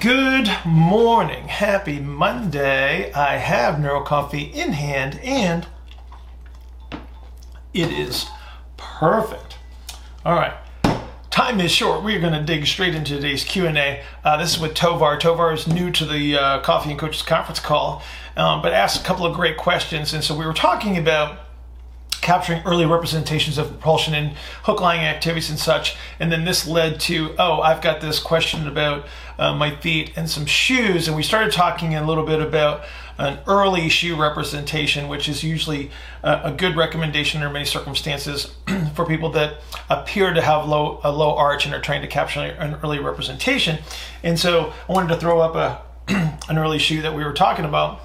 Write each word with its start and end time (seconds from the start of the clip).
Good 0.00 0.50
morning. 0.66 1.48
Happy 1.48 1.98
Monday. 1.98 3.10
I 3.14 3.38
have 3.38 3.80
Neuro 3.80 4.02
Coffee 4.02 4.42
in 4.42 4.72
hand 4.72 5.18
and 5.24 5.66
it 7.72 7.90
is 7.90 8.26
perfect. 8.76 9.56
All 10.26 10.34
right. 10.34 10.52
Time 11.30 11.58
is 11.60 11.72
short. 11.72 12.04
We're 12.04 12.20
going 12.20 12.34
to 12.34 12.42
dig 12.42 12.66
straight 12.66 12.94
into 12.94 13.16
today's 13.16 13.44
Q&A. 13.44 14.02
Uh, 14.22 14.36
this 14.36 14.54
is 14.54 14.60
with 14.60 14.74
Tovar. 14.74 15.18
Tovar 15.18 15.54
is 15.54 15.66
new 15.66 15.90
to 15.92 16.04
the 16.04 16.36
uh, 16.36 16.60
Coffee 16.60 16.90
and 16.90 16.98
Coaches 16.98 17.22
conference 17.22 17.58
call, 17.58 18.02
um, 18.36 18.60
but 18.60 18.74
asked 18.74 19.00
a 19.00 19.04
couple 19.04 19.24
of 19.24 19.34
great 19.34 19.56
questions. 19.56 20.12
And 20.12 20.22
so 20.22 20.36
we 20.36 20.44
were 20.44 20.52
talking 20.52 20.98
about 20.98 21.47
capturing 22.28 22.60
early 22.66 22.84
representations 22.84 23.56
of 23.56 23.68
propulsion 23.68 24.12
and 24.12 24.36
hook 24.64 24.82
lying 24.82 25.00
activities 25.00 25.48
and 25.48 25.58
such. 25.58 25.96
And 26.20 26.30
then 26.30 26.44
this 26.44 26.66
led 26.66 27.00
to, 27.00 27.34
oh, 27.38 27.62
I've 27.62 27.80
got 27.80 28.02
this 28.02 28.20
question 28.20 28.68
about 28.68 29.06
uh, 29.38 29.54
my 29.54 29.74
feet 29.76 30.12
and 30.14 30.28
some 30.28 30.44
shoes. 30.44 31.08
And 31.08 31.16
we 31.16 31.22
started 31.22 31.52
talking 31.52 31.94
a 31.94 32.06
little 32.06 32.26
bit 32.26 32.42
about 32.42 32.82
an 33.16 33.38
early 33.46 33.88
shoe 33.88 34.14
representation, 34.14 35.08
which 35.08 35.26
is 35.26 35.42
usually 35.42 35.90
uh, 36.22 36.42
a 36.44 36.52
good 36.52 36.76
recommendation 36.76 37.40
under 37.40 37.50
many 37.50 37.64
circumstances 37.64 38.54
for 38.94 39.06
people 39.06 39.30
that 39.30 39.62
appear 39.88 40.34
to 40.34 40.42
have 40.42 40.68
low 40.68 41.00
a 41.04 41.10
low 41.10 41.34
arch 41.34 41.64
and 41.64 41.74
are 41.74 41.80
trying 41.80 42.02
to 42.02 42.08
capture 42.08 42.40
an 42.40 42.76
early 42.84 42.98
representation. 42.98 43.78
And 44.22 44.38
so 44.38 44.74
I 44.86 44.92
wanted 44.92 45.08
to 45.14 45.16
throw 45.16 45.40
up 45.40 45.54
a 45.56 45.80
an 46.50 46.58
early 46.58 46.78
shoe 46.78 47.00
that 47.00 47.14
we 47.14 47.24
were 47.24 47.32
talking 47.32 47.64
about. 47.64 48.02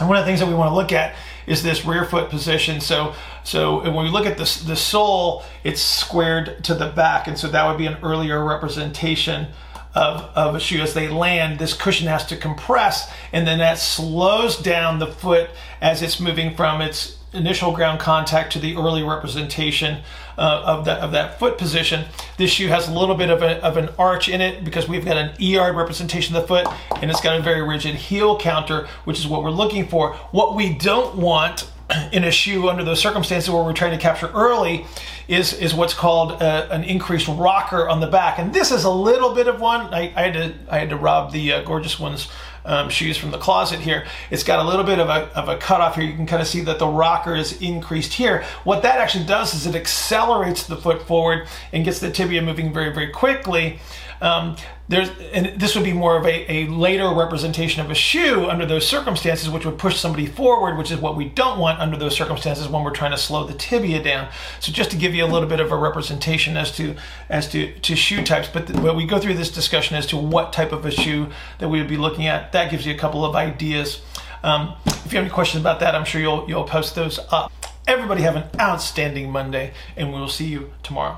And 0.00 0.08
one 0.08 0.18
of 0.18 0.24
the 0.24 0.26
things 0.26 0.40
that 0.40 0.48
we 0.48 0.54
want 0.54 0.70
to 0.70 0.74
look 0.74 0.90
at 0.90 1.14
is 1.48 1.62
this 1.62 1.84
rear 1.84 2.04
foot 2.04 2.30
position. 2.30 2.80
So, 2.80 3.14
so 3.44 3.82
when 3.82 4.04
we 4.04 4.10
look 4.10 4.26
at 4.26 4.36
the, 4.36 4.62
the 4.66 4.76
sole, 4.76 5.44
it's 5.64 5.80
squared 5.80 6.62
to 6.64 6.74
the 6.74 6.88
back. 6.88 7.26
And 7.26 7.38
so 7.38 7.48
that 7.48 7.66
would 7.66 7.78
be 7.78 7.86
an 7.86 7.96
earlier 8.02 8.44
representation 8.44 9.48
of, 9.94 10.22
of 10.36 10.54
a 10.54 10.60
shoe. 10.60 10.80
As 10.82 10.94
they 10.94 11.08
land, 11.08 11.58
this 11.58 11.74
cushion 11.74 12.06
has 12.06 12.26
to 12.26 12.36
compress 12.36 13.10
and 13.32 13.46
then 13.46 13.58
that 13.58 13.78
slows 13.78 14.56
down 14.56 14.98
the 14.98 15.06
foot 15.06 15.50
as 15.80 16.02
it's 16.02 16.20
moving 16.20 16.54
from 16.54 16.80
its 16.80 17.17
initial 17.32 17.72
ground 17.72 18.00
contact 18.00 18.52
to 18.52 18.58
the 18.58 18.76
early 18.76 19.02
representation 19.02 20.02
uh, 20.38 20.62
of 20.64 20.84
that 20.84 21.00
of 21.00 21.12
that 21.12 21.38
foot 21.38 21.58
position. 21.58 22.06
This 22.36 22.50
shoe 22.50 22.68
has 22.68 22.88
a 22.88 22.92
little 22.92 23.14
bit 23.14 23.30
of, 23.30 23.42
a, 23.42 23.62
of 23.62 23.76
an 23.76 23.90
arch 23.98 24.28
in 24.28 24.40
it 24.40 24.64
because 24.64 24.88
we've 24.88 25.04
got 25.04 25.16
an 25.16 25.30
ER 25.42 25.72
representation 25.72 26.36
of 26.36 26.42
the 26.42 26.48
foot 26.48 26.66
and 27.02 27.10
it's 27.10 27.20
got 27.20 27.38
a 27.38 27.42
very 27.42 27.62
rigid 27.62 27.94
heel 27.96 28.38
counter, 28.38 28.86
which 29.04 29.18
is 29.18 29.26
what 29.26 29.42
we're 29.42 29.50
looking 29.50 29.86
for. 29.86 30.14
What 30.30 30.54
we 30.54 30.72
don't 30.72 31.16
want 31.16 31.70
in 32.12 32.24
a 32.24 32.30
shoe 32.30 32.68
under 32.68 32.84
those 32.84 33.00
circumstances 33.00 33.50
where 33.50 33.62
we're 33.62 33.72
trying 33.72 33.92
to 33.92 33.98
capture 33.98 34.28
early 34.28 34.86
is, 35.26 35.52
is 35.52 35.74
what's 35.74 35.94
called 35.94 36.42
uh, 36.42 36.68
an 36.70 36.84
increased 36.84 37.28
rocker 37.28 37.88
on 37.88 38.00
the 38.00 38.06
back. 38.06 38.38
And 38.38 38.52
this 38.52 38.70
is 38.70 38.84
a 38.84 38.90
little 38.90 39.34
bit 39.34 39.48
of 39.48 39.60
one. 39.60 39.92
I, 39.92 40.12
I 40.16 40.22
had, 40.28 40.34
to, 40.34 40.54
I 40.70 40.78
had 40.78 40.90
to 40.90 40.96
rob 40.96 41.32
the 41.32 41.52
uh, 41.52 41.62
gorgeous 41.62 41.98
ones 41.98 42.28
um, 42.64 42.88
shoes 42.88 43.16
from 43.16 43.30
the 43.30 43.38
closet 43.38 43.80
here. 43.80 44.06
It's 44.30 44.44
got 44.44 44.64
a 44.64 44.68
little 44.68 44.84
bit 44.84 44.98
of 44.98 45.08
a, 45.08 45.30
of 45.36 45.48
a 45.48 45.56
cutoff 45.56 45.96
here. 45.96 46.04
You 46.04 46.14
can 46.14 46.26
kind 46.26 46.42
of 46.42 46.48
see 46.48 46.60
that 46.62 46.78
the 46.78 46.86
rocker 46.86 47.34
is 47.34 47.60
increased 47.60 48.12
here. 48.12 48.44
What 48.64 48.82
that 48.82 48.98
actually 48.98 49.24
does 49.24 49.54
is 49.54 49.66
it 49.66 49.74
accelerates 49.74 50.66
the 50.66 50.76
foot 50.76 51.06
forward 51.06 51.48
and 51.72 51.84
gets 51.84 51.98
the 52.00 52.10
tibia 52.10 52.42
moving 52.42 52.72
very, 52.72 52.92
very 52.92 53.10
quickly. 53.10 53.80
Um, 54.20 54.56
there's, 54.88 55.10
and 55.32 55.60
this 55.60 55.74
would 55.74 55.84
be 55.84 55.92
more 55.92 56.16
of 56.16 56.24
a, 56.24 56.50
a 56.50 56.66
later 56.68 57.12
representation 57.14 57.84
of 57.84 57.90
a 57.90 57.94
shoe 57.94 58.48
under 58.48 58.64
those 58.64 58.88
circumstances, 58.88 59.50
which 59.50 59.66
would 59.66 59.78
push 59.78 59.98
somebody 59.98 60.26
forward, 60.26 60.78
which 60.78 60.90
is 60.90 60.98
what 60.98 61.16
we 61.16 61.26
don't 61.28 61.58
want 61.58 61.78
under 61.78 61.96
those 61.96 62.16
circumstances 62.16 62.68
when 62.68 62.82
we're 62.82 62.94
trying 62.94 63.10
to 63.10 63.18
slow 63.18 63.44
the 63.46 63.54
tibia 63.54 64.02
down. 64.02 64.28
So 64.60 64.72
just 64.72 64.90
to 64.92 64.96
give 64.96 65.14
you 65.14 65.24
a 65.24 65.28
little 65.28 65.48
bit 65.48 65.60
of 65.60 65.72
a 65.72 65.76
representation 65.76 66.56
as 66.56 66.74
to 66.76 66.96
as 67.28 67.48
to, 67.50 67.78
to 67.80 67.94
shoe 67.94 68.24
types, 68.24 68.48
but, 68.48 68.72
but 68.72 68.96
we 68.96 69.06
go 69.06 69.18
through 69.18 69.34
this 69.34 69.50
discussion 69.50 69.96
as 69.96 70.06
to 70.06 70.16
what 70.16 70.52
type 70.52 70.72
of 70.72 70.86
a 70.86 70.90
shoe 70.90 71.28
that 71.58 71.68
we 71.68 71.78
would 71.78 71.88
be 71.88 71.98
looking 71.98 72.26
at. 72.26 72.52
That 72.52 72.70
gives 72.70 72.86
you 72.86 72.94
a 72.94 72.98
couple 72.98 73.24
of 73.24 73.36
ideas. 73.36 74.00
Um, 74.42 74.74
if 74.86 75.12
you 75.12 75.18
have 75.18 75.26
any 75.26 75.30
questions 75.30 75.60
about 75.60 75.80
that, 75.80 75.94
I'm 75.94 76.04
sure 76.04 76.20
you'll 76.20 76.48
you'll 76.48 76.64
post 76.64 76.94
those 76.94 77.18
up. 77.30 77.52
Everybody 77.86 78.22
have 78.22 78.36
an 78.36 78.44
outstanding 78.60 79.30
Monday, 79.30 79.72
and 79.96 80.12
we 80.12 80.20
will 80.20 80.28
see 80.28 80.46
you 80.46 80.72
tomorrow. 80.82 81.16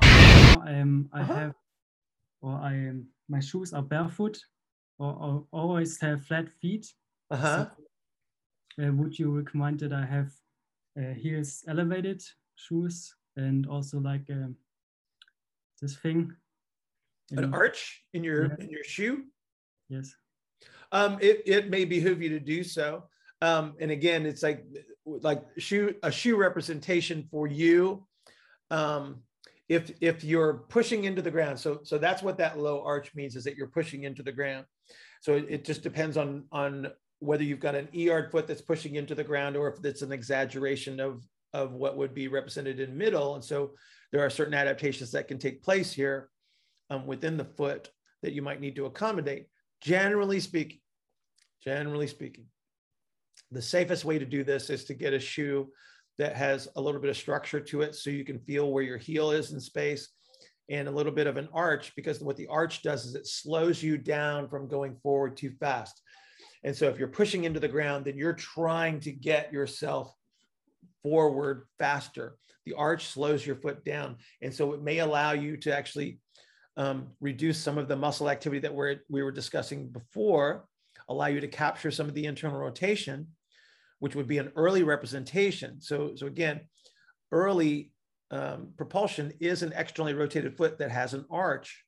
Um, 0.65 1.09
I 1.13 1.21
uh-huh. 1.21 1.33
have 1.35 1.55
or 2.41 2.53
I 2.53 2.91
my 3.29 3.39
shoes 3.39 3.73
are 3.73 3.81
barefoot 3.81 4.37
or, 4.99 5.13
or 5.19 5.45
always 5.51 5.99
have 6.01 6.25
flat 6.25 6.49
feet. 6.61 6.91
Uh-huh. 7.29 7.67
So, 8.77 8.85
uh, 8.85 8.91
would 8.93 9.17
you 9.17 9.31
recommend 9.31 9.79
that 9.79 9.93
I 9.93 10.05
have 10.05 10.31
uh, 10.97 11.13
heels 11.13 11.63
elevated 11.67 12.21
shoes 12.55 13.15
and 13.35 13.67
also 13.67 13.99
like 13.99 14.29
um, 14.29 14.55
this 15.81 15.95
thing? 15.95 16.33
An 17.31 17.53
arch 17.53 18.03
in 18.13 18.23
your 18.25 18.47
yeah. 18.47 18.55
in 18.59 18.69
your 18.69 18.83
shoe? 18.83 19.23
Yes. 19.87 20.13
Um, 20.91 21.17
it, 21.21 21.41
it 21.45 21.69
may 21.69 21.85
behoove 21.85 22.21
you 22.21 22.29
to 22.29 22.39
do 22.39 22.63
so. 22.63 23.05
Um, 23.41 23.75
and 23.79 23.91
again, 23.91 24.25
it's 24.25 24.43
like 24.43 24.65
like 25.05 25.43
shoe 25.57 25.95
a 26.03 26.11
shoe 26.11 26.37
representation 26.37 27.27
for 27.31 27.47
you. 27.47 28.05
Um, 28.69 29.23
if 29.71 29.89
if 30.01 30.21
you're 30.21 30.65
pushing 30.67 31.05
into 31.05 31.21
the 31.21 31.31
ground 31.31 31.57
so 31.57 31.79
so 31.83 31.97
that's 31.97 32.21
what 32.21 32.37
that 32.37 32.59
low 32.59 32.83
arch 32.83 33.15
means 33.15 33.37
is 33.37 33.45
that 33.45 33.55
you're 33.55 33.67
pushing 33.67 34.03
into 34.03 34.21
the 34.21 34.31
ground. 34.31 34.65
So 35.21 35.35
it, 35.35 35.45
it 35.47 35.65
just 35.65 35.81
depends 35.81 36.17
on 36.17 36.43
on 36.51 36.87
whether 37.19 37.43
you've 37.43 37.61
got 37.61 37.75
an 37.75 37.87
e-yard 37.93 38.31
foot 38.31 38.47
that's 38.47 38.61
pushing 38.61 38.95
into 38.95 39.15
the 39.15 39.23
ground 39.23 39.55
or 39.55 39.69
if 39.69 39.85
it's 39.85 40.01
an 40.01 40.11
exaggeration 40.11 40.99
of 40.99 41.23
of 41.53 41.71
what 41.71 41.95
would 41.95 42.13
be 42.13 42.27
represented 42.27 42.81
in 42.81 42.97
middle. 42.97 43.35
And 43.35 43.43
so 43.43 43.71
there 44.11 44.21
are 44.25 44.29
certain 44.29 44.53
adaptations 44.53 45.11
that 45.11 45.29
can 45.29 45.37
take 45.37 45.63
place 45.63 45.93
here 45.93 46.29
um, 46.89 47.05
within 47.07 47.37
the 47.37 47.45
foot 47.45 47.89
that 48.23 48.33
you 48.33 48.41
might 48.41 48.59
need 48.59 48.75
to 48.75 48.87
accommodate. 48.87 49.47
Generally 49.79 50.41
speaking 50.41 50.79
generally 51.63 52.07
speaking 52.07 52.45
the 53.51 53.61
safest 53.61 54.03
way 54.03 54.17
to 54.19 54.25
do 54.25 54.43
this 54.43 54.69
is 54.69 54.83
to 54.85 54.93
get 54.93 55.13
a 55.13 55.19
shoe 55.19 55.69
that 56.21 56.35
has 56.35 56.67
a 56.75 56.81
little 56.81 57.01
bit 57.01 57.09
of 57.09 57.17
structure 57.17 57.59
to 57.59 57.81
it 57.81 57.95
so 57.95 58.11
you 58.11 58.23
can 58.23 58.37
feel 58.37 58.71
where 58.71 58.83
your 58.83 58.99
heel 58.99 59.31
is 59.31 59.53
in 59.53 59.59
space 59.59 60.09
and 60.69 60.87
a 60.87 60.91
little 60.91 61.11
bit 61.11 61.25
of 61.25 61.35
an 61.35 61.49
arch 61.51 61.93
because 61.95 62.21
what 62.21 62.37
the 62.37 62.45
arch 62.45 62.83
does 62.83 63.07
is 63.07 63.15
it 63.15 63.25
slows 63.25 63.81
you 63.81 63.97
down 63.97 64.47
from 64.47 64.67
going 64.67 64.95
forward 65.01 65.35
too 65.35 65.49
fast. 65.59 65.99
And 66.63 66.75
so 66.75 66.87
if 66.89 66.99
you're 66.99 67.07
pushing 67.07 67.45
into 67.45 67.59
the 67.59 67.67
ground, 67.67 68.05
then 68.05 68.19
you're 68.19 68.33
trying 68.33 68.99
to 68.99 69.11
get 69.11 69.51
yourself 69.51 70.13
forward 71.01 71.65
faster. 71.79 72.37
The 72.67 72.75
arch 72.75 73.07
slows 73.07 73.43
your 73.43 73.55
foot 73.55 73.83
down. 73.83 74.17
And 74.43 74.53
so 74.53 74.73
it 74.73 74.83
may 74.83 74.99
allow 74.99 75.31
you 75.31 75.57
to 75.57 75.75
actually 75.75 76.19
um, 76.77 77.07
reduce 77.19 77.57
some 77.57 77.79
of 77.79 77.87
the 77.87 77.95
muscle 77.95 78.29
activity 78.29 78.59
that 78.59 78.75
we're, 78.75 78.97
we 79.09 79.23
were 79.23 79.31
discussing 79.31 79.87
before, 79.87 80.65
allow 81.09 81.25
you 81.25 81.41
to 81.41 81.47
capture 81.47 81.89
some 81.89 82.07
of 82.07 82.13
the 82.13 82.25
internal 82.25 82.59
rotation 82.59 83.25
which 84.01 84.15
would 84.15 84.27
be 84.27 84.39
an 84.39 84.51
early 84.55 84.81
representation. 84.81 85.79
So, 85.79 86.13
so 86.15 86.25
again, 86.25 86.61
early 87.31 87.91
um, 88.31 88.69
propulsion 88.75 89.31
is 89.39 89.61
an 89.61 89.73
externally 89.75 90.15
rotated 90.15 90.57
foot 90.57 90.79
that 90.79 90.89
has 90.89 91.13
an 91.13 91.23
arch, 91.29 91.85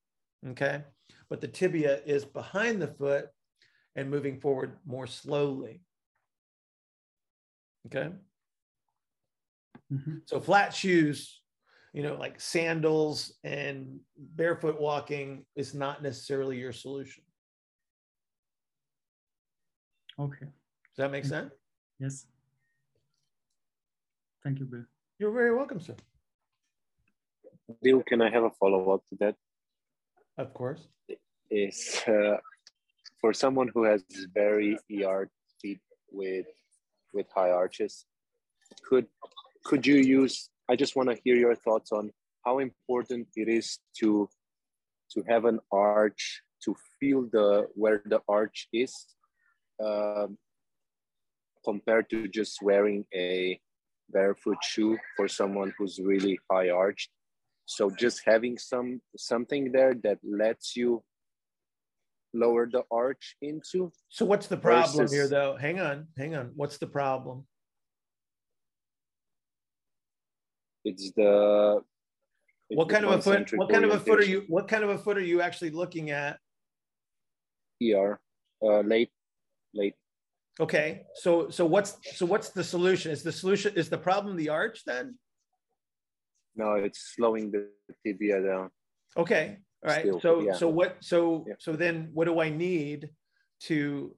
okay? 0.50 0.84
But 1.28 1.42
the 1.42 1.48
tibia 1.48 2.02
is 2.06 2.24
behind 2.24 2.80
the 2.80 2.88
foot 2.88 3.30
and 3.96 4.12
moving 4.12 4.40
forward 4.40 4.78
more 4.86 5.08
slowly, 5.08 5.82
okay? 7.88 8.12
Mm-hmm. 9.92 10.18
So 10.28 10.40
flat 10.40 10.72
shoes, 10.72 11.42
you 11.94 12.04
know, 12.04 12.14
like 12.14 12.40
sandals 12.40 13.34
and 13.44 14.00
barefoot 14.16 14.80
walking 14.80 15.46
is 15.56 15.74
not 15.74 16.04
necessarily 16.04 16.60
your 16.60 16.74
solution. 16.74 17.24
Okay. 20.20 20.46
Does 20.46 20.98
that 20.98 21.12
make 21.12 21.26
sense? 21.26 21.52
Yes. 22.04 22.26
Thank 24.44 24.60
you, 24.60 24.66
Bill. 24.66 24.84
You're 25.20 25.32
very 25.32 25.56
welcome, 25.56 25.80
sir. 25.80 25.96
Bill, 27.82 28.04
can 28.04 28.22
I 28.22 28.30
have 28.30 28.44
a 28.44 28.50
follow-up 28.60 29.08
to 29.08 29.16
that? 29.22 29.36
Of 30.38 30.54
course. 30.54 30.82
Is 31.50 32.04
uh, 32.06 32.38
for 33.22 33.32
someone 33.32 33.70
who 33.74 33.84
has 33.86 34.04
very 34.34 34.78
ER 34.92 35.30
feet 35.62 35.80
with 36.12 36.48
with 37.14 37.28
high 37.34 37.52
arches, 37.52 38.06
could 38.90 39.08
could 39.64 39.88
you 39.88 39.96
use? 39.96 40.50
I 40.70 40.76
just 40.76 40.98
want 40.98 41.10
to 41.10 41.18
hear 41.24 41.38
your 41.38 41.56
thoughts 41.56 41.94
on 41.94 42.12
how 42.44 42.60
important 42.60 43.28
it 43.38 43.48
is 43.48 43.80
to 44.00 44.28
to 45.14 45.24
have 45.30 45.46
an 45.46 45.60
arch 45.72 46.42
to 46.66 46.76
feel 47.00 47.30
the 47.32 47.68
where 47.76 48.02
the 48.04 48.20
arch 48.28 48.68
is 48.74 48.92
um, 49.80 50.38
compared 51.64 52.10
to 52.10 52.28
just 52.28 52.62
wearing 52.62 53.06
a 53.14 53.60
barefoot 54.10 54.58
shoe 54.64 54.98
for 55.16 55.28
someone 55.28 55.74
who's 55.78 56.00
really 56.00 56.40
high 56.52 56.70
arched. 56.70 57.10
So 57.66 57.90
just 57.90 58.22
having 58.26 58.58
some 58.58 59.02
something 59.18 59.72
there 59.72 59.96
that 60.04 60.20
lets 60.24 60.76
you 60.76 61.04
lower 62.34 62.68
the 62.70 62.84
arch 62.92 63.36
into. 63.42 63.92
So 64.10 64.26
what's 64.26 64.48
the 64.48 64.58
problem 64.58 64.98
versus, 64.98 65.14
here 65.14 65.28
though? 65.28 65.56
Hang 65.56 65.80
on, 65.80 66.08
hang 66.18 66.36
on. 66.36 66.52
What's 66.56 66.78
the 66.78 66.88
problem? 66.88 67.46
It's 70.84 71.12
the 71.14 71.82
it's 72.70 72.78
what 72.78 72.90
kind 72.90 73.06
of 73.06 73.12
a 73.12 73.22
foot 73.22 73.52
what 73.56 73.70
kind 73.70 73.86
of 73.86 73.92
a 73.92 74.00
foot 74.00 74.20
are 74.20 74.26
you 74.26 74.44
what 74.48 74.68
kind 74.68 74.84
of 74.84 74.90
a 74.90 74.98
foot 74.98 75.18
are 75.18 75.22
you 75.22 75.42
actually 75.42 75.70
looking 75.70 76.12
at 76.12 76.40
ER, 77.82 78.20
uh, 78.62 78.80
late, 78.82 79.12
late. 79.74 79.96
Okay, 80.60 81.02
so 81.16 81.50
so 81.50 81.66
what's 81.66 81.98
so 82.16 82.26
what's 82.28 82.50
the 82.50 82.64
solution? 82.64 83.12
Is 83.12 83.24
the 83.24 83.32
solution 83.32 83.74
is 83.76 83.90
the 83.90 83.98
problem 83.98 84.38
the 84.38 84.50
arch 84.50 84.84
then? 84.86 85.18
No, 86.56 86.76
it's 86.76 87.14
slowing 87.16 87.50
the 87.50 87.70
tibia 88.06 88.40
down. 88.44 88.70
Okay, 89.18 89.58
all 89.84 89.92
right. 89.92 90.02
Still, 90.02 90.20
so 90.20 90.42
yeah. 90.42 90.54
so 90.54 90.70
what 90.70 90.98
so 91.00 91.46
Yeah. 91.48 91.56
so 91.58 91.74
then 91.74 92.10
what 92.14 92.26
do 92.26 92.40
I 92.40 92.50
need 92.50 93.10
to 93.62 94.16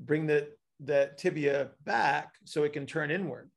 bring 0.00 0.26
the 0.26 0.48
the 0.80 1.12
tibia 1.16 1.70
back 1.84 2.34
so 2.44 2.64
it 2.64 2.72
can 2.72 2.86
turn 2.86 3.12
inward? 3.12 3.48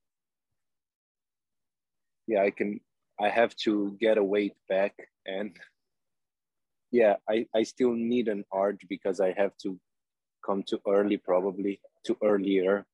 Yeah, 2.28 2.42
I 2.42 2.50
can. 2.50 2.80
I 3.20 3.28
have 3.28 3.56
to 3.64 3.96
get 4.00 4.18
a 4.18 4.24
weight 4.24 4.54
back, 4.68 4.94
and 5.26 5.58
yeah, 6.92 7.16
I 7.28 7.46
I 7.56 7.64
still 7.64 7.92
need 7.92 8.28
an 8.28 8.44
arch 8.52 8.82
because 8.88 9.18
I 9.18 9.32
have 9.32 9.56
to 9.64 9.80
come 10.46 10.62
too 10.62 10.80
early, 10.86 11.16
probably 11.16 11.80
too 12.06 12.16
earlier. 12.22 12.86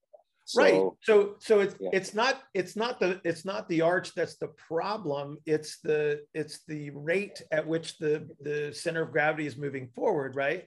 So, 0.45 0.63
right. 0.63 0.83
So 1.03 1.35
so 1.41 1.61
it's 1.61 1.75
yeah. 1.81 1.91
it's 1.93 2.15
not 2.15 2.41
it's 2.55 2.77
not 2.77 3.01
the 3.01 3.21
it's 3.25 3.45
not 3.45 3.69
the 3.69 3.81
arch 3.81 4.15
that's 4.15 4.37
the 4.37 4.49
problem. 4.69 5.39
It's 5.45 5.81
the 5.81 6.21
it's 6.35 6.61
the 6.69 6.91
rate 6.91 7.43
at 7.51 7.67
which 7.67 7.99
the 7.99 8.29
the 8.41 8.73
center 8.73 9.03
of 9.03 9.11
gravity 9.11 9.47
is 9.47 9.57
moving 9.57 9.89
forward, 9.89 10.37
right? 10.37 10.67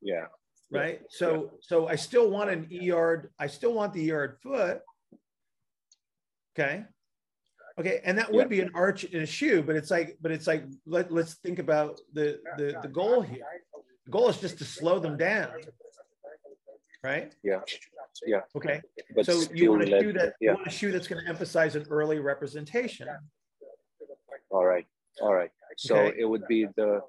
Yeah. 0.00 0.26
Yeah. 0.70 0.78
Right. 0.80 1.00
So 1.10 1.52
so 1.60 1.88
I 1.88 1.96
still 1.96 2.30
want 2.30 2.48
an 2.48 2.68
ER, 2.72 3.30
I 3.38 3.46
still 3.48 3.74
want 3.74 3.92
the 3.92 4.02
yard 4.02 4.38
foot. 4.42 4.80
Okay. 6.58 6.84
Okay, 7.78 8.00
and 8.04 8.18
that 8.18 8.30
would 8.30 8.44
Yeah. 8.44 8.48
be 8.48 8.60
an 8.60 8.70
arch 8.74 9.04
in 9.04 9.22
a 9.22 9.26
shoe, 9.26 9.62
but 9.62 9.76
it's 9.76 9.90
like, 9.90 10.18
but 10.20 10.30
it's 10.30 10.46
like, 10.46 10.64
let, 10.84 11.10
let's 11.10 11.34
think 11.36 11.58
about 11.58 12.00
the, 12.12 12.38
the 12.58 12.78
the 12.82 12.88
goal 12.88 13.22
here. 13.22 13.44
The 14.04 14.10
goal 14.10 14.28
is 14.28 14.38
just 14.38 14.58
to 14.58 14.64
slow 14.64 14.98
them 14.98 15.16
down. 15.16 15.52
Right? 17.02 17.34
Yeah. 17.42 17.60
Yeah. 18.26 18.40
Okay. 18.56 18.80
But 19.14 19.26
so 19.26 19.42
you 19.52 19.70
want 19.70 19.82
a 19.82 19.86
shoe 19.86 20.12
that 20.12 20.34
you 20.40 20.48
yeah. 20.48 20.54
want 20.54 20.66
a 20.66 20.70
shoe 20.70 20.92
that's 20.92 21.08
going 21.08 21.22
to 21.24 21.28
emphasize 21.28 21.74
an 21.74 21.86
early 21.90 22.20
representation. 22.20 23.08
All 24.50 24.64
right. 24.64 24.86
All 25.20 25.34
right. 25.34 25.50
So 25.76 25.96
Okay. 25.96 26.16
it 26.20 26.24
would 26.24 26.46
be 26.46 26.66
the 26.76 27.00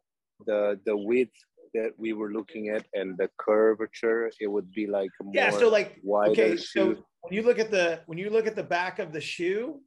the 0.45 0.79
the 0.85 0.97
width 0.97 1.35
that 1.73 1.91
we 1.97 2.13
were 2.13 2.31
looking 2.31 2.69
at 2.69 2.85
and 2.93 3.17
the 3.17 3.29
curvature. 3.37 4.31
It 4.39 4.47
would 4.47 4.71
be 4.71 4.87
like 4.87 5.09
more 5.21 5.33
Yeah. 5.35 5.51
So 5.51 5.69
like, 5.69 5.99
okay, 6.29 6.55
shoe. 6.55 6.57
so 6.57 6.85
when 7.21 7.33
you 7.33 7.43
look 7.43 7.59
at 7.59 7.71
the 7.71 8.01
when 8.05 8.17
you 8.17 8.29
look 8.29 8.47
at 8.47 8.55
the 8.55 8.63
back 8.63 8.99
of 8.99 9.11
the 9.13 9.21
shoe, 9.21 9.81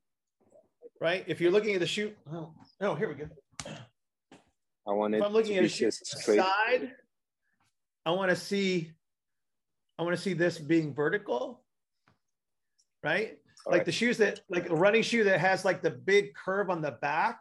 right? 1.00 1.25
If 1.26 1.41
you're 1.41 1.53
looking 1.53 1.75
at 1.75 1.81
the 1.81 1.87
shoe, 1.87 2.12
oh, 2.32 2.53
oh 2.81 2.94
here 2.94 3.08
we 3.08 3.14
go. 3.14 3.29
I 4.88 4.93
want 4.93 5.14
it 5.14 5.19
if 5.19 5.25
I'm 5.25 5.32
looking 5.32 5.55
to 5.55 5.58
at 5.58 5.64
a 5.64 5.69
shoe 5.69 5.91
straight. 5.91 6.38
side, 6.38 6.93
I 8.05 8.11
want 8.12 8.31
to 8.31 8.37
see, 8.37 8.93
I 9.98 10.02
want 10.02 10.14
to 10.16 10.22
see 10.22 10.34
this 10.34 10.58
being 10.58 10.94
vertical, 10.94 11.62
right? 13.02 13.38
All 13.66 13.72
like 13.72 13.81
right. 13.81 13.87
the 13.87 13.93
shoes 13.93 14.19
that, 14.19 14.40
like 14.48 14.69
a 14.70 14.75
running 14.75 15.02
shoe 15.02 15.25
that 15.25 15.40
has 15.40 15.64
like 15.64 15.82
the 15.82 15.90
big 15.90 16.34
curve 16.34 16.70
on 16.70 16.82
the 16.82 16.93
back, 16.93 17.40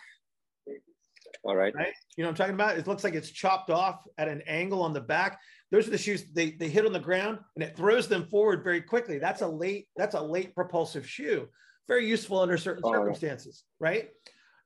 All 1.44 1.56
right. 1.56 1.75
right? 1.75 1.94
You 2.18 2.24
know 2.24 2.30
what 2.30 2.34
I'm 2.34 2.38
talking 2.38 2.54
about? 2.56 2.78
It 2.78 2.88
looks 2.88 3.04
like 3.04 3.13
it's 3.13 3.30
chopped 3.30 3.69
off 3.69 4.07
at 4.18 4.28
an 4.28 4.42
angle 4.48 4.81
on 4.81 4.94
the 4.94 5.02
back. 5.02 5.40
Those 5.72 5.88
are 5.88 5.92
the 5.92 5.98
shoes 5.98 6.24
they 6.34 6.52
they 6.52 6.69
hit 6.69 6.86
on 6.86 6.94
the 6.94 7.00
ground 7.00 7.40
and 7.56 7.63
it 7.63 7.75
throws 7.75 8.07
them 8.07 8.25
forward 8.28 8.63
very 8.63 8.81
quickly. 8.81 9.19
That's 9.19 9.42
a 9.42 9.48
late 9.48 9.88
that's 9.98 10.16
a 10.16 10.22
late 10.22 10.56
propulsive 10.56 11.07
shoe. 11.07 11.48
Very 11.88 12.07
useful 12.07 12.40
under 12.40 12.57
certain 12.57 12.81
Oh, 12.86 12.92
yeah. 12.94 13.00
circumstances, 13.00 13.63
right? 13.80 14.10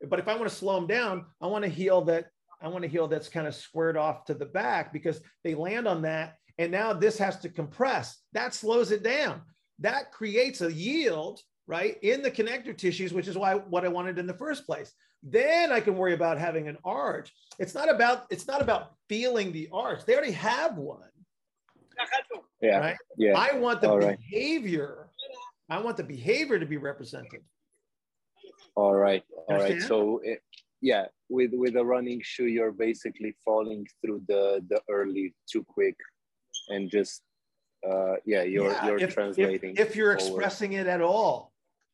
But 0.08 0.20
if 0.20 0.28
I 0.30 0.36
want 0.36 0.48
to 0.50 0.56
slow 0.56 0.76
them 0.76 0.88
down, 0.88 1.26
I 1.42 1.48
want 1.48 1.66
to 1.66 1.70
heel 1.70 2.02
that 2.04 2.28
I 2.62 2.68
want 2.68 2.86
a 2.86 2.88
heel 2.88 3.08
that's 3.08 3.30
kind 3.30 3.48
of 3.48 3.56
squared 3.56 3.98
off 3.98 4.26
to 4.26 4.34
the 4.34 4.46
back 4.46 4.94
because 4.94 5.20
they 5.44 5.56
land 5.56 5.88
on 5.88 6.02
that 6.04 6.36
and 6.60 6.72
now 6.72 6.94
this 6.94 7.18
has 7.18 7.40
to 7.40 7.50
compress. 7.50 8.18
That 8.34 8.54
slows 8.54 8.92
it 8.92 9.02
down. 9.02 9.42
That 9.80 10.12
creates 10.12 10.62
a 10.62 10.72
yield, 10.72 11.40
right, 11.66 11.98
in 12.04 12.22
the 12.22 12.30
connective 12.30 12.76
tissues, 12.78 13.14
which 13.14 13.28
is 13.30 13.38
why 13.38 13.56
what 13.56 13.86
I 13.86 13.88
wanted 13.88 14.20
in 14.20 14.28
the 14.28 14.34
first 14.34 14.66
place 14.68 14.94
then 15.22 15.70
i 15.70 15.82
can 15.82 15.98
worry 15.98 16.14
about 16.14 16.38
having 16.38 16.70
an 16.70 16.78
arch 16.86 17.34
it's 17.60 17.76
not 17.76 17.94
about 17.94 18.26
it's 18.30 18.48
not 18.48 18.62
about 18.62 18.94
feeling 19.10 19.52
the 19.52 19.68
arch 19.74 20.06
they 20.06 20.14
already 20.16 20.32
have 20.32 20.78
one 20.78 21.12
Yeah. 22.62 22.80
right 22.80 22.98
Yeah. 23.18 23.34
i 23.38 23.58
want 23.58 23.82
the 23.82 23.90
All 23.90 24.00
right. 24.00 24.18
behavior 24.18 25.10
i 25.70 25.78
want 25.78 25.98
the 25.98 26.06
behavior 26.06 26.58
to 26.58 26.66
be 26.66 26.78
represented 26.78 27.42
All 28.76 28.96
right. 28.96 29.24
All 29.50 29.58
right. 29.58 29.82
So 29.82 30.22
it, 30.24 30.40
yeah, 30.82 31.08
with 31.28 31.52
with 31.54 31.76
a 31.76 31.84
running 31.84 32.22
shoe, 32.24 32.48
you're 32.56 32.72
basically 32.72 33.36
falling 33.44 33.86
through 34.00 34.22
the 34.32 34.44
the 34.72 34.80
early 34.90 35.36
too 35.52 35.64
quick, 35.76 35.98
and 36.70 36.90
just 36.90 37.22
uh 37.90 38.16
yeah, 38.26 38.44
you're 38.44 38.72
Yeah, 38.72 38.86
you're 38.88 38.98
if, 38.98 39.04
if- 39.10 39.14
translating. 39.16 39.76
if, 39.78 39.96
you're 39.96 40.18
forward. 40.18 40.30
expressing 40.42 40.74
it 40.74 40.88
at 40.88 41.02
all 41.02 41.52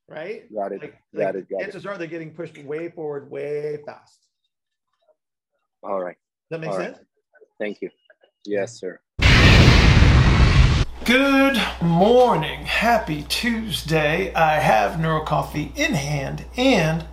right 0.07 0.51
Got 0.54 0.72
it. 0.74 0.81
like, 0.81 0.94
got 1.16 1.36
like 1.36 1.36
it. 1.36 1.50
Got 1.50 1.75
it. 1.75 1.86
are 1.86 1.98
they're 1.98 2.07
getting 2.07 2.31
pushed 2.31 2.57
way 2.60 2.89
forward 2.89 3.30
way 3.31 3.80
fast 3.86 4.19
All 5.83 6.00
right. 6.01 6.18
does 6.50 6.60
that 6.60 6.62
make 6.62 6.69
All 6.72 6.77
right. 6.77 6.95
sense 6.95 7.07
Thank 7.60 7.81
you. 7.81 7.89
Yes, 8.45 8.77
sir. 8.80 9.00
Good 11.06 11.57
morning. 11.81 12.66
Happy 12.66 13.24
Tuesday. 13.30 14.33
I 14.33 14.56
have 14.60 15.00
NeuroCoffee 15.00 15.75
in 15.78 15.94
hand 15.94 16.44
and 16.57 17.06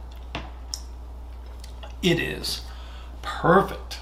it 2.02 2.18
is 2.18 2.62
perfect. 3.22 3.98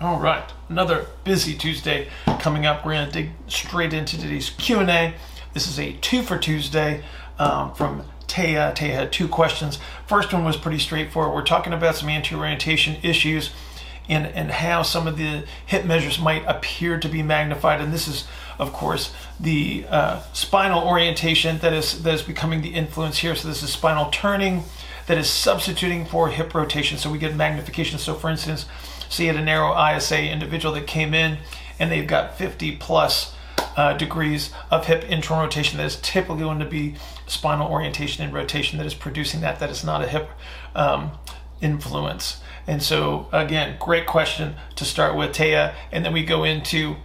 All 0.00 0.20
right, 0.20 0.48
another 0.70 1.06
busy 1.24 1.54
Tuesday 1.54 2.08
coming 2.38 2.64
up. 2.64 2.86
We're 2.86 2.92
going 2.92 3.06
to 3.06 3.12
dig 3.12 3.30
straight 3.48 3.92
into 3.92 4.18
today's 4.18 4.50
Q&A. 4.50 5.14
This 5.52 5.66
is 5.66 5.78
a 5.78 5.92
two 5.94 6.22
for 6.22 6.38
Tuesday 6.38 7.02
um, 7.38 7.74
from 7.74 8.04
Taya. 8.28 8.74
Taya 8.74 8.94
had 8.94 9.12
two 9.12 9.26
questions. 9.26 9.78
First 10.06 10.32
one 10.32 10.44
was 10.44 10.56
pretty 10.56 10.78
straightforward. 10.78 11.34
We're 11.34 11.44
talking 11.44 11.72
about 11.72 11.96
some 11.96 12.08
anti-orientation 12.08 12.98
issues 13.02 13.50
and, 14.08 14.26
and 14.28 14.50
how 14.52 14.82
some 14.82 15.08
of 15.08 15.18
the 15.18 15.44
hip 15.66 15.84
measures 15.84 16.20
might 16.20 16.44
appear 16.46 17.00
to 17.00 17.08
be 17.08 17.22
magnified. 17.22 17.80
And 17.80 17.92
this 17.92 18.06
is, 18.06 18.26
of 18.58 18.72
course, 18.72 19.12
the 19.40 19.84
uh, 19.88 20.22
spinal 20.32 20.86
orientation 20.86 21.58
that 21.58 21.72
is 21.72 22.04
that 22.04 22.14
is 22.14 22.22
becoming 22.22 22.62
the 22.62 22.74
influence 22.74 23.18
here. 23.18 23.34
So 23.34 23.48
this 23.48 23.62
is 23.64 23.72
spinal 23.72 24.08
turning 24.10 24.62
that 25.06 25.18
is 25.18 25.28
substituting 25.28 26.06
for 26.06 26.28
hip 26.28 26.54
rotation. 26.54 26.96
So 26.96 27.10
we 27.10 27.18
get 27.18 27.34
magnification. 27.34 27.98
So 27.98 28.14
for 28.14 28.30
instance, 28.30 28.66
say 29.10 29.24
you 29.24 29.32
had 29.32 29.40
a 29.40 29.44
narrow 29.44 29.76
ISA 29.76 30.30
individual 30.30 30.72
that 30.74 30.86
came 30.86 31.12
in 31.12 31.38
and 31.78 31.92
they've 31.92 32.06
got 32.06 32.38
50 32.38 32.76
plus 32.76 33.34
uh, 33.76 33.92
degrees 33.94 34.52
of 34.70 34.86
hip 34.86 35.04
internal 35.04 35.44
rotation 35.44 35.78
that 35.78 35.86
is 35.86 35.96
typically 35.96 36.40
going 36.40 36.58
to 36.58 36.64
be 36.64 36.94
spinal 37.26 37.70
orientation 37.70 38.24
and 38.24 38.32
rotation 38.32 38.78
that 38.78 38.86
is 38.86 38.94
producing 38.94 39.40
that. 39.40 39.58
That 39.58 39.70
is 39.70 39.84
not 39.84 40.02
a 40.02 40.08
hip 40.08 40.30
um, 40.74 41.12
influence. 41.60 42.40
And 42.66 42.82
so, 42.82 43.28
again, 43.32 43.76
great 43.80 44.06
question 44.06 44.56
to 44.76 44.84
start 44.84 45.16
with, 45.16 45.32
Taya. 45.32 45.74
And 45.90 46.04
then 46.04 46.12
we 46.12 46.24
go 46.24 46.44
into 46.44 46.96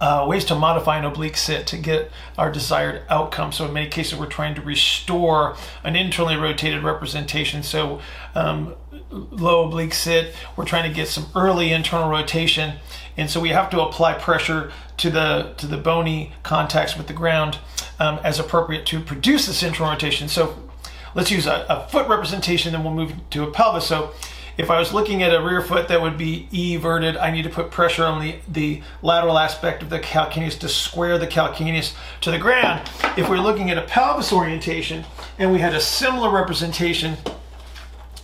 uh, 0.00 0.24
ways 0.26 0.44
to 0.46 0.54
modify 0.54 0.98
an 0.98 1.04
oblique 1.04 1.36
sit 1.36 1.66
to 1.66 1.76
get 1.76 2.10
our 2.38 2.50
desired 2.50 3.02
outcome. 3.08 3.52
So 3.52 3.66
in 3.66 3.72
many 3.72 3.88
cases, 3.88 4.18
we're 4.18 4.26
trying 4.26 4.54
to 4.54 4.62
restore 4.62 5.56
an 5.84 5.96
internally 5.96 6.36
rotated 6.36 6.82
representation. 6.82 7.62
So 7.62 8.00
um, 8.34 8.74
low 9.10 9.66
oblique 9.66 9.94
sit, 9.94 10.34
we're 10.56 10.64
trying 10.64 10.88
to 10.88 10.94
get 10.94 11.08
some 11.08 11.26
early 11.34 11.72
internal 11.72 12.08
rotation, 12.08 12.78
and 13.16 13.30
so 13.30 13.40
we 13.40 13.50
have 13.50 13.70
to 13.70 13.80
apply 13.80 14.14
pressure 14.14 14.72
to 14.96 15.10
the 15.10 15.54
to 15.58 15.66
the 15.66 15.76
bony 15.76 16.32
contacts 16.42 16.96
with 16.96 17.06
the 17.06 17.12
ground 17.12 17.58
um, 17.98 18.18
as 18.24 18.38
appropriate 18.38 18.86
to 18.86 19.00
produce 19.00 19.46
this 19.46 19.62
internal 19.62 19.92
rotation. 19.92 20.28
So 20.28 20.68
let's 21.14 21.30
use 21.30 21.46
a, 21.46 21.66
a 21.68 21.88
foot 21.88 22.08
representation, 22.08 22.72
then 22.72 22.82
we'll 22.82 22.94
move 22.94 23.12
to 23.30 23.42
a 23.44 23.50
pelvis. 23.50 23.86
So 23.86 24.12
if 24.56 24.70
I 24.70 24.78
was 24.78 24.92
looking 24.92 25.22
at 25.22 25.34
a 25.34 25.42
rear 25.42 25.60
foot 25.60 25.88
that 25.88 26.00
would 26.00 26.16
be 26.16 26.48
everted, 26.52 27.16
I 27.16 27.30
need 27.30 27.42
to 27.42 27.50
put 27.50 27.70
pressure 27.70 28.04
on 28.04 28.20
the, 28.20 28.36
the 28.48 28.82
lateral 29.02 29.38
aspect 29.38 29.82
of 29.82 29.90
the 29.90 30.00
calcaneus 30.00 30.58
to 30.60 30.68
square 30.68 31.18
the 31.18 31.26
calcaneus 31.26 31.94
to 32.22 32.30
the 32.30 32.38
ground. 32.38 32.88
If 33.16 33.28
we're 33.28 33.38
looking 33.38 33.70
at 33.70 33.78
a 33.78 33.82
pelvis 33.82 34.32
orientation 34.32 35.04
and 35.38 35.52
we 35.52 35.58
had 35.58 35.74
a 35.74 35.80
similar 35.80 36.30
representation 36.30 37.16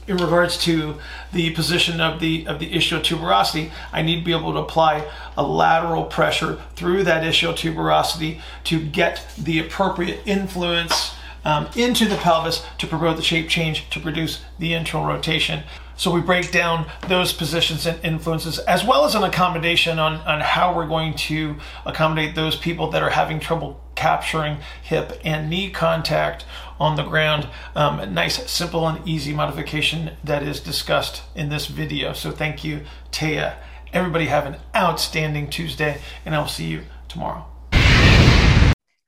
in 0.09 0.17
regards 0.17 0.59
to 0.59 0.97
the 1.33 1.51
position 1.51 2.01
of 2.01 2.19
the 2.19 2.47
of 2.49 2.59
the 2.59 2.73
ischial 2.73 3.01
tuberosity, 3.01 3.71
I 3.93 4.03
need 4.03 4.21
to 4.21 4.25
be 4.25 4.33
able 4.33 4.53
to 4.55 4.59
apply 4.59 5.09
a 5.37 5.43
lateral 5.43 6.05
pressure 6.05 6.61
through 6.75 7.05
that 7.05 7.23
ischial 7.23 7.55
tuberosity 7.55 8.41
to 8.65 8.85
get 8.85 9.25
the 9.39 9.61
appropriate 9.61 10.21
influence 10.27 11.15
um, 11.45 11.69
into 11.77 12.07
the 12.07 12.17
pelvis 12.17 12.65
to 12.79 12.87
promote 12.87 13.17
the 13.17 13.23
shape 13.23 13.49
change 13.49 13.89
to 13.91 14.01
produce 14.01 14.43
the 14.59 14.75
internal 14.75 15.07
rotation. 15.07 15.63
So 15.97 16.11
we 16.11 16.21
break 16.21 16.51
down 16.51 16.87
those 17.09 17.33
positions 17.33 17.87
and 17.87 18.03
influences 18.05 18.59
as 18.61 18.85
well 18.85 19.05
as 19.05 19.15
an 19.15 19.25
accommodation 19.25 19.99
on, 19.99 20.15
on 20.23 20.41
how 20.41 20.75
we're 20.75 20.87
going 20.87 21.15
to 21.15 21.57
accommodate 21.85 22.35
those 22.35 22.57
people 22.57 22.91
that 22.91 23.03
are 23.03 23.11
having 23.11 23.41
trouble 23.41 23.81
capturing 23.95 24.59
hip 24.83 25.21
and 25.25 25.49
knee 25.49 25.71
contact 25.71 26.45
on 26.81 26.97
the 26.97 27.05
ground. 27.05 27.49
Um, 27.77 28.01
a 28.01 28.07
nice, 28.07 28.51
simple, 28.51 28.89
and 28.89 29.07
easy 29.07 29.33
modification 29.33 30.17
that 30.25 30.43
is 30.43 30.61
discussed 30.61 31.23
in 31.35 31.51
this 31.51 31.67
video. 31.67 32.13
So 32.13 32.31
thank 32.31 32.65
you, 32.65 32.83
Taya. 33.11 33.57
Everybody 33.93 34.27
have 34.27 34.47
an 34.47 34.57
outstanding 34.75 35.51
Tuesday, 35.51 36.01
and 36.25 36.35
I'll 36.35 36.49
see 36.49 36.67
you 36.67 36.83
tomorrow. 37.09 37.47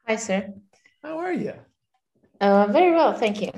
Hi, 0.07 0.17
sir. 0.17 0.53
How 1.03 1.19
are 1.19 1.33
you? 1.33 1.55
Uh, 2.41 2.67
very 2.67 2.93
well, 2.93 3.15
thank 3.15 3.41
you. 3.41 3.51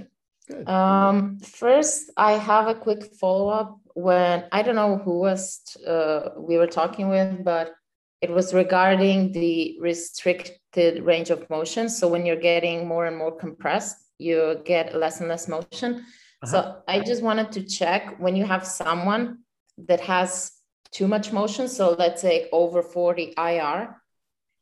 Good. 0.49 0.69
Um, 0.69 1.39
first, 1.41 2.11
I 2.17 2.33
have 2.33 2.69
a 2.69 2.75
quick 2.75 3.15
follow 3.21 3.49
up. 3.49 3.81
When 3.95 4.45
I 4.53 4.63
don't 4.63 4.77
know 4.77 4.99
who 4.99 5.19
was 5.21 5.61
uh, 5.87 6.31
we 6.37 6.59
were 6.59 6.67
talking 6.67 7.09
with, 7.09 7.43
but 7.45 7.75
it 8.21 8.31
was 8.31 8.53
regarding 8.55 9.33
the 9.33 9.79
restricted 9.81 11.03
range 11.03 11.31
of 11.31 11.49
motion. 11.51 11.89
So 11.89 12.07
when 12.09 12.27
you're 12.27 12.37
getting 12.37 12.87
more 12.87 13.07
and 13.07 13.17
more 13.17 13.33
compressed, 13.37 13.97
you 14.19 14.61
get 14.65 14.95
less 14.95 15.21
and 15.21 15.29
less 15.29 15.49
motion. 15.49 16.05
Uh-huh. 16.43 16.47
So 16.47 16.83
I 16.87 17.01
just 17.01 17.23
wanted 17.23 17.53
to 17.53 17.63
check 17.65 18.19
when 18.19 18.37
you 18.37 18.45
have 18.45 18.67
someone 18.67 19.39
that 19.79 20.01
has 20.01 20.53
too 20.93 21.09
much 21.09 21.33
motion. 21.33 21.69
So 21.69 21.93
let's 21.99 22.23
say 22.23 22.49
over 22.53 22.83
40 22.83 23.35
IR 23.37 23.97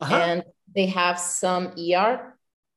Uh-huh. 0.00 0.14
and 0.14 0.42
they 0.74 0.86
have 0.86 1.18
some 1.18 1.72
ER. 1.78 2.33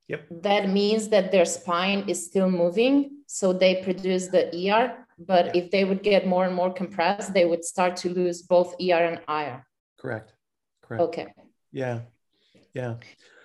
Yep. 0.07 0.27
That 0.43 0.69
means 0.69 1.09
that 1.09 1.31
their 1.31 1.45
spine 1.45 2.07
is 2.07 2.25
still 2.25 2.49
moving. 2.49 3.23
So 3.27 3.51
they 3.53 3.83
produce 3.83 4.27
the 4.27 4.47
ER. 4.55 5.05
But 5.19 5.47
Yeah. 5.47 5.63
if 5.63 5.71
they 5.71 5.83
would 5.83 6.03
get 6.03 6.27
more 6.27 6.45
and 6.45 6.55
more 6.55 6.71
compressed, 6.71 7.33
they 7.33 7.45
would 7.45 7.65
start 7.65 7.97
to 7.97 8.09
lose 8.09 8.41
both 8.43 8.75
ER 8.79 9.03
and 9.03 9.19
IR. 9.27 9.65
Correct. 9.97 10.33
Correct. 10.81 11.01
Okay. 11.03 11.27
Yeah. 11.71 12.01
Yeah. 12.73 12.95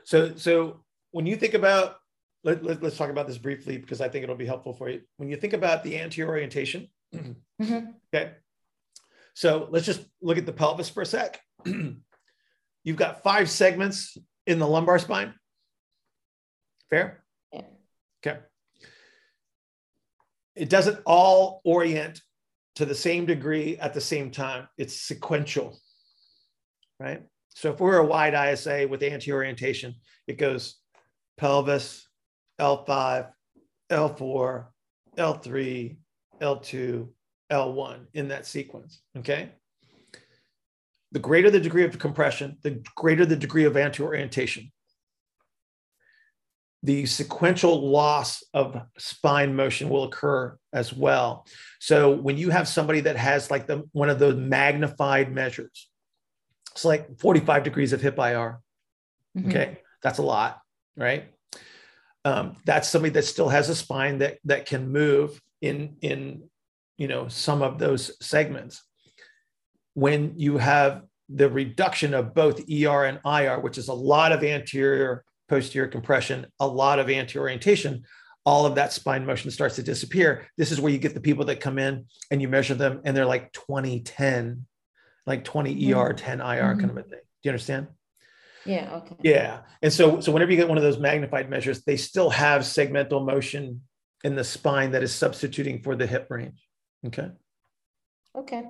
So 0.04 0.36
so 0.36 0.84
when 1.10 1.26
you 1.26 1.36
think 1.36 1.54
about 1.54 1.96
let, 2.44 2.64
let, 2.64 2.82
us 2.82 2.96
talk 2.96 3.08
about 3.08 3.28
this 3.28 3.38
briefly 3.38 3.78
because 3.78 4.00
I 4.00 4.08
think 4.08 4.24
it'll 4.24 4.34
be 4.34 4.46
helpful 4.46 4.72
for 4.74 4.88
you. 4.88 5.02
When 5.16 5.28
you 5.28 5.36
think 5.36 5.52
about 5.52 5.84
the 5.84 5.98
anterior 6.00 6.30
orientation, 6.30 6.88
Mhm. 7.14 7.36
okay. 8.14 8.32
So 9.34 9.68
let's 9.70 9.86
just 9.86 10.04
look 10.20 10.38
at 10.38 10.46
the 10.46 10.52
pelvis 10.52 10.88
for 10.90 11.02
a 11.02 11.06
sec. 11.06 11.40
You've 12.84 12.96
got 12.96 13.22
five 13.22 13.48
segments 13.48 14.18
in 14.46 14.58
the 14.58 14.66
lumbar 14.66 14.98
spine. 14.98 15.34
Fair? 16.92 17.24
Yeah. 17.54 17.62
Okay. 18.20 18.38
It 20.54 20.68
doesn't 20.68 21.00
all 21.06 21.62
orient 21.64 22.20
to 22.74 22.84
the 22.84 22.94
same 22.94 23.24
degree 23.24 23.78
at 23.78 23.94
the 23.94 24.00
same 24.00 24.30
time. 24.30 24.68
It's 24.76 25.00
sequential, 25.00 25.80
right? 27.00 27.22
So 27.48 27.72
if 27.72 27.80
we're 27.80 27.96
a 27.96 28.04
wide 28.04 28.34
ISA 28.34 28.86
with 28.90 29.02
anti 29.02 29.32
orientation, 29.32 29.94
it 30.26 30.36
goes 30.36 30.76
pelvis, 31.38 32.06
L5, 32.60 33.30
L4, 33.90 34.66
L3, 35.16 35.96
L2, 36.42 37.08
L1 37.50 38.06
in 38.12 38.28
that 38.28 38.44
sequence. 38.44 39.00
Okay. 39.16 39.48
The 41.12 41.20
greater 41.20 41.50
the 41.50 41.58
degree 41.58 41.84
of 41.84 41.98
compression, 41.98 42.58
the 42.62 42.84
greater 42.96 43.24
the 43.24 43.36
degree 43.36 43.64
of 43.64 43.78
anti 43.78 44.02
orientation. 44.02 44.70
The 46.84 47.06
sequential 47.06 47.90
loss 47.90 48.42
of 48.54 48.80
spine 48.98 49.54
motion 49.54 49.88
will 49.88 50.04
occur 50.04 50.56
as 50.72 50.92
well. 50.92 51.46
So 51.78 52.10
when 52.10 52.36
you 52.36 52.50
have 52.50 52.66
somebody 52.66 53.00
that 53.00 53.16
has 53.16 53.50
like 53.50 53.66
the 53.66 53.84
one 53.92 54.10
of 54.10 54.18
those 54.18 54.36
magnified 54.36 55.32
measures, 55.32 55.88
it's 56.72 56.84
like 56.84 57.18
45 57.20 57.62
degrees 57.62 57.92
of 57.92 58.00
hip 58.00 58.18
IR. 58.18 58.60
Mhm. 59.36 59.48
Okay, 59.48 59.78
that's 60.02 60.18
a 60.18 60.22
lot, 60.22 60.60
right? 60.96 61.32
Um, 62.24 62.56
that's 62.64 62.88
somebody 62.88 63.12
that 63.14 63.24
still 63.24 63.48
has 63.48 63.68
a 63.68 63.74
spine 63.74 64.18
that 64.18 64.38
that 64.44 64.66
can 64.66 64.90
move 64.90 65.40
in 65.60 65.96
in 66.00 66.48
you 66.98 67.08
know 67.08 67.28
some 67.28 67.62
of 67.62 67.78
those 67.78 68.16
segments. 68.24 68.82
When 69.94 70.38
you 70.38 70.58
have 70.58 71.02
the 71.28 71.48
reduction 71.48 72.12
of 72.14 72.34
both 72.34 72.60
ER 72.68 73.04
and 73.04 73.20
IR, 73.24 73.60
which 73.60 73.78
is 73.78 73.88
a 73.88 73.94
lot 73.94 74.32
of 74.32 74.42
anterior 74.42 75.24
posterior 75.48 75.88
compression, 75.88 76.46
a 76.60 76.66
lot 76.66 76.98
of 76.98 77.10
anterior 77.10 77.44
orientation, 77.44 78.04
all 78.44 78.66
of 78.66 78.74
that 78.74 78.92
spine 78.92 79.24
motion 79.24 79.50
starts 79.50 79.76
to 79.76 79.82
disappear. 79.82 80.48
This 80.56 80.72
is 80.72 80.80
where 80.80 80.92
you 80.92 80.98
get 80.98 81.14
the 81.14 81.20
people 81.20 81.44
that 81.46 81.60
come 81.60 81.78
in 81.78 82.06
and 82.30 82.42
you 82.42 82.48
measure 82.48 82.74
them 82.74 83.00
and 83.04 83.16
they're 83.16 83.26
like 83.26 83.52
20, 83.52 84.00
10, 84.00 84.66
like 85.26 85.44
20 85.44 85.92
ER, 85.92 86.12
10 86.12 86.40
IR 86.40 86.76
kind 86.76 86.90
of 86.90 86.96
a 86.96 87.02
thing. 87.02 87.10
Do 87.10 87.48
you 87.48 87.50
understand? 87.50 87.88
Yeah. 88.64 88.96
Okay. 88.96 89.16
Yeah. 89.22 89.60
And 89.80 89.92
so, 89.92 90.20
so 90.20 90.32
whenever 90.32 90.50
you 90.50 90.56
get 90.56 90.68
one 90.68 90.78
of 90.78 90.84
those 90.84 90.98
magnified 90.98 91.50
measures, 91.50 91.82
they 91.82 91.96
still 91.96 92.30
have 92.30 92.62
segmental 92.62 93.24
motion 93.24 93.82
in 94.24 94.36
the 94.36 94.44
spine 94.44 94.92
that 94.92 95.02
is 95.02 95.12
substituting 95.12 95.82
for 95.82 95.96
the 95.96 96.06
hip 96.06 96.26
range. 96.30 96.60
Okay. 97.06 97.30
Okay. 98.36 98.64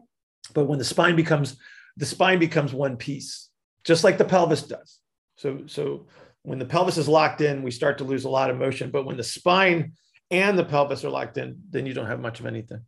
But 0.55 0.65
when 0.65 0.79
the 0.79 0.85
spine 0.85 1.17
becomes, 1.17 1.57
the 1.97 2.07
spine 2.07 2.39
becomes 2.39 2.73
one 2.73 2.97
piece, 2.97 3.51
just 3.85 4.05
like 4.05 4.19
the 4.19 4.25
pelvis 4.25 4.63
does. 4.63 4.99
So, 5.37 5.63
so 5.67 6.07
when 6.43 6.59
the 6.59 6.65
pelvis 6.65 6.99
is 6.99 7.09
locked 7.09 7.41
in, 7.41 7.63
we 7.63 7.71
start 7.71 7.99
to 7.99 8.05
lose 8.05 8.25
a 8.25 8.29
lot 8.29 8.51
of 8.51 8.57
motion. 8.59 8.91
But 8.91 9.05
when 9.05 9.17
the 9.17 9.25
spine 9.25 9.93
and 10.31 10.59
the 10.59 10.65
pelvis 10.65 11.05
are 11.05 11.11
locked 11.11 11.39
in, 11.39 11.61
then 11.71 11.87
you 11.87 11.95
don't 11.95 12.07
have 12.07 12.21
much 12.21 12.41
of 12.41 12.47
anything. 12.47 12.81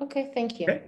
Okay. 0.00 0.30
Thank 0.34 0.60
you. 0.60 0.66
Okay. 0.66 0.82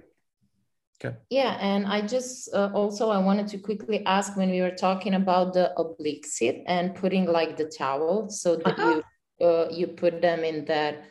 Okay. 1.01 1.15
Yeah, 1.29 1.57
and 1.61 1.87
I 1.87 2.01
just 2.01 2.53
uh, 2.53 2.71
also 2.73 3.09
I 3.09 3.19
wanted 3.19 3.47
to 3.49 3.57
quickly 3.57 4.05
ask 4.05 4.35
when 4.35 4.51
we 4.51 4.59
were 4.59 4.75
talking 4.75 5.13
about 5.13 5.53
the 5.53 5.73
oblique 5.79 6.25
sit 6.25 6.61
and 6.67 6.93
putting 6.93 7.25
like 7.25 7.55
the 7.55 7.65
towel 7.65 8.29
so 8.29 8.57
that 8.57 8.77
Uh-huh. 8.77 9.01
you 9.39 9.47
uh, 9.47 9.69
you 9.71 9.87
put 9.87 10.21
them 10.21 10.43
in 10.43 10.65
that 10.65 11.05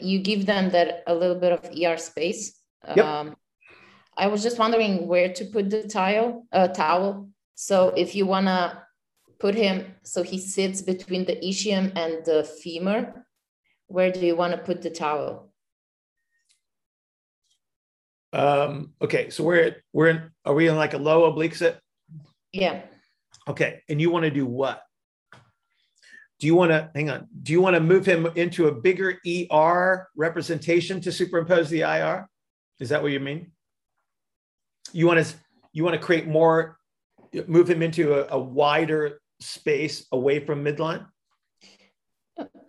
you 0.00 0.18
give 0.18 0.46
them 0.46 0.70
that 0.70 1.04
a 1.06 1.14
little 1.14 1.38
bit 1.38 1.52
of 1.52 1.60
ER 1.70 1.96
space. 1.96 2.58
Yep. 2.96 3.04
Um, 3.06 3.36
I 4.16 4.26
was 4.26 4.42
just 4.42 4.58
wondering 4.58 5.06
where 5.06 5.32
to 5.32 5.44
put 5.44 5.70
the 5.70 5.86
tile, 5.86 6.46
uh, 6.52 6.68
towel. 6.68 7.28
So 7.62 7.90
if 7.90 8.14
you 8.14 8.24
wanna 8.24 8.86
put 9.38 9.54
him 9.54 9.94
so 10.02 10.22
he 10.22 10.38
sits 10.38 10.80
between 10.80 11.26
the 11.26 11.36
ischium 11.36 11.92
and 11.94 12.24
the 12.24 12.42
femur, 12.42 13.26
where 13.86 14.10
do 14.10 14.20
you 14.20 14.34
want 14.34 14.52
to 14.52 14.58
put 14.58 14.80
the 14.80 14.88
towel? 14.88 15.52
Um, 18.32 18.94
okay. 19.02 19.28
So 19.28 19.44
we're, 19.44 19.76
we're 19.92 20.08
in, 20.08 20.30
are 20.46 20.54
we 20.54 20.68
in 20.68 20.76
like 20.76 20.94
a 20.94 20.98
low 20.98 21.24
oblique 21.24 21.54
sit? 21.54 21.78
Yeah. 22.50 22.80
Okay. 23.46 23.82
And 23.90 24.00
you 24.00 24.10
want 24.10 24.24
to 24.24 24.30
do 24.30 24.46
what? 24.46 24.82
Do 26.38 26.46
you 26.46 26.54
want 26.54 26.70
to 26.70 26.90
hang 26.94 27.10
on? 27.10 27.28
Do 27.42 27.52
you 27.52 27.60
want 27.60 27.76
to 27.76 27.80
move 27.80 28.06
him 28.06 28.26
into 28.36 28.68
a 28.68 28.72
bigger 28.72 29.18
ER 29.52 30.08
representation 30.16 31.02
to 31.02 31.12
superimpose 31.12 31.68
the 31.68 31.82
IR? 31.82 32.26
Is 32.78 32.88
that 32.88 33.02
what 33.02 33.12
you 33.12 33.20
mean? 33.20 33.52
You 34.92 35.06
want 35.06 35.26
to 35.26 35.34
you 35.74 35.84
want 35.84 35.94
to 35.94 36.04
create 36.04 36.26
more, 36.26 36.79
move 37.46 37.68
him 37.68 37.82
into 37.82 38.14
a, 38.14 38.36
a 38.36 38.38
wider 38.38 39.20
space 39.40 40.06
away 40.12 40.40
from 40.40 40.64
midline? 40.64 41.06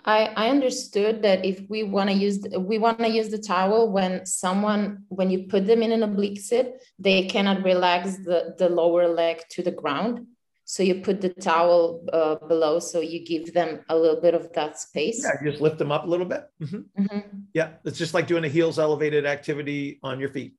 I, 0.04 0.26
I 0.36 0.50
understood 0.50 1.22
that 1.22 1.46
if 1.46 1.62
we 1.70 1.84
want 1.84 2.10
to 2.10 2.16
use 2.16 2.40
we 2.58 2.78
want 2.80 3.00
to 3.00 3.10
use 3.10 3.30
the 3.30 3.38
towel 3.38 3.92
when 3.92 4.26
someone 4.26 5.04
when 5.10 5.30
you 5.30 5.44
put 5.48 5.68
them 5.68 5.84
in 5.84 5.92
an 5.92 6.02
oblique 6.04 6.40
sit 6.40 6.82
they 6.98 7.26
cannot 7.28 7.64
relax 7.64 8.18
the 8.18 8.56
the 8.58 8.68
lower 8.68 9.08
leg 9.08 9.44
to 9.52 9.62
the 9.62 9.72
ground 9.72 10.26
so 10.66 10.82
you 10.82 10.96
put 11.02 11.22
the 11.22 11.30
towel 11.30 12.04
uh, 12.14 12.36
below 12.48 12.80
so 12.80 13.00
you 13.00 13.24
give 13.24 13.54
them 13.54 13.82
a 13.90 13.96
little 13.96 14.20
bit 14.20 14.34
of 14.34 14.52
that 14.54 14.80
space 14.80 15.24
Yeah, 15.24 15.34
you 15.44 15.52
just 15.52 15.62
lift 15.62 15.78
them 15.78 15.92
up 15.92 16.06
a 16.06 16.08
little 16.08 16.26
bit. 16.26 16.44
Mhm. 16.62 16.86
Mhm. 16.98 17.24
Yeah, 17.54 17.74
it's 17.86 17.98
just 18.00 18.14
like 18.14 18.26
doing 18.26 18.44
a 18.44 18.50
heels 18.50 18.80
elevated 18.80 19.26
activity 19.26 20.00
on 20.02 20.20
your 20.20 20.30
feet. 20.30 20.56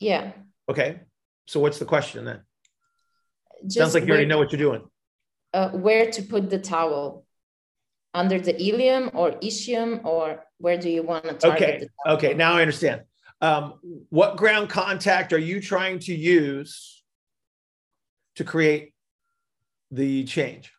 yeah 0.00 0.32
Okay. 0.68 1.00
So 1.46 1.60
what's 1.60 1.78
the 1.78 1.84
question 1.84 2.24
then? 2.24 2.40
Sounds 3.68 3.94
like 3.94 4.04
you 4.06 4.10
already 4.12 4.26
know 4.26 4.38
what 4.38 4.52
you're 4.52 4.58
doing. 4.58 4.82
uh, 5.52 5.70
where 5.70 6.10
to 6.10 6.22
put 6.22 6.48
the 6.48 6.58
towel 6.58 7.26
under 8.14 8.38
the 8.40 8.54
ilium 8.62 9.10
or 9.14 9.32
ischium 9.48 10.04
or 10.04 10.44
where 10.58 10.78
do 10.78 10.88
you 10.88 11.02
want 11.02 11.24
to 11.24 11.34
target 11.34 11.62
Okay. 11.62 11.78
the 11.78 11.88
towel? 12.04 12.16
Okay. 12.16 12.34
Now 12.34 12.54
I 12.54 12.60
understand. 12.62 13.02
Um, 13.40 13.64
what 14.10 14.36
ground 14.36 14.68
contact 14.68 15.32
are 15.32 15.38
you 15.50 15.60
trying 15.60 15.98
to 16.00 16.14
use 16.14 17.02
to 18.36 18.44
create 18.44 18.94
the 19.90 20.24
change? 20.24 20.72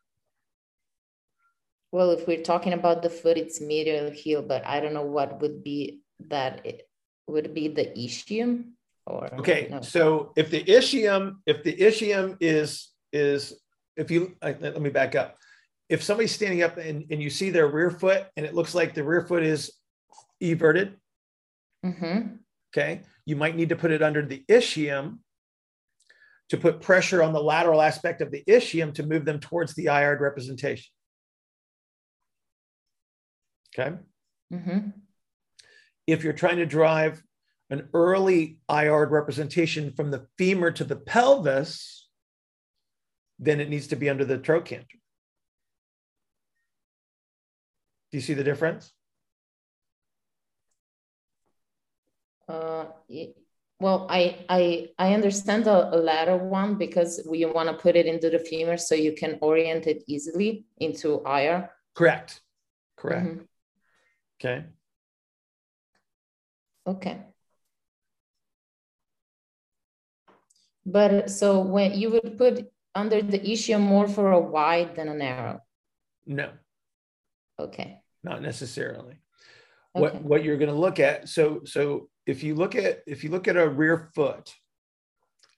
Well, 1.92 2.12
if 2.12 2.26
we're 2.28 2.44
talking 2.44 2.74
about 2.74 3.02
the 3.02 3.10
foot, 3.10 3.38
it's 3.38 3.60
medial 3.60 4.10
heel, 4.12 4.42
but 4.42 4.66
I 4.66 4.80
don't 4.80 4.94
know 4.94 5.06
what 5.06 5.42
would 5.42 5.64
be 5.64 6.02
that. 6.30 6.66
It 6.66 6.88
would 7.28 7.54
be 7.54 7.68
the 7.68 7.86
ischium 7.98 8.72
or 9.12 9.40
Okay. 9.40 9.68
no. 9.70 9.82
So 9.82 10.34
if 10.36 10.50
the 10.50 10.64
ischium, 10.64 11.38
if 11.46 11.64
the 11.64 11.76
ischium 11.76 12.38
is 12.40 12.90
is 13.14 13.60
if 13.98 14.10
you 14.10 14.36
uh, 14.42 14.54
let 14.60 14.82
me 14.82 14.90
back 14.90 15.16
up. 15.16 15.38
If 15.90 16.02
somebody's 16.02 16.32
standing 16.32 16.64
up 16.64 16.78
and, 16.78 17.06
and 17.12 17.22
you 17.22 17.30
see 17.30 17.50
their 17.50 17.68
rear 17.68 17.92
foot 17.92 18.26
and 18.38 18.46
it 18.46 18.56
looks 18.56 18.74
like 18.74 18.94
the 18.94 19.04
rear 19.04 19.26
foot 19.28 19.44
is 19.44 19.74
everted, 20.42 20.98
Mhm. 21.86 22.40
okay, 22.74 23.02
you 23.26 23.36
might 23.36 23.58
need 23.58 23.70
to 23.70 23.76
put 23.76 23.92
it 23.92 24.02
under 24.02 24.26
the 24.26 24.46
ischium 24.48 25.20
to 26.48 26.58
put 26.58 26.80
pressure 26.82 27.22
on 27.22 27.34
the 27.34 27.44
lateral 27.44 27.82
aspect 27.82 28.22
of 28.22 28.32
the 28.32 28.44
ischium 28.48 28.94
to 28.94 29.04
move 29.04 29.26
them 29.26 29.40
towards 29.42 29.74
the 29.76 29.88
IR 29.88 30.18
representation. 30.18 30.92
Okay. 33.78 33.98
Mhm. 34.54 34.94
If 36.08 36.24
you're 36.24 36.34
trying 36.34 36.58
to 36.58 36.66
drive 36.66 37.22
an 37.72 37.88
early 37.94 38.60
IR 38.70 39.08
representation 39.08 39.94
from 39.94 40.12
the 40.12 40.28
femur 40.38 40.72
to 40.72 40.84
the 40.84 40.98
pelvis, 40.98 42.10
then 43.40 43.62
it 43.62 43.70
needs 43.70 43.88
to 43.88 43.96
be 43.96 44.10
under 44.10 44.26
the 44.26 44.38
trochanter. 44.38 45.00
Do 48.12 48.18
you 48.18 48.22
see 48.22 48.34
the 48.34 48.44
difference? 48.44 48.92
Uh, 52.50 52.86
well, 53.80 54.06
I 54.10 54.46
I 54.50 54.90
I 55.00 55.14
understand 55.14 55.64
the 55.64 55.78
latter 55.96 56.36
one 56.36 56.76
because 56.76 57.26
we 57.28 57.46
want 57.46 57.70
to 57.70 57.74
put 57.74 57.96
it 57.96 58.06
into 58.06 58.30
the 58.30 58.40
femur 58.40 58.76
so 58.76 58.96
you 58.96 59.14
can 59.14 59.38
orient 59.42 59.88
it 59.88 60.04
easily 60.08 60.66
into 60.78 61.24
IR. 61.26 61.72
Correct. 61.96 62.42
Correct. 62.98 63.26
Mm-hmm. 63.26 63.42
Okay. 64.40 64.66
Okay. 66.86 67.18
But 70.86 71.30
so 71.30 71.60
when 71.62 71.94
you 71.94 72.12
would 72.12 72.38
put 72.38 72.72
under 72.96 73.22
the 73.22 73.40
ischium 73.40 73.82
more 73.82 74.08
for 74.08 74.32
a 74.32 74.40
wide 74.40 74.96
than 74.96 75.08
a 75.08 75.14
narrow? 75.14 75.62
No. 76.26 76.52
Okay. 77.60 78.02
Not 78.24 78.42
necessarily. 78.42 79.20
Okay. 79.96 80.02
What 80.02 80.22
what 80.24 80.44
you're 80.44 80.58
going 80.58 80.70
to 80.70 80.76
look 80.76 81.00
at 81.00 81.28
so 81.28 81.62
so 81.66 82.10
if 82.26 82.44
you 82.44 82.56
look 82.56 82.76
at 82.76 83.02
if 83.06 83.24
you 83.24 83.30
look 83.30 83.48
at 83.48 83.58
a 83.58 83.68
rear 83.68 84.10
foot 84.16 84.54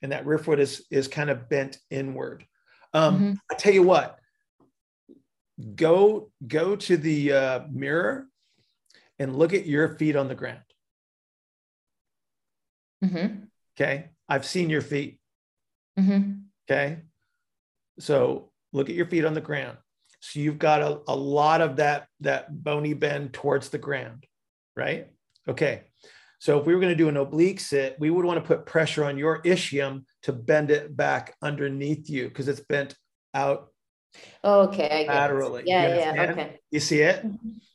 and 0.02 0.12
that 0.12 0.26
rear 0.26 0.38
foot 0.38 0.60
is 0.60 0.84
is 0.90 1.08
kind 1.08 1.30
of 1.30 1.48
bent 1.48 1.78
inward. 1.90 2.46
Um, 2.92 3.14
mm-hmm. 3.14 3.32
I 3.50 3.54
tell 3.54 3.72
you 3.72 3.82
what, 3.82 4.18
go 5.74 6.30
go 6.46 6.76
to 6.76 6.96
the 6.96 7.32
uh, 7.32 7.60
mirror 7.70 8.26
and 9.18 9.36
look 9.36 9.54
at 9.54 9.66
your 9.66 9.96
feet 9.96 10.16
on 10.16 10.28
the 10.28 10.34
ground. 10.34 10.60
Mm-hmm. 13.04 13.44
Okay. 13.76 14.10
I've 14.28 14.46
seen 14.46 14.70
your 14.70 14.82
feet. 14.82 15.18
Mm-hmm. 15.98 16.32
Okay. 16.68 16.98
So 17.98 18.50
look 18.72 18.88
at 18.88 18.94
your 18.94 19.06
feet 19.06 19.24
on 19.24 19.34
the 19.34 19.40
ground. 19.40 19.78
So 20.20 20.40
you've 20.40 20.58
got 20.58 20.80
a, 20.80 21.00
a 21.06 21.14
lot 21.14 21.60
of 21.60 21.76
that, 21.76 22.08
that 22.20 22.64
bony 22.64 22.94
bend 22.94 23.34
towards 23.34 23.68
the 23.68 23.78
ground, 23.78 24.24
right? 24.74 25.08
Okay. 25.46 25.82
So 26.38 26.58
if 26.58 26.66
we 26.66 26.74
were 26.74 26.80
going 26.80 26.92
to 26.92 26.96
do 26.96 27.08
an 27.08 27.16
oblique 27.16 27.60
sit, 27.60 27.96
we 27.98 28.10
would 28.10 28.24
want 28.24 28.42
to 28.42 28.46
put 28.46 28.66
pressure 28.66 29.04
on 29.04 29.18
your 29.18 29.42
ischium 29.42 30.04
to 30.22 30.32
bend 30.32 30.70
it 30.70 30.96
back 30.96 31.34
underneath 31.42 32.08
you 32.10 32.28
because 32.28 32.48
it's 32.48 32.60
bent 32.60 32.94
out 33.34 33.68
okay 34.44 35.06
laterally. 35.08 35.64
Yeah, 35.66 36.12
yeah, 36.14 36.30
okay. 36.30 36.60
You 36.70 36.80
see 36.80 37.00
it? 37.00 37.24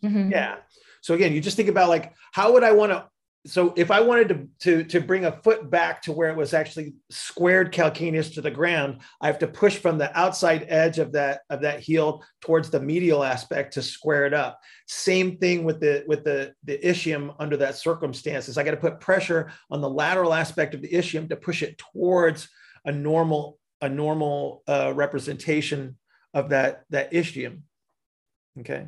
Mm-hmm. 0.04 0.32
Yeah. 0.32 0.58
So 1.02 1.14
again, 1.14 1.34
you 1.34 1.42
just 1.42 1.58
think 1.58 1.70
about 1.70 1.90
like 1.90 2.14
how 2.32 2.54
would 2.54 2.64
I 2.64 2.72
want 2.72 2.92
to 2.92 3.08
so 3.50 3.74
if 3.76 3.90
I 3.90 4.00
wanted 4.00 4.30
to, 4.30 4.48
to, 4.60 4.84
to 4.86 5.02
bring 5.02 5.26
a 5.26 5.32
foot 5.32 5.72
back 5.72 6.04
to 6.04 6.12
where 6.12 6.30
it 6.30 6.38
was 6.38 6.54
actually 6.54 6.94
squared 7.10 7.74
calcaneus 7.74 8.34
to 8.36 8.42
the 8.42 8.52
ground, 8.52 9.00
I 9.22 9.28
have 9.28 9.40
to 9.40 9.48
push 9.48 9.78
from 9.78 9.98
the 9.98 10.16
outside 10.18 10.68
edge 10.70 11.00
of 11.00 11.14
that 11.14 11.42
of 11.50 11.62
that 11.62 11.80
heel 11.80 12.24
towards 12.42 12.70
the 12.70 12.80
medial 12.80 13.24
aspect 13.24 13.74
to 13.74 13.82
square 13.82 14.26
it 14.26 14.34
up. 14.34 14.60
Same 14.88 15.38
thing 15.38 15.64
with 15.64 15.80
the 15.80 16.04
with 16.08 16.24
the 16.24 16.54
the 16.64 16.78
ischium 16.78 17.34
under 17.40 17.58
that 17.58 17.76
circumstances. 17.76 18.58
I 18.58 18.64
got 18.64 18.72
to 18.72 18.78
put 18.78 19.00
pressure 19.00 19.52
on 19.72 19.82
the 19.82 19.90
lateral 19.90 20.34
aspect 20.34 20.76
of 20.76 20.82
the 20.82 20.90
ischium 20.90 21.28
to 21.30 21.36
push 21.36 21.64
it 21.64 21.78
towards 21.78 22.48
a 22.86 22.92
normal 22.92 23.58
a 23.82 23.90
normal 23.90 24.62
uh, 24.68 24.94
representation 24.96 25.98
of 26.36 26.50
that 26.50 26.84
that 26.92 27.12
ischium. 27.12 27.62
Okay, 28.60 28.88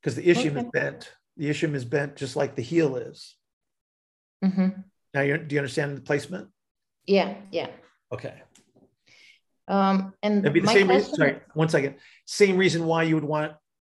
because 0.00 0.14
the 0.14 0.26
ischium 0.26 0.56
okay. 0.56 0.60
is 0.60 0.70
bent. 0.72 1.12
The 1.36 1.50
ischium 1.50 1.74
is 1.74 1.84
bent 1.84 2.16
just 2.16 2.36
like 2.36 2.56
the 2.56 2.62
heel 2.62 2.96
is. 2.96 3.36
Mm-hmm. 4.44 4.68
Now, 5.14 5.20
you 5.22 5.38
do 5.38 5.54
you 5.54 5.60
understand 5.60 5.96
the 5.96 6.02
placement? 6.02 6.48
Yeah, 7.06 7.34
yeah. 7.50 7.68
Okay. 8.12 8.34
Um, 9.68 10.14
and 10.22 10.40
It'd 10.40 10.52
be 10.52 10.60
the 10.60 10.66
same 10.66 10.86
question... 10.86 11.10
reason. 11.10 11.14
Sorry, 11.14 11.40
one 11.54 11.68
second. 11.68 11.96
Same 12.26 12.56
reason 12.56 12.86
why 12.86 13.04
you 13.04 13.14
would 13.14 13.24
want, 13.24 13.52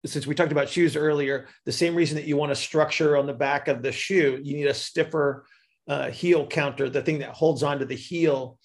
since 0.07 0.27
we 0.27 0.35
talked 0.35 0.53
about 0.53 0.69
shoes 0.69 0.97
earlier, 0.97 1.49
the 1.65 1.73
same 1.73 1.95
reason 1.95 2.17
that 2.17 2.27
you 2.27 2.37
want 2.37 2.53
a 2.53 2.57
structure 2.57 3.17
on 3.17 3.27
the 3.27 3.33
back 3.33 3.69
of 3.69 3.83
the 3.83 3.91
shoe. 3.91 4.41
You 4.43 4.55
need 4.55 4.67
a 4.67 4.75
stiffer 4.75 5.47
uh, 5.89 6.11
heel 6.11 6.47
counter, 6.47 6.89
the 6.89 7.03
thing 7.03 7.19
that 7.19 7.31
holds 7.31 7.63
onto 7.63 7.85
the 7.85 7.97
heel 7.97 8.59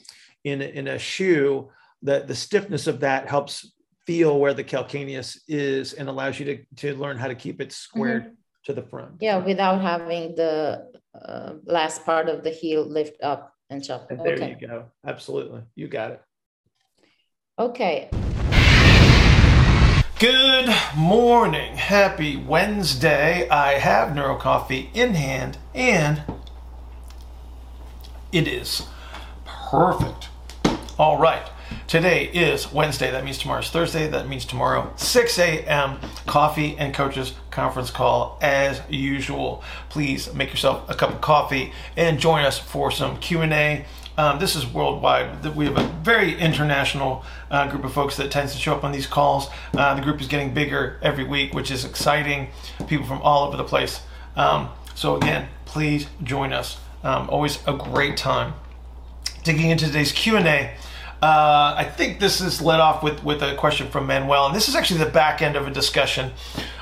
in 0.43 0.62
in 0.62 0.88
a 0.88 0.99
shoe. 0.99 1.69
The 2.01 2.23
the 2.25 2.36
stiffness 2.36 2.88
of 2.88 3.01
that 3.01 3.27
helps 3.27 3.73
feel 4.06 4.39
where 4.39 4.54
the 4.54 4.63
calcaneus 4.63 5.39
is 5.47 5.93
and 5.93 6.10
allows 6.10 6.39
you 6.39 6.45
to 6.45 6.65
to 6.77 6.95
learn 6.95 7.17
how 7.17 7.27
to 7.27 7.36
keep 7.36 7.60
it 7.62 7.71
squared 7.71 8.23
mm-hmm. 8.23 8.34
To 8.65 8.74
the 8.74 8.82
front. 8.82 9.13
Yeah, 9.19 9.38
without 9.38 9.82
having 9.82 10.36
the 10.36 10.91
uh, 11.13 11.54
last 11.65 12.06
part 12.06 12.30
of 12.30 12.43
the 12.43 12.50
heel 12.50 12.84
lift 12.84 13.22
up 13.24 13.56
and 13.69 13.84
chop. 13.84 14.10
And 14.10 14.19
there 14.19 14.34
okay. 14.34 14.58
you 14.60 14.67
go. 14.67 14.86
Absolutely. 15.06 15.62
You 15.76 15.88
got 15.88 16.12
it. 16.12 16.22
Okay. 17.58 18.10
Good 20.19 20.69
morning. 20.98 21.78
Happy 21.78 22.36
Wednesday. 22.36 23.48
I 23.50 23.74
have 23.74 24.13
Neuro 24.13 24.38
Coffee 24.38 24.89
in 24.93 25.13
hand 25.13 25.58
and 25.74 26.24
it 28.32 28.48
is 28.48 28.84
perfect. 29.45 30.30
All 30.98 31.17
right. 31.17 31.50
Today 31.88 32.26
is 32.26 32.72
Wednesday. 32.72 33.12
That 33.12 33.24
means 33.24 33.38
tomorrow's 33.38 33.69
Thursday. 33.69 34.08
That 34.08 34.28
means 34.28 34.45
tomorrow, 34.45 34.91
6 34.95 35.39
a.m. 35.39 36.00
Coffee 36.26 36.76
and 36.78 36.93
Coaches 36.93 37.34
Conference 37.60 37.91
Call 37.91 38.38
as 38.41 38.82
usual. 38.89 39.62
Please 39.89 40.34
make 40.34 40.50
yourself 40.50 40.89
a 40.89 40.95
cup 40.95 41.10
of 41.10 41.19
coffee 41.19 41.74
and 41.98 42.17
join 42.17 42.45
us 42.45 42.58
for 42.58 42.89
some 42.89 43.17
Q&A. 43.17 43.86
Um, 44.17 44.39
this 44.39 44.56
is 44.56 44.65
worldwide. 44.65 45.45
We 45.58 45.65
have 45.65 45.78
a 45.78 45.84
very 46.02 46.39
international 46.39 47.26
uh, 47.52 47.69
group 47.69 47.84
of 47.84 47.91
folks 47.91 48.15
that 48.15 48.32
tends 48.32 48.54
to 48.54 48.60
show 48.60 48.76
up 48.76 48.86
on 48.86 48.93
these 48.93 49.08
calls. 49.08 49.50
Uh, 49.74 49.93
the 49.93 50.02
group 50.02 50.22
is 50.22 50.28
getting 50.28 50.54
bigger 50.54 51.00
every 51.02 51.26
week, 51.26 51.54
which 51.54 51.69
is 51.69 51.84
exciting. 51.84 52.48
People 52.88 53.06
from 53.06 53.22
all 53.22 53.45
over 53.45 53.58
the 53.58 53.65
place. 53.65 54.04
Um, 54.38 54.69
so 54.95 55.17
again, 55.17 55.50
please 55.65 56.08
join 56.24 56.54
us. 56.54 56.78
Um, 57.04 57.30
always 57.30 57.60
a 57.67 57.74
great 57.74 58.15
time. 58.15 58.54
Digging 59.43 59.69
into 59.69 59.88
today's 59.88 60.13
Q&A, 60.13 60.74
uh, 61.22 61.76
I 61.78 61.84
think 61.84 62.22
this 62.22 62.39
is 62.39 62.62
led 62.62 62.80
off 62.80 63.04
with, 63.04 63.22
with 63.26 63.41
a 63.41 63.56
question 63.56 63.89
from 63.89 64.08
Manuel, 64.08 64.45
and 64.45 64.56
this 64.56 64.69
is 64.69 64.76
actually 64.76 65.04
the 65.04 65.10
back 65.10 65.41
end 65.41 65.58
of 65.58 65.67
a 65.67 65.72
discussion 65.72 66.32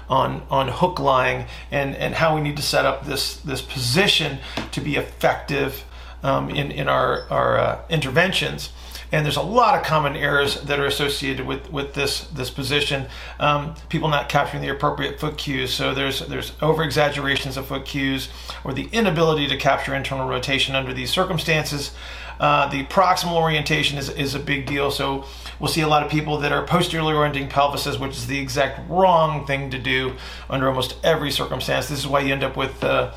on 0.10 0.43
on 0.50 0.70
hook 0.70 1.00
lying 1.00 1.46
and 1.72 1.96
and 1.96 2.15
how 2.15 2.36
we 2.36 2.41
need 2.41 2.56
to 2.58 2.63
set 2.63 2.86
up 2.86 3.06
this 3.06 3.38
this 3.38 3.62
position 3.62 4.39
to 4.72 4.82
be 4.82 4.96
effective 4.96 5.86
um, 6.24 6.50
in 6.50 6.72
in 6.72 6.88
our 6.88 7.24
our 7.30 7.58
uh, 7.58 7.82
interventions. 7.89 8.72
And 9.10 9.26
there's 9.26 9.38
a 9.38 9.41
lot 9.41 9.78
of 9.78 9.86
common 9.86 10.17
errors 10.17 10.62
that 10.63 10.80
are 10.80 10.86
associated 10.86 11.46
with 11.46 11.72
with 11.72 11.93
this 11.93 12.28
this 12.28 12.50
position. 12.50 13.08
Um, 13.39 13.76
people 13.88 14.10
not 14.10 14.28
capturing 14.28 14.62
the 14.62 14.70
appropriate 14.70 15.20
foot 15.20 15.38
cues. 15.38 15.74
So 15.74 15.93
there's 15.93 16.20
there's 16.28 16.52
over 16.62 16.84
exaggerations 16.84 17.56
of 17.56 17.67
foot 17.67 17.86
cues 17.86 18.30
or 18.65 18.74
the 18.74 18.89
inability 18.91 19.48
to 19.48 19.56
capture 19.56 19.96
internal 19.96 20.28
rotation 20.28 20.76
under 20.76 20.93
these 20.93 21.10
circumstances. 21.10 21.91
Uh, 22.39 22.67
the 22.69 22.86
proximal 22.86 23.36
orientation 23.36 23.97
is, 23.97 24.10
is 24.10 24.36
a 24.36 24.39
big 24.39 24.65
deal. 24.65 24.91
So 24.91 25.26
we'll 25.60 25.69
see 25.69 25.82
a 25.82 25.88
lot 25.88 26.04
of 26.04 26.12
people 26.12 26.38
that 26.39 26.52
are 26.52 26.65
posteriorly 26.65 27.13
orienting 27.13 27.50
pelvises, 27.50 28.00
which 28.00 28.12
is 28.12 28.28
the 28.28 28.39
exact 28.39 28.89
wrong 28.89 29.45
thing 29.45 29.69
to 29.71 29.80
do 29.80 30.13
under 30.50 30.67
almost 30.67 30.95
every 31.04 31.32
circumstance. 31.32 31.89
This 31.89 32.00
is 32.00 32.08
why 32.08 32.21
you 32.21 32.34
end 32.34 32.43
up 32.43 32.56
with 32.56 32.84
uh, 32.84 33.13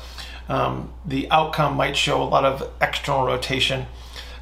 um, 0.49 0.91
the 1.05 1.29
outcome 1.29 1.75
might 1.75 1.95
show 1.95 2.21
a 2.21 2.25
lot 2.25 2.45
of 2.45 2.71
external 2.81 3.25
rotation. 3.25 3.87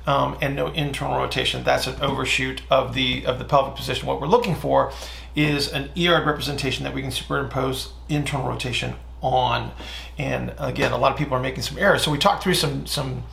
Um, 0.08 0.38
and 0.42 0.56
no 0.56 0.68
internal 0.68 1.18
rotation. 1.18 1.64
That's 1.64 1.86
an 1.86 2.02
overshoot 2.02 2.64
of 2.72 2.96
the 2.96 3.28
of 3.28 3.38
the 3.38 3.46
pelvic 3.46 3.76
position. 3.76 4.08
What 4.08 4.20
we're 4.20 4.28
looking 4.28 4.56
for 4.56 4.92
is 5.36 5.72
an 5.72 5.92
ER 5.96 6.26
representation 6.26 6.84
that 6.86 6.96
we 6.96 7.04
can 7.04 7.12
superimpose 7.12 7.92
internal 8.08 8.48
rotation 8.48 8.96
on. 9.22 9.72
And 10.18 10.54
again, 10.58 10.92
a 10.92 10.98
lot 10.98 11.12
of 11.12 11.18
people 11.18 11.36
are 11.36 11.42
making 11.42 11.64
some 11.64 11.78
errors. 11.78 12.04
So 12.04 12.12
we 12.12 12.18
talked 12.18 12.44
through 12.44 12.56
some 12.56 12.86
some 12.86 13.24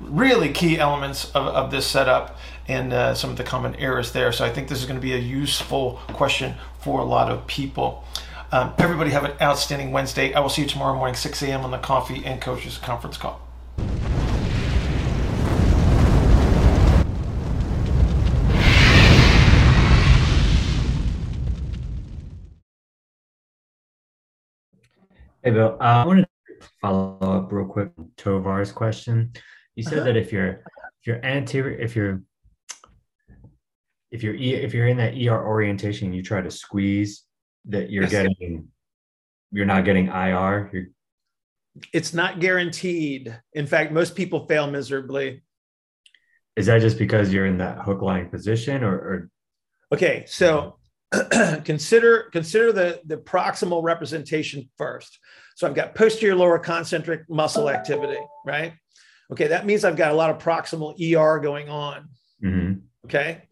really 0.00 0.50
key 0.50 0.78
elements 0.78 1.26
of, 1.32 1.46
of 1.46 1.70
this 1.70 1.86
setup 1.86 2.38
and 2.68 2.92
uh, 2.92 3.14
some 3.14 3.30
of 3.30 3.36
the 3.36 3.44
common 3.44 3.74
errors 3.76 4.12
there. 4.12 4.32
So 4.32 4.44
I 4.44 4.50
think 4.50 4.68
this 4.68 4.80
is 4.80 4.86
going 4.86 4.98
to 4.98 5.02
be 5.02 5.14
a 5.14 5.18
useful 5.18 6.00
question 6.08 6.54
for 6.80 7.00
a 7.00 7.04
lot 7.04 7.30
of 7.30 7.46
people. 7.46 8.04
Um, 8.52 8.72
everybody 8.78 9.10
have 9.10 9.24
an 9.24 9.32
outstanding 9.40 9.90
Wednesday. 9.90 10.32
I 10.32 10.40
will 10.40 10.48
see 10.48 10.62
you 10.62 10.68
tomorrow 10.68 10.94
morning, 10.94 11.16
6 11.16 11.42
a.m. 11.42 11.62
on 11.62 11.70
the 11.70 11.78
Coffee 11.78 12.24
and 12.24 12.40
Coaches 12.40 12.78
conference 12.78 13.16
call. 13.16 13.43
Hey, 25.44 25.50
Bill. 25.50 25.76
Uh, 25.78 25.84
I 25.84 26.06
wanted 26.06 26.22
to 26.22 26.68
follow 26.80 27.18
up 27.20 27.52
real 27.52 27.66
quick 27.66 27.90
on 27.98 28.10
Tovar's 28.16 28.72
question. 28.72 29.30
You 29.74 29.82
said 29.82 29.98
uh-huh. 29.98 30.04
that 30.04 30.16
if 30.16 30.32
you're 30.32 30.62
if 31.00 31.06
you're 31.06 31.22
anterior, 31.22 31.78
if 31.78 31.94
you're 31.94 32.22
if 34.10 34.22
you're 34.22 34.34
if 34.34 34.72
you're 34.72 34.86
in 34.86 34.96
that 34.96 35.12
ER 35.12 35.46
orientation, 35.46 36.14
you 36.14 36.22
try 36.22 36.40
to 36.40 36.50
squeeze 36.50 37.24
that 37.66 37.90
you're 37.90 38.04
yes. 38.04 38.12
getting 38.12 38.68
you're 39.52 39.66
not 39.66 39.84
getting 39.84 40.06
IR. 40.06 40.70
You're 40.72 40.86
It's 41.92 42.14
not 42.14 42.40
guaranteed. 42.40 43.38
In 43.52 43.66
fact, 43.66 43.92
most 43.92 44.16
people 44.16 44.46
fail 44.46 44.70
miserably. 44.70 45.42
Is 46.56 46.66
that 46.66 46.80
just 46.80 46.96
because 46.96 47.34
you're 47.34 47.44
in 47.44 47.58
that 47.58 47.80
hook 47.80 48.00
lying 48.00 48.30
position 48.30 48.82
or, 48.82 48.94
or 48.94 49.30
Okay, 49.92 50.24
so 50.26 50.78
consider 51.64 52.24
consider 52.32 52.72
the, 52.72 53.00
the 53.04 53.16
proximal 53.16 53.82
representation 53.82 54.68
first. 54.76 55.18
So 55.56 55.66
I've 55.66 55.74
got 55.74 55.94
posterior 55.94 56.34
lower 56.34 56.58
concentric 56.58 57.28
muscle 57.28 57.70
activity, 57.70 58.18
right? 58.44 58.74
Okay, 59.32 59.48
that 59.48 59.66
means 59.66 59.84
I've 59.84 59.96
got 59.96 60.12
a 60.12 60.14
lot 60.14 60.30
of 60.30 60.38
proximal 60.38 60.94
ER 61.00 61.38
going 61.40 61.68
on. 61.68 62.08
Mhm. 62.42 62.82
Okay. 63.04 63.42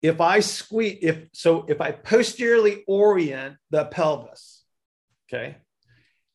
If 0.00 0.20
I 0.20 0.40
squeeze, 0.40 0.98
if 1.02 1.24
so, 1.32 1.64
if 1.68 1.80
I 1.80 1.90
posteriorly 1.90 2.84
orient 2.86 3.56
the 3.70 3.84
pelvis, 3.86 4.64
okay, 5.28 5.56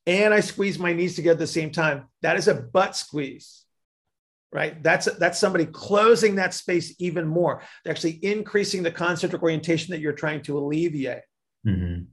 and 0.05 0.33
I 0.33 0.41
squeeze 0.41 0.77
my 0.77 0.93
knees 0.93 1.15
together 1.15 1.33
at 1.35 1.39
the 1.39 1.47
same 1.47 1.71
time, 1.71 2.09
that 2.21 2.35
is 2.35 2.49
a 2.49 2.55
butt 2.55 2.95
squeeze, 2.95 3.62
right? 4.53 4.81
That's 4.83 5.05
that's 5.17 5.39
somebody 5.39 5.65
closing 5.65 6.35
that 6.35 6.53
space 6.53 6.95
even 6.99 7.27
more, 7.27 7.61
They're 7.83 7.91
actually 7.91 8.23
increasing 8.23 8.83
the 8.83 8.91
concentric 8.91 9.41
orientation 9.41 9.91
that 9.91 9.99
you're 9.99 10.13
trying 10.13 10.43
to 10.43 10.57
alleviate. 10.57 11.23
Mhm. 11.65 12.07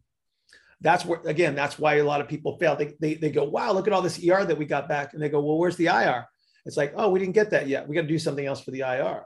That's 0.80 1.04
where 1.04 1.20
again, 1.26 1.54
that's 1.54 1.78
why 1.78 1.96
a 1.96 2.04
lot 2.04 2.22
of 2.22 2.28
people 2.28 2.56
fail. 2.58 2.74
They, 2.74 2.94
they 2.98 3.14
they 3.14 3.30
go, 3.30 3.44
wow, 3.44 3.72
look 3.72 3.86
at 3.86 3.92
all 3.92 4.02
this 4.02 4.18
ER 4.18 4.44
that 4.44 4.56
we 4.56 4.64
got 4.64 4.88
back, 4.88 5.12
and 5.12 5.22
they 5.22 5.28
go, 5.28 5.40
well, 5.40 5.58
where's 5.58 5.76
the 5.76 5.86
IR? 5.86 6.26
It's 6.64 6.76
like, 6.76 6.94
oh, 6.96 7.10
we 7.10 7.20
didn't 7.20 7.34
get 7.34 7.50
that 7.50 7.68
yet. 7.68 7.86
We 7.86 7.94
got 7.94 8.02
to 8.02 8.08
do 8.08 8.18
something 8.18 8.44
else 8.44 8.60
for 8.60 8.70
the 8.70 8.80
IR. 8.80 9.24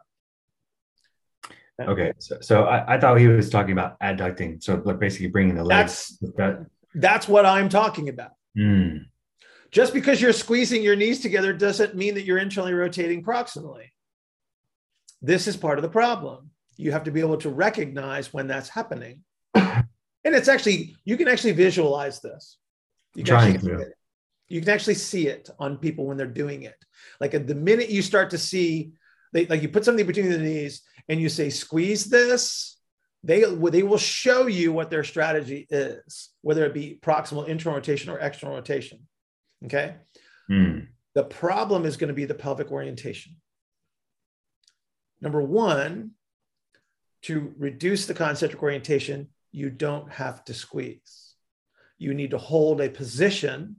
Okay, 1.81 2.13
so, 2.19 2.39
so 2.41 2.65
I, 2.65 2.95
I 2.95 3.01
thought 3.01 3.19
he 3.19 3.27
was 3.27 3.51
talking 3.51 3.73
about 3.73 3.99
adducting, 3.99 4.63
so 4.63 4.81
like 4.85 5.01
basically 5.01 5.27
bringing 5.27 5.57
the 5.57 5.65
legs. 5.65 6.17
That, 6.37 6.67
That's 6.95 7.27
what 7.27 7.45
I'm 7.45 7.69
talking 7.69 8.09
about. 8.09 8.31
Mm, 8.57 9.07
Just 9.75 9.93
because 9.93 10.23
you're 10.23 10.33
squeezing 10.33 10.85
your 10.85 10.95
knees 10.95 11.19
together 11.19 11.53
doesn't 11.53 11.97
mean 11.97 12.15
that 12.15 12.23
you're 12.25 12.39
internally 12.39 12.75
rotating 12.75 13.25
proximally. 13.25 13.87
This 15.21 15.49
is 15.49 15.57
part 15.57 15.79
of 15.79 15.83
the 15.83 15.89
problem. 15.89 16.51
You 16.77 16.93
have 16.93 17.03
to 17.05 17.11
be 17.11 17.19
able 17.19 17.39
to 17.39 17.51
recognize 17.51 18.33
when 18.33 18.47
that's 18.47 18.69
happening. 18.69 19.25
And 19.57 20.35
it's 20.35 20.47
actually, 20.47 20.95
you 21.05 21.17
can 21.17 21.27
actually 21.27 21.53
visualize 21.53 22.21
this. 22.21 22.57
You 23.17 23.25
can, 23.25 23.35
Trying 23.35 23.55
actually, 23.55 23.71
to. 23.71 23.79
see 23.79 23.83
it. 23.83 23.93
you 24.49 24.61
can 24.61 24.69
actually 24.71 24.95
see 24.95 25.27
it 25.27 25.51
on 25.59 25.77
people 25.79 26.07
when 26.07 26.17
they're 26.17 26.29
doing 26.29 26.63
it. 26.63 26.77
Like 27.21 27.33
the 27.33 27.55
minute 27.57 27.91
you 27.91 28.01
start 28.01 28.31
to 28.31 28.39
see, 28.39 28.93
they, 29.33 29.47
like 29.47 29.61
you 29.61 29.69
put 29.69 29.85
something 29.85 30.07
between 30.07 30.31
the 30.31 30.39
knees 30.39 30.83
and 31.09 31.21
you 31.21 31.29
say, 31.29 31.51
squeeze 31.51 32.05
this, 32.05 32.79
they, 33.25 33.43
they 33.43 33.83
will 33.83 33.99
show 33.99 34.47
you 34.47 34.73
what 34.73 34.89
their 34.89 35.03
strategy 35.03 35.67
is, 35.69 36.31
whether 36.43 36.65
it 36.65 36.75
be 36.75 36.97
proximal 37.03 37.49
internal 37.49 37.77
rotation 37.77 38.11
or 38.11 38.21
external 38.21 38.55
rotation. 38.55 39.01
Okay. 39.65 39.97
mm, 40.51 40.87
The 41.15 41.25
problem 41.25 41.85
is 41.85 41.97
going 41.97 42.09
to 42.09 42.15
be 42.15 42.25
the 42.25 42.35
pelvic 42.35 42.71
orientation. 42.71 43.37
Number 45.21 45.41
one, 45.41 46.13
to 47.23 47.55
reduce 47.59 48.07
the 48.07 48.15
concentric 48.15 48.63
orientation, 48.63 49.29
you 49.53 49.71
don't 49.71 50.11
have 50.13 50.45
to 50.45 50.55
squeeze. 50.55 51.35
You 51.97 52.13
need 52.13 52.31
to 52.33 52.39
hold 52.39 52.81
a 52.81 52.91
position 52.91 53.77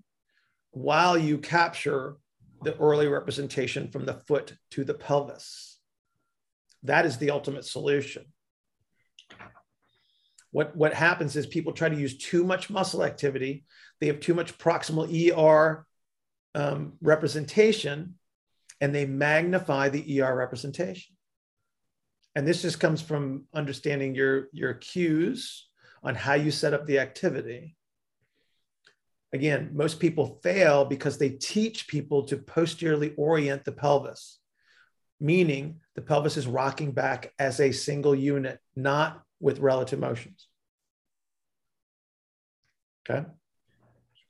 while 0.71 1.17
you 1.17 1.37
capture 1.37 2.15
the 2.63 2.75
early 2.77 3.07
representation 3.07 3.91
from 3.91 4.05
the 4.05 4.13
foot 4.13 4.55
to 4.71 4.83
the 4.83 4.93
pelvis. 4.93 5.77
That 6.83 7.05
is 7.05 7.17
the 7.17 7.31
ultimate 7.31 7.65
solution. 7.65 8.25
What, 10.51 10.75
what 10.75 10.93
happens 10.93 11.35
is 11.35 11.45
people 11.45 11.73
try 11.73 11.89
to 11.89 11.99
use 11.99 12.17
too 12.17 12.43
much 12.43 12.69
muscle 12.69 13.03
activity. 13.03 13.65
They 13.99 14.07
have 14.07 14.19
too 14.19 14.33
much 14.33 14.57
proximal 14.57 15.07
ER 15.07 15.85
um, 16.53 16.93
representation 17.01 18.15
and 18.81 18.93
they 18.93 19.05
magnify 19.05 19.89
the 19.89 20.21
ER 20.21 20.35
representation. 20.35 21.15
And 22.35 22.45
this 22.45 22.61
just 22.61 22.79
comes 22.79 23.01
from 23.01 23.45
understanding 23.53 24.13
your, 24.13 24.49
your 24.51 24.73
cues 24.73 25.67
on 26.03 26.15
how 26.15 26.33
you 26.33 26.51
set 26.51 26.73
up 26.73 26.85
the 26.85 26.99
activity. 26.99 27.75
Again, 29.31 29.71
most 29.73 29.99
people 29.99 30.39
fail 30.43 30.85
because 30.85 31.17
they 31.17 31.29
teach 31.29 31.87
people 31.87 32.23
to 32.25 32.37
posteriorly 32.37 33.13
orient 33.17 33.63
the 33.63 33.71
pelvis, 33.71 34.39
meaning 35.19 35.79
the 35.95 36.01
pelvis 36.01 36.37
is 36.37 36.47
rocking 36.47 36.91
back 36.91 37.33
as 37.39 37.59
a 37.59 37.71
single 37.71 38.13
unit, 38.13 38.59
not 38.75 39.21
with 39.39 39.59
relative 39.59 39.99
motions. 39.99 40.47
Okay. 43.09 43.25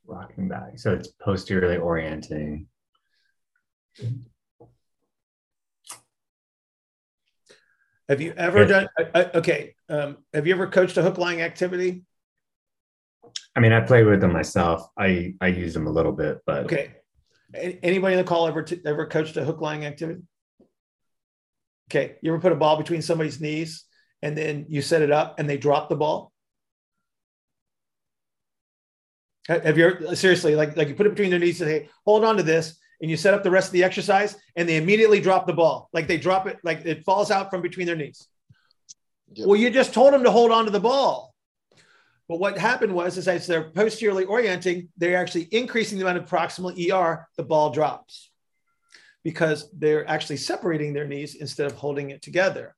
Rocking 0.06 0.48
back. 0.48 0.78
So 0.78 0.92
it's 0.92 1.08
posteriorly 1.08 1.76
orienting. 1.76 2.66
Have 8.08 8.20
you 8.20 8.32
ever 8.36 8.64
done? 8.66 8.88
Okay. 9.14 9.74
Um, 9.88 10.18
have 10.32 10.46
you 10.46 10.54
ever 10.54 10.68
coached 10.68 10.96
a 10.96 11.02
hook 11.02 11.18
lying 11.18 11.42
activity? 11.42 12.04
I 13.56 13.60
mean, 13.60 13.72
I 13.72 13.80
played 13.80 14.06
with 14.06 14.20
them 14.20 14.32
myself. 14.32 14.86
I 14.96 15.34
I 15.40 15.48
use 15.48 15.74
them 15.74 15.86
a 15.86 15.90
little 15.90 16.12
bit, 16.12 16.38
but 16.46 16.64
Okay. 16.64 16.94
Anybody 17.54 18.14
in 18.14 18.18
the 18.18 18.24
call 18.24 18.46
ever 18.46 18.62
t- 18.62 18.80
ever 18.84 19.06
coached 19.06 19.36
a 19.36 19.44
hook 19.44 19.60
lying 19.60 19.86
activity? 19.86 20.20
Okay. 21.90 22.16
You 22.20 22.32
ever 22.32 22.40
put 22.40 22.52
a 22.52 22.56
ball 22.56 22.76
between 22.76 23.02
somebody's 23.02 23.40
knees 23.40 23.84
and 24.22 24.36
then 24.36 24.66
you 24.68 24.82
set 24.82 25.02
it 25.02 25.10
up 25.10 25.38
and 25.38 25.48
they 25.48 25.56
drop 25.56 25.88
the 25.88 25.96
ball? 25.96 26.32
Have 29.48 29.78
you 29.78 29.86
ever, 29.86 30.16
seriously 30.16 30.56
like 30.56 30.76
like 30.76 30.88
you 30.88 30.94
put 30.94 31.06
it 31.06 31.10
between 31.10 31.30
their 31.30 31.38
knees 31.38 31.60
and 31.60 31.70
say, 31.70 31.88
hold 32.04 32.24
on 32.24 32.36
to 32.36 32.42
this, 32.42 32.78
and 33.00 33.10
you 33.10 33.16
set 33.16 33.34
up 33.34 33.42
the 33.42 33.50
rest 33.50 33.68
of 33.68 33.72
the 33.72 33.84
exercise 33.84 34.36
and 34.56 34.68
they 34.68 34.76
immediately 34.76 35.20
drop 35.20 35.46
the 35.46 35.52
ball, 35.52 35.88
like 35.92 36.06
they 36.06 36.18
drop 36.18 36.46
it, 36.46 36.58
like 36.64 36.84
it 36.84 37.04
falls 37.04 37.30
out 37.30 37.50
from 37.50 37.62
between 37.62 37.86
their 37.86 37.96
knees. 37.96 38.28
Yep. 39.32 39.48
Well, 39.48 39.56
you 39.58 39.70
just 39.70 39.92
told 39.92 40.12
them 40.12 40.24
to 40.24 40.30
hold 40.30 40.52
on 40.52 40.64
to 40.64 40.70
the 40.70 40.80
ball. 40.80 41.34
But 42.28 42.40
what 42.40 42.58
happened 42.58 42.92
was, 42.92 43.18
is 43.18 43.28
as 43.28 43.46
they're 43.46 43.70
posteriorly 43.70 44.24
orienting, 44.24 44.88
they're 44.96 45.16
actually 45.16 45.48
increasing 45.52 45.98
the 45.98 46.04
amount 46.04 46.18
of 46.18 46.28
proximal 46.28 46.72
ER, 46.72 47.28
the 47.36 47.44
ball 47.44 47.70
drops 47.70 48.30
because 49.22 49.68
they're 49.72 50.08
actually 50.08 50.36
separating 50.36 50.92
their 50.92 51.06
knees 51.06 51.34
instead 51.34 51.66
of 51.66 51.72
holding 51.72 52.10
it 52.10 52.22
together. 52.22 52.75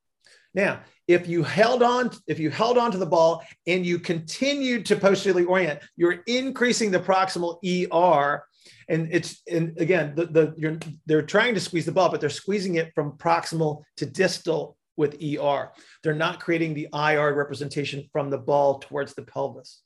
Now, 0.59 0.81
if 1.07 1.29
you 1.29 1.45
held 1.45 1.85
on, 1.85 2.11
if 2.27 2.41
you 2.41 2.51
held 2.51 2.79
on 2.79 2.91
to 2.91 2.99
the 2.99 3.07
ball 3.07 3.45
and 3.69 3.87
you 3.87 4.01
continued 4.01 4.87
to 4.87 4.97
posteriorly 4.97 5.45
orient, 5.45 5.79
you're 5.95 6.25
increasing 6.27 6.91
the 6.91 6.99
proximal 6.99 7.59
ER. 7.63 8.43
And 8.89 9.09
it's 9.13 9.41
and 9.49 9.79
again, 9.79 10.17
the, 10.17 10.27
the 10.27 10.97
they're 11.07 11.23
trying 11.23 11.55
to 11.55 11.61
squeeze 11.61 11.87
the 11.87 11.93
ball, 11.93 12.11
but 12.11 12.21
they're 12.21 12.29
squeezing 12.29 12.75
it 12.75 12.91
from 12.93 13.13
proximal 13.13 13.85
to 13.99 14.07
distal 14.07 14.77
with 14.97 15.23
ER. 15.23 15.71
They're 16.03 16.13
not 16.13 16.41
creating 16.41 16.75
the 16.75 16.89
IR 16.93 17.33
representation 17.35 18.09
from 18.13 18.29
the 18.29 18.39
ball 18.39 18.81
towards 18.81 19.15
the 19.15 19.23
pelvis. 19.23 19.81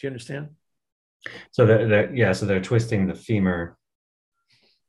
Do 0.00 0.06
you 0.06 0.08
understand? 0.08 0.48
so 1.50 1.66
they're 1.66 2.14
yeah, 2.14 2.32
so 2.32 2.46
they're 2.46 2.62
twisting 2.62 3.06
the 3.06 3.14
femur 3.14 3.75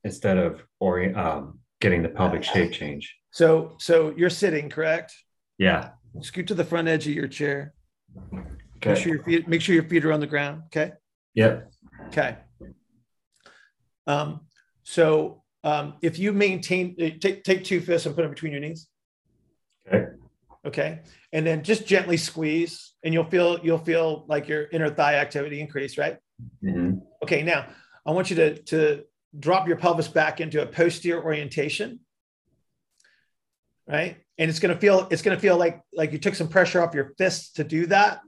instead 0.03 0.37
of 0.37 0.63
orient 0.79 1.17
um 1.17 1.59
getting 1.79 2.01
the 2.01 2.09
pelvic 2.09 2.43
shape 2.43 2.71
change. 2.71 3.15
So, 3.31 3.75
so 3.79 4.13
you're 4.17 4.31
sitting, 4.31 4.67
correct? 4.69 5.13
Yeah. 5.59 5.89
Scoot 6.21 6.47
to 6.47 6.55
the 6.55 6.63
front 6.65 6.87
edge 6.87 7.05
of 7.07 7.13
your 7.13 7.27
chair. 7.27 7.73
Make 8.31 8.43
Okay. 8.77 8.95
sure 8.99 9.13
your 9.13 9.23
feet, 9.23 9.47
make 9.47 9.61
sure 9.61 9.75
your 9.75 9.83
feet 9.83 10.03
are 10.05 10.11
on 10.11 10.19
the 10.19 10.27
ground. 10.27 10.63
Okay. 10.67 10.93
Yep. 11.35 11.71
Okay. 12.07 12.37
Um, 14.07 14.41
so 14.83 15.43
um, 15.63 15.95
if 16.01 16.17
you 16.17 16.31
maintain, 16.33 16.95
uh, 16.99 17.09
take, 17.19 17.43
take 17.43 17.63
two 17.63 17.79
fists 17.81 18.05
and 18.07 18.15
put 18.15 18.21
them 18.23 18.31
between 18.31 18.51
your 18.53 18.61
knees. 18.61 18.87
Okay. 19.87 20.05
Okay. 20.65 20.99
And 21.31 21.45
then 21.45 21.63
just 21.63 21.85
gently 21.85 22.17
squeeze 22.17 22.93
and 23.03 23.13
you'll 23.13 23.29
feel, 23.29 23.59
you'll 23.63 23.77
feel 23.77 24.25
like 24.27 24.47
your 24.47 24.63
inner 24.71 24.89
thigh 24.89 25.15
activity 25.15 25.59
increase, 25.61 25.97
right? 25.97 26.17
Mhm. 26.63 27.01
Okay. 27.23 27.43
Now 27.43 27.67
I 28.05 28.11
want 28.11 28.29
you 28.29 28.35
to, 28.37 28.57
to 28.63 29.03
drop 29.39 29.67
your 29.67 29.77
pelvis 29.77 30.07
back 30.07 30.39
into 30.41 30.61
a 30.61 30.65
posterior 30.65 31.23
orientation. 31.23 31.99
Right. 33.87 34.17
And 34.37 34.49
it's 34.49 34.59
going 34.59 34.73
to 34.73 34.79
feel, 34.79 35.07
it's 35.11 35.21
going 35.21 35.35
to 35.37 35.41
feel 35.41 35.57
like, 35.57 35.81
like 35.93 36.11
you 36.11 36.17
took 36.17 36.35
some 36.35 36.49
pressure 36.49 36.81
off 36.81 36.93
your 36.93 37.13
fists 37.17 37.53
to 37.53 37.63
do 37.63 37.85
that. 37.87 38.21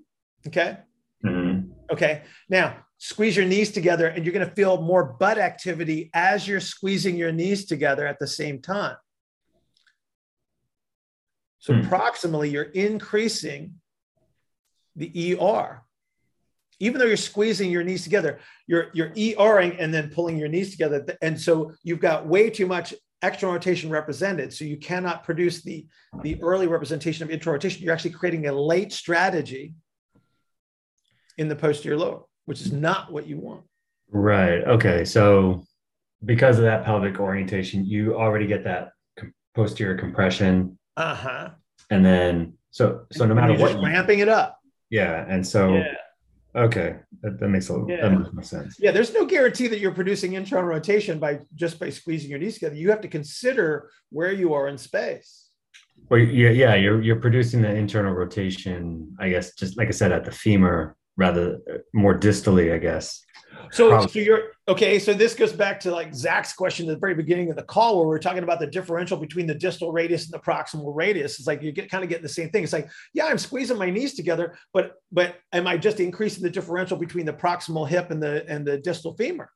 Okay. 0.48 0.78
Mhm. 1.26 1.72
Okay. 1.92 2.24
Now 2.48 2.86
squeeze 2.98 3.36
your 3.36 3.46
knees 3.46 3.72
together 3.72 4.08
and 4.08 4.26
you're 4.26 4.34
going 4.34 4.48
to 4.48 4.56
feel 4.56 4.82
more 4.82 5.04
butt 5.20 5.38
activity 5.38 6.10
as 6.14 6.48
you're 6.48 6.60
squeezing 6.60 7.16
your 7.18 7.32
knees 7.32 7.66
together 7.66 8.06
at 8.08 8.20
the 8.20 8.28
same 8.28 8.62
time. 8.62 8.96
So 11.60 11.74
Hmm. 11.74 11.82
proximally, 11.90 12.52
you're 12.52 12.64
increasing 12.64 13.82
the 14.96 15.12
ER. 15.14 15.84
Even 16.80 17.00
though 17.00 17.06
you're 17.06 17.18
squeezing 17.18 17.72
your 17.72 17.84
knees 17.84 18.04
together, 18.04 18.40
you're 18.68 18.88
you're 18.94 19.12
ERing 19.18 19.74
and 19.80 19.94
then 19.94 20.10
pulling 20.10 20.38
your 20.38 20.48
knees 20.48 20.72
together. 20.72 21.06
And 21.22 21.40
so 21.40 21.74
you've 21.84 22.00
got 22.00 22.26
way 22.26 22.50
too 22.50 22.68
much 22.68 22.94
external 23.22 23.54
rotation 23.54 23.90
represented. 23.90 24.54
So 24.54 24.66
you 24.66 24.78
cannot 24.78 25.24
produce 25.24 25.62
the, 25.62 25.86
the 26.22 26.42
early 26.42 26.68
representation 26.68 27.24
of 27.24 27.32
internal 27.32 27.56
rotation. 27.56 27.84
You're 27.84 27.94
actually 27.94 28.12
creating 28.12 28.48
a 28.48 28.54
late 28.54 28.94
strategy 28.94 29.76
in 31.38 31.48
the 31.48 31.56
posterior 31.56 31.98
lower, 31.98 32.22
which 32.46 32.62
is 32.62 32.72
not 32.72 33.12
what 33.12 33.28
you 33.28 33.38
want. 33.38 33.64
Right. 34.12 34.64
Okay. 34.64 35.06
So 35.06 35.66
because 36.24 36.58
of 36.58 36.64
that 36.64 36.86
pelvic 36.86 37.20
orientation, 37.20 37.86
you 37.86 38.16
already 38.16 38.48
get 38.48 38.64
that 38.64 38.92
posterior 39.56 39.98
compression. 39.98 40.78
Uh 40.98 41.16
huh. 41.16 41.50
And 41.90 42.06
then 42.06 42.54
so 42.72 43.06
so 43.12 43.26
no 43.26 43.34
matter 43.34 43.56
what, 43.56 43.82
ramping 43.82 44.20
it 44.20 44.30
up. 44.30 44.60
Yeah. 44.90 45.26
And 45.28 45.46
so 45.46 45.74
yeah. 45.74 45.94
Okay, 46.56 46.96
that, 47.22 47.40
that 47.40 47.48
makes 47.48 47.70
a 47.70 47.74
little 47.74 47.90
yeah. 47.90 48.02
that 48.02 48.18
makes 48.18 48.34
more 48.34 48.44
sense. 48.44 48.78
Yeah, 48.80 48.92
there's 48.92 49.14
no 49.14 49.26
guarantee 49.26 49.68
that 49.68 49.80
you're 49.80 49.92
producing 49.92 50.34
internal 50.34 50.66
rotation 50.66 51.20
by 51.20 51.42
just 51.54 51.80
by 51.80 51.90
squeezing 51.90 52.32
your 52.32 52.40
knees 52.40 52.56
together. 52.56 52.76
You 52.76 52.90
have 52.90 53.02
to 53.02 53.08
consider 53.08 53.92
where 54.10 54.32
you 54.32 54.54
are 54.56 54.68
in 54.68 54.78
space. 54.78 55.50
Well, 56.10 56.20
yeah, 56.20 56.50
yeah, 56.50 56.74
you're 56.74 57.02
you're 57.04 57.18
producing 57.18 57.62
the 57.62 57.70
internal 57.70 58.14
rotation. 58.14 59.16
I 59.20 59.30
guess 59.30 59.54
just 59.54 59.78
like 59.78 59.90
I 59.90 59.92
said 59.92 60.12
at 60.12 60.26
the 60.26 60.32
femur, 60.32 60.96
rather 61.18 61.60
uh, 61.72 61.78
more 61.94 62.18
distally, 62.18 62.74
I 62.74 62.80
guess. 62.80 63.24
So, 63.72 64.06
so 64.08 64.20
you're 64.20 64.52
okay. 64.68 64.98
So 65.00 65.14
this 65.14 65.36
goes 65.36 65.54
back 65.54 65.80
to 65.82 65.92
like 65.92 66.14
Zach's 66.14 66.54
question 66.54 66.88
at 66.90 66.94
the 66.94 67.00
very 67.00 67.14
beginning 67.14 67.50
of 67.50 67.56
the 67.56 67.64
call, 67.64 67.98
where 67.98 68.08
we 68.08 68.16
are 68.16 68.20
talking 68.20 68.44
about 68.44 68.60
the 68.60 68.68
differential 68.68 69.18
between 69.18 69.46
the 69.48 69.54
distal 69.54 69.92
radius 69.92 70.26
and 70.26 70.34
the 70.34 70.40
proximal 70.40 70.96
radius. 70.96 71.38
It's 71.38 71.48
like 71.48 71.62
you 71.62 71.72
get 71.72 71.90
kind 71.90 72.04
of 72.04 72.10
getting 72.10 72.24
the 72.24 72.30
same 72.30 72.50
thing. 72.50 72.64
It's 72.64 72.74
like, 72.74 72.90
yeah, 73.14 73.26
I'm 73.26 73.38
squeezing 73.38 73.78
my 73.78 73.90
knees 73.90 74.16
together, 74.16 74.58
but 74.74 74.94
but 75.12 75.36
am 75.54 75.68
I 75.68 75.78
just 75.78 76.00
increasing 76.00 76.44
the 76.44 76.50
differential 76.50 76.98
between 76.98 77.26
the 77.26 77.34
proximal 77.34 77.88
hip 77.88 78.12
and 78.12 78.22
the 78.22 78.46
and 78.50 78.66
the 78.66 78.78
distal 78.78 79.16
femur? 79.16 79.50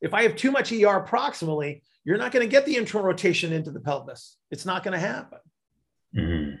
If 0.00 0.14
I 0.14 0.22
have 0.22 0.36
too 0.36 0.50
much 0.50 0.72
ER 0.72 1.04
proximally, 1.04 1.82
you're 2.04 2.18
not 2.18 2.32
going 2.32 2.46
to 2.46 2.50
get 2.50 2.64
the 2.64 2.76
internal 2.76 3.06
rotation 3.06 3.52
into 3.52 3.70
the 3.70 3.80
pelvis. 3.80 4.36
It's 4.50 4.64
not 4.64 4.82
going 4.82 4.92
to 4.92 5.00
happen. 5.00 5.38
Mm-hmm. 6.16 6.54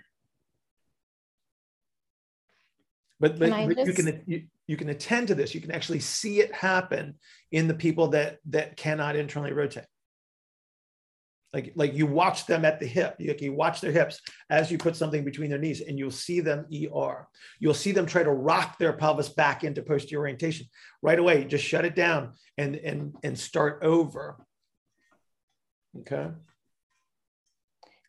But, 3.20 3.38
but, 3.38 3.50
but 3.50 3.76
just... 3.76 3.86
you 3.86 3.92
can 3.94 4.22
you, 4.26 4.42
you 4.68 4.76
can 4.76 4.90
attend 4.90 5.28
to 5.28 5.34
this. 5.34 5.54
You 5.54 5.60
can 5.60 5.72
actually 5.72 5.98
see 5.98 6.40
it 6.40 6.54
happen 6.54 7.14
in 7.50 7.66
the 7.66 7.74
people 7.74 8.08
that 8.08 8.38
that 8.50 8.76
cannot 8.76 9.16
internally 9.16 9.52
rotate. 9.52 9.86
Like, 11.54 11.72
like 11.74 11.94
you 11.94 12.06
watch 12.06 12.44
them 12.44 12.66
at 12.66 12.78
the 12.78 12.86
hip. 12.86 13.16
You, 13.18 13.34
you 13.40 13.54
watch 13.54 13.80
their 13.80 13.90
hips 13.90 14.20
as 14.50 14.70
you 14.70 14.76
put 14.76 14.96
something 14.96 15.24
between 15.24 15.48
their 15.48 15.58
knees, 15.58 15.80
and 15.80 15.98
you'll 15.98 16.10
see 16.10 16.40
them 16.40 16.66
ER. 16.70 17.26
You'll 17.58 17.72
see 17.72 17.92
them 17.92 18.04
try 18.04 18.22
to 18.22 18.30
rock 18.30 18.78
their 18.78 18.92
pelvis 18.92 19.30
back 19.30 19.64
into 19.64 19.82
posterior 19.82 20.20
orientation. 20.20 20.66
Right 21.00 21.18
away, 21.18 21.44
just 21.44 21.64
shut 21.64 21.86
it 21.86 21.96
down 21.96 22.34
and 22.58 22.76
and 22.76 23.14
and 23.22 23.38
start 23.38 23.82
over. 23.82 24.36
Okay. 26.00 26.28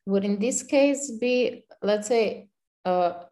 Would 0.06 0.26
in 0.26 0.38
this 0.40 0.64
case 0.64 1.12
be, 1.12 1.64
let's 1.82 2.10
say, 2.10 2.50
uh, 2.84 3.24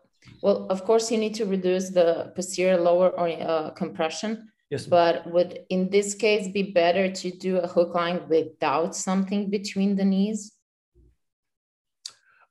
well, 0.42 0.68
of 0.70 0.84
course, 0.86 1.12
you 1.12 1.18
need 1.18 1.36
to 1.36 1.46
reduce 1.46 1.90
the 1.90 2.32
posterior 2.36 2.78
lower 2.78 3.10
or, 3.10 3.28
uh, 3.30 3.72
compression. 3.72 4.50
Yes. 4.70 4.86
But 4.86 5.26
would 5.32 5.60
in 5.70 5.90
this 5.90 6.14
case 6.14 6.50
be 6.50 6.64
better 6.72 7.10
to 7.12 7.32
do 7.32 7.58
a 7.58 7.68
hook 7.68 7.96
lying 7.96 8.28
without 8.28 8.96
something 8.96 9.50
between 9.50 9.96
the 9.96 10.04
knees? 10.04 10.52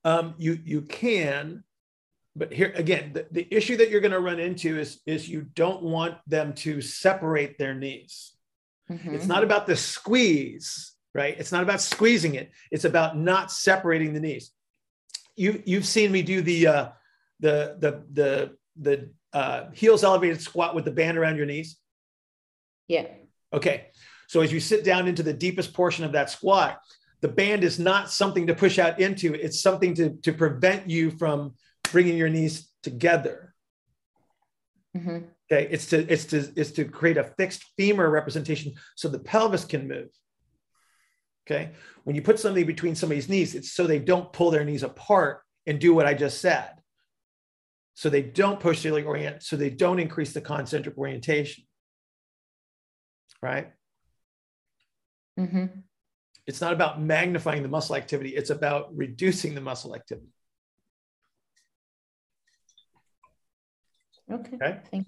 Um, 0.02 0.34
you 0.38 0.58
you 0.64 0.82
can, 0.82 1.64
but 2.34 2.52
here 2.52 2.72
again, 2.74 3.12
the, 3.12 3.26
the 3.30 3.46
issue 3.50 3.76
that 3.76 3.90
you're 3.90 4.00
going 4.00 4.12
to 4.12 4.20
run 4.20 4.38
into 4.38 4.78
is 4.78 5.00
is 5.04 5.28
you 5.28 5.42
don't 5.54 5.82
want 5.82 6.16
them 6.26 6.54
to 6.54 6.80
separate 6.80 7.58
their 7.58 7.74
knees. 7.74 8.32
Mm-hmm. 8.90 9.14
It's 9.14 9.26
not 9.26 9.42
about 9.42 9.66
the 9.66 9.76
squeeze, 9.76 10.94
right? 11.12 11.36
It's 11.38 11.52
not 11.52 11.64
about 11.64 11.80
squeezing 11.80 12.36
it. 12.36 12.50
It's 12.70 12.84
about 12.84 13.18
not 13.18 13.50
separating 13.50 14.14
the 14.14 14.20
knees. 14.20 14.52
You 15.34 15.62
you've 15.66 15.86
seen 15.86 16.12
me 16.12 16.22
do 16.22 16.40
the 16.40 16.66
uh, 16.66 16.88
the 17.40 17.76
the 17.78 18.04
the 18.12 18.56
the 18.80 19.10
uh, 19.32 19.70
heels 19.72 20.04
elevated 20.04 20.40
squat 20.40 20.74
with 20.74 20.84
the 20.84 20.90
band 20.90 21.18
around 21.18 21.36
your 21.36 21.46
knees? 21.46 21.76
Yeah. 22.88 23.06
Okay. 23.52 23.88
So 24.28 24.40
as 24.40 24.52
you 24.52 24.60
sit 24.60 24.84
down 24.84 25.06
into 25.08 25.22
the 25.22 25.32
deepest 25.32 25.72
portion 25.72 26.04
of 26.04 26.12
that 26.12 26.30
squat, 26.30 26.78
the 27.20 27.28
band 27.28 27.64
is 27.64 27.78
not 27.78 28.10
something 28.10 28.46
to 28.46 28.54
push 28.54 28.78
out 28.78 29.00
into. 29.00 29.34
It's 29.34 29.60
something 29.60 29.94
to 29.94 30.16
to 30.22 30.32
prevent 30.32 30.88
you 30.88 31.10
from 31.10 31.54
bringing 31.92 32.16
your 32.16 32.28
knees 32.28 32.70
together. 32.82 33.54
Mm-hmm. 34.96 35.26
Okay. 35.50 35.68
It's 35.70 35.86
to 35.86 35.98
it's 36.10 36.24
to 36.26 36.52
it's 36.56 36.72
to 36.72 36.84
create 36.84 37.18
a 37.18 37.32
fixed 37.38 37.64
femur 37.76 38.08
representation 38.08 38.74
so 38.94 39.08
the 39.08 39.18
pelvis 39.18 39.64
can 39.64 39.86
move. 39.86 40.08
Okay. 41.46 41.70
When 42.04 42.16
you 42.16 42.22
put 42.22 42.40
something 42.40 42.66
between 42.66 42.94
somebody's 42.94 43.28
knees, 43.28 43.54
it's 43.54 43.72
so 43.72 43.86
they 43.86 44.00
don't 44.00 44.32
pull 44.32 44.50
their 44.50 44.64
knees 44.64 44.82
apart 44.82 45.42
and 45.66 45.78
do 45.78 45.94
what 45.94 46.06
I 46.06 46.14
just 46.14 46.40
said 46.40 46.70
so 47.96 48.10
they 48.10 48.20
don't 48.20 48.60
push 48.60 48.76
posteriorly 48.76 49.04
orient, 49.04 49.42
so 49.42 49.56
they 49.56 49.70
don't 49.70 49.98
increase 49.98 50.34
the 50.34 50.42
concentric 50.42 50.98
orientation. 50.98 51.64
Right? 53.40 53.72
Mm-hmm. 55.40 55.80
It's 56.46 56.60
not 56.60 56.74
about 56.74 57.00
magnifying 57.00 57.62
the 57.62 57.70
muscle 57.70 57.96
activity, 57.96 58.36
it's 58.36 58.50
about 58.50 58.94
reducing 58.94 59.54
the 59.54 59.62
muscle 59.62 59.94
activity. 59.94 60.28
Okay. 64.30 64.56
okay. 64.56 64.78
Thank 64.90 65.06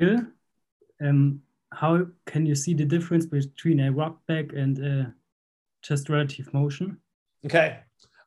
you. 0.00 0.08
Yeah. 0.08 1.08
Um, 1.08 1.42
how 1.72 2.06
can 2.26 2.46
you 2.46 2.56
see 2.56 2.74
the 2.74 2.84
difference 2.84 3.26
between 3.26 3.78
a 3.78 3.92
rock 3.92 4.18
back 4.26 4.52
and 4.54 4.76
a 4.78 5.14
just 5.82 6.08
relative 6.08 6.52
motion? 6.52 6.98
Okay. 7.46 7.78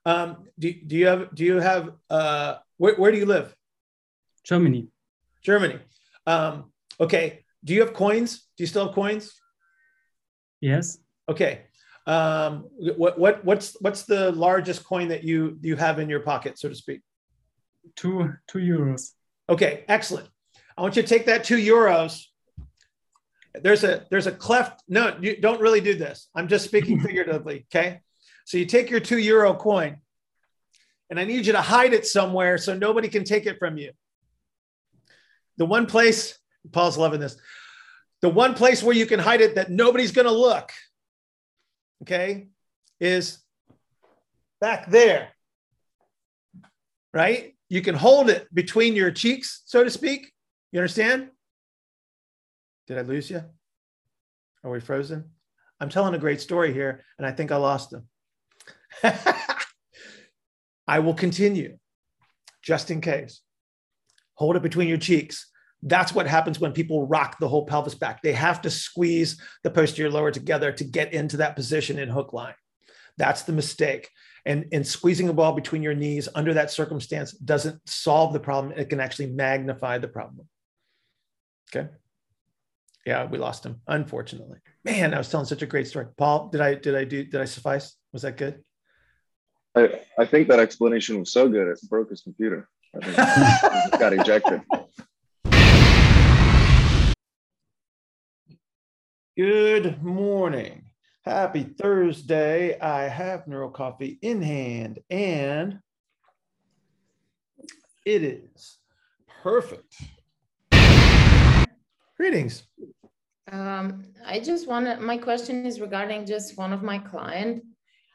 Um, 0.05 0.45
do, 0.59 0.73
do 0.73 0.95
you 0.95 1.07
have 1.07 1.33
do 1.33 1.43
you 1.45 1.59
have 1.59 1.91
uh, 2.09 2.55
where, 2.77 2.95
where 2.95 3.11
do 3.11 3.17
you 3.17 3.25
live? 3.25 3.55
Germany. 4.43 4.89
Germany. 5.41 5.79
Um, 6.27 6.71
okay. 6.99 7.43
Do 7.63 7.73
you 7.73 7.81
have 7.81 7.93
coins? 7.93 8.47
Do 8.57 8.63
you 8.63 8.67
still 8.67 8.87
have 8.87 8.95
coins? 8.95 9.33
Yes. 10.59 10.97
Okay. 11.29 11.61
Um, 12.05 12.67
what 12.97 13.17
what 13.17 13.45
what's 13.45 13.77
what's 13.79 14.03
the 14.03 14.31
largest 14.33 14.83
coin 14.83 15.07
that 15.07 15.23
you 15.23 15.57
you 15.61 15.77
have 15.77 15.99
in 15.99 16.09
your 16.09 16.19
pocket, 16.19 16.59
so 16.59 16.67
to 16.67 16.75
speak? 16.75 17.01
Two 17.95 18.33
two 18.47 18.59
euros. 18.59 19.11
Okay, 19.49 19.85
excellent. 19.87 20.27
I 20.77 20.81
want 20.81 20.95
you 20.95 21.01
to 21.01 21.07
take 21.07 21.25
that 21.27 21.43
two 21.43 21.57
euros. 21.57 22.25
There's 23.55 23.83
a 23.83 24.05
there's 24.09 24.27
a 24.27 24.31
cleft. 24.31 24.83
No, 24.89 25.15
you 25.21 25.39
don't 25.39 25.61
really 25.61 25.79
do 25.79 25.95
this. 25.95 26.27
I'm 26.35 26.49
just 26.49 26.65
speaking 26.65 26.99
figuratively. 27.07 27.65
Okay. 27.73 28.01
So 28.45 28.57
you 28.57 28.65
take 28.65 28.89
your 28.89 28.99
two 28.99 29.17
euro 29.17 29.53
coin 29.53 29.97
and 31.09 31.19
I 31.19 31.25
need 31.25 31.45
you 31.45 31.53
to 31.53 31.61
hide 31.61 31.93
it 31.93 32.05
somewhere 32.05 32.57
so 32.57 32.75
nobody 32.75 33.07
can 33.07 33.23
take 33.23 33.45
it 33.45 33.59
from 33.59 33.77
you. 33.77 33.91
The 35.57 35.65
one 35.65 35.85
place, 35.85 36.37
Paul's 36.71 36.97
loving 36.97 37.19
this, 37.19 37.37
the 38.21 38.29
one 38.29 38.55
place 38.55 38.81
where 38.81 38.95
you 38.95 39.05
can 39.05 39.19
hide 39.19 39.41
it 39.41 39.55
that 39.55 39.69
nobody's 39.69 40.11
going 40.11 40.27
to 40.27 40.33
look, 40.33 40.71
okay, 42.01 42.47
is 42.99 43.37
back 44.59 44.89
there, 44.89 45.29
right? 47.13 47.53
You 47.69 47.81
can 47.81 47.95
hold 47.95 48.29
it 48.29 48.47
between 48.53 48.95
your 48.95 49.11
cheeks, 49.11 49.61
so 49.65 49.83
to 49.83 49.89
speak. 49.89 50.31
You 50.71 50.79
understand? 50.79 51.29
Did 52.87 52.97
I 52.97 53.01
lose 53.01 53.29
you? 53.29 53.43
Are 54.63 54.71
we 54.71 54.79
frozen? 54.79 55.31
I'm 55.79 55.89
telling 55.89 56.15
a 56.15 56.19
great 56.19 56.41
story 56.41 56.73
here, 56.73 57.03
and 57.17 57.27
I 57.27 57.31
think 57.31 57.51
I 57.51 57.57
lost 57.57 57.93
him. 57.93 58.07
I 60.87 60.99
will 60.99 61.13
continue 61.13 61.77
just 62.61 62.91
in 62.91 63.01
case. 63.01 63.41
Hold 64.35 64.55
it 64.55 64.63
between 64.63 64.87
your 64.87 64.97
cheeks. 64.97 65.49
That's 65.81 66.13
what 66.13 66.27
happens 66.27 66.59
when 66.59 66.71
people 66.71 67.07
rock 67.07 67.37
the 67.39 67.47
whole 67.47 67.65
pelvis 67.65 67.95
back. 67.95 68.21
They 68.21 68.33
have 68.33 68.61
to 68.61 68.69
squeeze 68.69 69.41
the 69.63 69.69
posterior 69.69 70.09
lower 70.09 70.31
together 70.31 70.71
to 70.71 70.83
get 70.83 71.13
into 71.13 71.37
that 71.37 71.55
position 71.55 71.99
in 71.99 72.09
hook 72.09 72.33
lying. 72.33 72.55
That's 73.17 73.43
the 73.43 73.53
mistake. 73.53 74.09
And, 74.45 74.65
and 74.71 74.85
squeezing 74.85 75.29
a 75.29 75.33
ball 75.33 75.53
between 75.53 75.83
your 75.83 75.93
knees 75.93 76.27
under 76.35 76.53
that 76.55 76.71
circumstance 76.71 77.31
doesn't 77.31 77.79
solve 77.87 78.33
the 78.33 78.39
problem. 78.39 78.73
It 78.75 78.89
can 78.89 78.99
actually 78.99 79.27
magnify 79.27 79.99
the 79.99 80.07
problem. 80.07 80.47
Okay. 81.73 81.89
Yeah, 83.05 83.25
we 83.25 83.37
lost 83.37 83.65
him, 83.65 83.81
unfortunately. 83.87 84.59
Man, 84.85 85.13
I 85.13 85.17
was 85.17 85.29
telling 85.29 85.45
such 85.45 85.61
a 85.61 85.67
great 85.67 85.87
story. 85.87 86.07
Paul, 86.17 86.49
did 86.49 86.61
I 86.61 86.75
did 86.75 86.95
I 86.95 87.03
do 87.03 87.25
did 87.25 87.41
I 87.41 87.45
suffice? 87.45 87.97
Was 88.13 88.21
that 88.21 88.37
good? 88.37 88.63
I, 89.75 90.01
I 90.19 90.25
think 90.25 90.49
that 90.49 90.59
explanation 90.59 91.19
was 91.19 91.31
so 91.31 91.49
good 91.49 91.67
it 91.67 91.79
broke 91.89 92.11
his 92.11 92.21
computer. 92.21 92.69
I 92.95 92.99
think 93.89 93.99
got 93.99 94.13
ejected. 94.13 94.61
Good 99.35 100.03
morning. 100.03 100.83
Happy 101.25 101.63
Thursday. 101.63 102.79
I 102.79 103.07
have 103.07 103.47
Neural 103.47 103.71
Coffee 103.71 104.19
in 104.21 104.43
hand 104.43 104.99
and 105.09 105.79
it 108.05 108.21
is 108.21 108.77
perfect. 109.41 109.95
Greetings. 112.15 112.67
Um, 113.51 114.03
I 114.23 114.39
just 114.39 114.67
want 114.67 115.01
my 115.01 115.17
question 115.17 115.65
is 115.65 115.81
regarding 115.81 116.27
just 116.27 116.59
one 116.59 116.73
of 116.73 116.83
my 116.83 116.99
client 116.99 117.63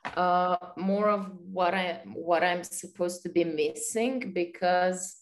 uh, 0.05 0.57
more 0.77 1.09
of 1.09 1.31
what 1.53 1.75
I 1.75 2.01
what 2.15 2.43
I'm 2.43 2.65
supposed 2.65 3.23
to 3.23 3.29
be 3.29 3.45
missing 3.45 4.33
because 4.33 5.17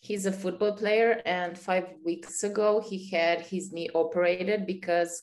he's 0.00 0.26
a 0.26 0.32
football 0.32 0.72
player, 0.72 1.22
and 1.26 1.58
five 1.58 1.94
weeks 2.04 2.42
ago 2.42 2.80
he 2.80 3.08
had 3.10 3.40
his 3.42 3.72
knee 3.72 3.90
operated 3.94 4.66
because 4.66 5.22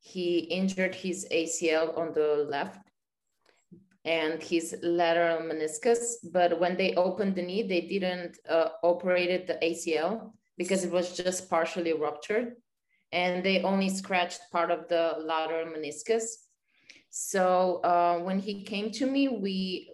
he 0.00 0.38
injured 0.38 0.94
his 0.94 1.26
ACL 1.30 1.96
on 1.98 2.12
the 2.12 2.46
left 2.48 2.80
and 4.04 4.42
his 4.42 4.76
lateral 4.82 5.40
meniscus. 5.40 6.16
But 6.32 6.58
when 6.58 6.76
they 6.76 6.94
opened 6.94 7.34
the 7.34 7.42
knee, 7.42 7.62
they 7.62 7.82
didn't 7.82 8.38
uh, 8.48 8.70
operated 8.82 9.46
the 9.46 9.58
ACL 9.62 10.32
because 10.56 10.84
it 10.84 10.90
was 10.90 11.16
just 11.16 11.50
partially 11.50 11.92
ruptured, 11.92 12.56
and 13.12 13.44
they 13.44 13.62
only 13.62 13.88
scratched 13.88 14.40
part 14.52 14.70
of 14.70 14.88
the 14.88 15.16
lateral 15.18 15.66
meniscus. 15.66 16.24
So 17.10 17.80
uh, 17.82 18.18
when 18.20 18.38
he 18.38 18.62
came 18.62 18.90
to 18.92 19.06
me, 19.06 19.28
we 19.28 19.92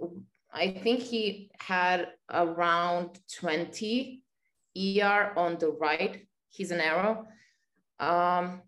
I 0.53 0.69
think 0.71 1.01
he 1.01 1.51
had 1.59 2.09
around 2.31 3.19
20 3.39 4.23
ER 4.77 5.33
on 5.37 5.59
the 5.59 5.71
right. 5.71 6.27
He's 6.49 6.71
an 6.71 6.81
arrow. 6.81 7.27
Um, 7.99 8.63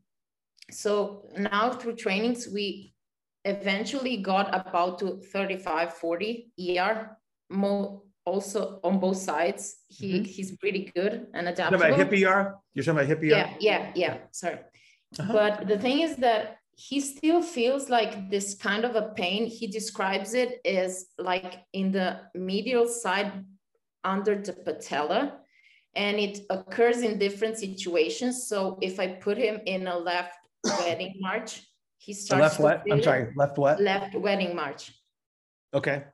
so 0.70 1.24
now 1.38 1.70
through 1.72 1.96
trainings, 1.96 2.48
we 2.52 2.94
eventually 3.44 4.18
got 4.18 4.54
about 4.54 4.98
to 4.98 5.20
35, 5.32 5.94
40 5.94 6.50
ER. 6.78 7.16
Mo- 7.50 8.02
also 8.26 8.78
on 8.84 8.98
both 9.00 9.16
sides, 9.16 9.76
he, 9.88 10.20
Mhm. 10.20 10.26
he's 10.26 10.54
pretty 10.58 10.92
good 10.94 11.28
and 11.32 11.44
You're 11.44 11.52
adaptable. 11.54 11.78
talking 11.78 11.94
about 11.94 12.12
hip 12.12 12.28
ER? 12.28 12.58
You're 12.74 12.84
talking 12.84 12.98
about 12.98 13.06
hip 13.06 13.22
ER? 13.22 13.26
Yeah, 13.26 13.54
yeah, 13.60 13.92
yeah. 13.94 14.16
Sorry. 14.32 14.58
Uh-huh. 15.18 15.32
But 15.32 15.66
the 15.66 15.78
thing 15.78 16.00
is 16.00 16.16
that 16.16 16.58
he 16.80 17.00
still 17.00 17.42
feels 17.42 17.90
like 17.90 18.30
this 18.30 18.54
kind 18.54 18.84
of 18.84 18.94
a 18.94 19.08
pain. 19.16 19.46
He 19.46 19.66
describes 19.66 20.32
it 20.32 20.60
as 20.64 21.06
like 21.18 21.56
in 21.72 21.90
the 21.90 22.20
medial 22.36 22.86
side 22.86 23.44
under 24.04 24.36
the 24.40 24.52
patella, 24.52 25.40
and 25.96 26.20
it 26.20 26.38
occurs 26.50 26.98
in 27.02 27.18
different 27.18 27.58
situations. 27.58 28.46
So 28.46 28.78
if 28.80 29.00
I 29.00 29.08
put 29.08 29.36
him 29.36 29.58
in 29.66 29.88
a 29.88 29.98
left 29.98 30.38
wedding 30.64 31.16
march, 31.20 31.66
he 31.96 32.12
starts 32.12 32.60
left 32.60 32.60
what? 32.60 32.84
I'm 32.92 33.02
sorry, 33.02 33.32
left 33.34 33.58
what? 33.58 33.80
Left 33.80 34.14
wedding 34.14 34.54
march. 34.54 34.92
Okay. 35.74 36.04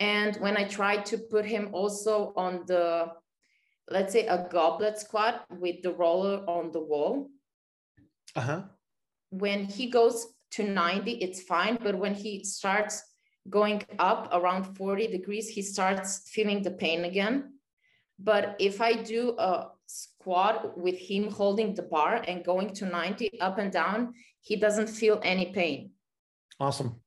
And 0.00 0.36
when 0.36 0.58
I 0.58 0.64
try 0.64 0.98
to 0.98 1.16
put 1.16 1.46
him 1.46 1.70
also 1.72 2.34
on 2.36 2.64
the, 2.66 3.10
let's 3.88 4.12
say 4.12 4.26
a 4.26 4.46
goblet 4.50 4.98
squat 4.98 5.46
with 5.48 5.80
the 5.82 5.94
roller 5.94 6.44
on 6.46 6.72
the 6.72 6.80
wall, 6.80 7.30
Uh-huh. 8.36 8.64
When 9.30 9.64
he 9.64 9.90
goes 9.90 10.26
to 10.52 10.62
90, 10.62 11.12
it's 11.12 11.42
fine. 11.42 11.78
But 11.82 11.96
when 11.96 12.14
he 12.14 12.44
starts 12.44 13.02
going 13.48 13.82
up 13.98 14.28
around 14.32 14.64
40 14.76 15.08
degrees, 15.08 15.48
he 15.48 15.62
starts 15.62 16.28
feeling 16.28 16.62
the 16.62 16.70
pain 16.70 17.04
again. 17.04 17.54
But 18.18 18.56
if 18.58 18.80
I 18.80 18.94
do 18.94 19.36
a 19.38 19.68
squat 19.86 20.76
with 20.76 20.98
him 20.98 21.30
holding 21.30 21.74
the 21.74 21.82
bar 21.82 22.22
and 22.26 22.44
going 22.44 22.74
to 22.74 22.86
90 22.86 23.40
up 23.40 23.58
and 23.58 23.72
down, 23.72 24.14
he 24.40 24.56
doesn't 24.56 24.88
feel 24.88 25.20
any 25.22 25.52
pain. 25.52 25.92
Awesome. 26.60 27.00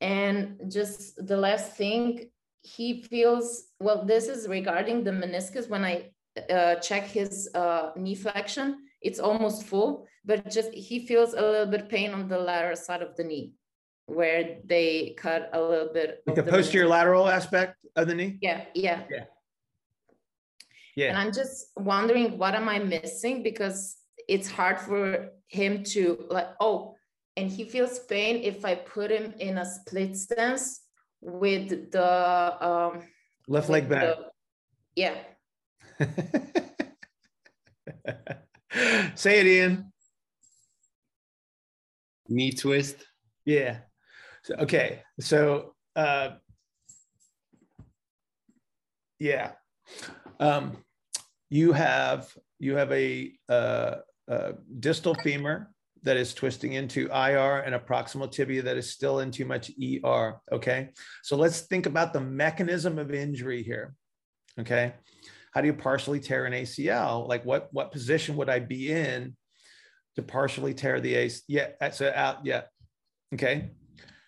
And 0.00 0.60
just 0.68 1.26
the 1.26 1.36
last 1.36 1.76
thing, 1.76 2.30
he 2.62 3.02
feels 3.02 3.64
well. 3.80 4.04
This 4.04 4.28
is 4.28 4.48
regarding 4.48 5.04
the 5.04 5.10
meniscus. 5.10 5.68
When 5.68 5.84
I 5.84 6.10
uh, 6.50 6.76
check 6.76 7.04
his 7.04 7.48
uh, 7.54 7.90
knee 7.96 8.14
flexion, 8.14 8.78
it's 9.02 9.18
almost 9.18 9.64
full, 9.64 10.06
but 10.24 10.50
just 10.50 10.72
he 10.72 11.06
feels 11.06 11.34
a 11.34 11.40
little 11.40 11.66
bit 11.66 11.88
pain 11.88 12.12
on 12.12 12.28
the 12.28 12.38
lateral 12.38 12.76
side 12.76 13.02
of 13.02 13.16
the 13.16 13.24
knee, 13.24 13.52
where 14.06 14.58
they 14.64 15.14
cut 15.18 15.50
a 15.52 15.60
little 15.60 15.92
bit. 15.92 16.22
Like 16.26 16.36
the 16.36 16.42
the 16.42 16.50
posterior 16.50 16.86
meniscus. 16.86 16.90
lateral 16.90 17.28
aspect 17.28 17.76
of 17.96 18.06
the 18.08 18.14
knee? 18.14 18.38
Yeah, 18.40 18.64
yeah. 18.74 19.02
Yeah. 20.94 21.08
And 21.08 21.18
I'm 21.18 21.32
just 21.32 21.68
wondering 21.76 22.38
what 22.38 22.54
am 22.54 22.68
I 22.68 22.78
missing 22.78 23.42
because 23.42 23.96
it's 24.28 24.50
hard 24.50 24.78
for 24.78 25.30
him 25.48 25.82
to 25.84 26.26
like 26.30 26.48
oh 26.60 26.94
and 27.36 27.50
he 27.50 27.64
feels 27.64 27.98
pain 28.00 28.42
if 28.42 28.64
I 28.64 28.74
put 28.74 29.10
him 29.10 29.32
in 29.38 29.58
a 29.58 29.64
split 29.64 30.16
stance 30.16 30.82
with 31.20 31.90
the 31.92 32.64
um 32.64 33.02
Left 33.48 33.68
leg 33.70 33.88
back. 33.88 34.02
the- 34.02 34.30
yeah 34.94 35.14
Say 39.14 39.40
it, 39.40 39.46
Ian. 39.46 39.92
Knee 42.28 42.52
twist. 42.52 43.04
Yeah. 43.44 43.78
So, 44.44 44.54
okay. 44.60 45.02
So, 45.20 45.74
uh, 45.94 46.30
yeah. 49.18 49.52
Um, 50.40 50.78
you 51.50 51.72
have 51.72 52.32
you 52.58 52.76
have 52.76 52.90
a, 52.92 53.32
uh, 53.48 53.96
uh 54.30 54.52
distal 54.78 55.14
femur 55.16 55.72
that 56.02 56.16
is 56.16 56.34
twisting 56.34 56.72
into 56.72 57.06
IR 57.08 57.60
and 57.60 57.74
a 57.74 57.78
proximal 57.78 58.30
tibia 58.30 58.62
that 58.62 58.76
is 58.76 58.90
still 58.90 59.20
in 59.20 59.30
too 59.30 59.44
much 59.44 59.70
ER. 59.70 60.40
Okay. 60.50 60.90
So 61.22 61.36
let's 61.36 61.60
think 61.62 61.86
about 61.86 62.12
the 62.12 62.20
mechanism 62.20 62.98
of 62.98 63.12
injury 63.12 63.62
here. 63.62 63.94
Okay. 64.58 64.94
How 65.52 65.60
do 65.60 65.66
you 65.66 65.74
partially 65.74 66.18
tear 66.18 66.46
an 66.46 66.52
ACL? 66.52 67.28
Like 67.28 67.44
what 67.44 67.68
what 67.72 67.92
position 67.92 68.36
would 68.36 68.48
I 68.48 68.58
be 68.58 68.90
in 68.90 69.36
to 70.16 70.22
partially 70.22 70.74
tear 70.74 71.00
the 71.00 71.14
ACL? 71.14 71.42
Yeah, 71.46 71.68
that's 71.78 72.00
a 72.00 72.18
out. 72.18 72.44
Yeah. 72.44 72.62
Okay. 73.34 73.70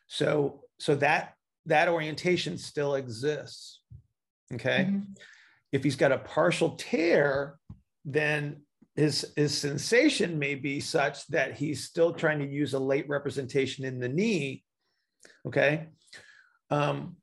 So 0.07 0.65
so 0.79 0.95
that 0.97 1.35
that 1.67 1.89
orientation 1.89 2.59
still 2.59 2.95
exists. 2.95 3.81
Okay. 4.53 4.89
Mhm. 4.91 5.17
If 5.73 5.83
he's 5.83 5.97
got 5.97 6.13
a 6.13 6.19
partial 6.19 6.77
tear, 6.77 7.59
then 8.05 8.63
his 8.95 9.33
his 9.35 9.57
sensation 9.57 10.39
may 10.39 10.55
be 10.55 10.79
such 10.79 11.27
that 11.29 11.55
he's 11.57 11.85
still 11.85 12.13
trying 12.13 12.39
to 12.41 12.47
use 12.47 12.75
a 12.75 12.79
late 12.79 13.09
representation 13.09 13.85
in 13.87 13.99
the 13.99 14.09
knee. 14.09 14.63
Okay. 15.47 15.89
Um, 16.71 17.17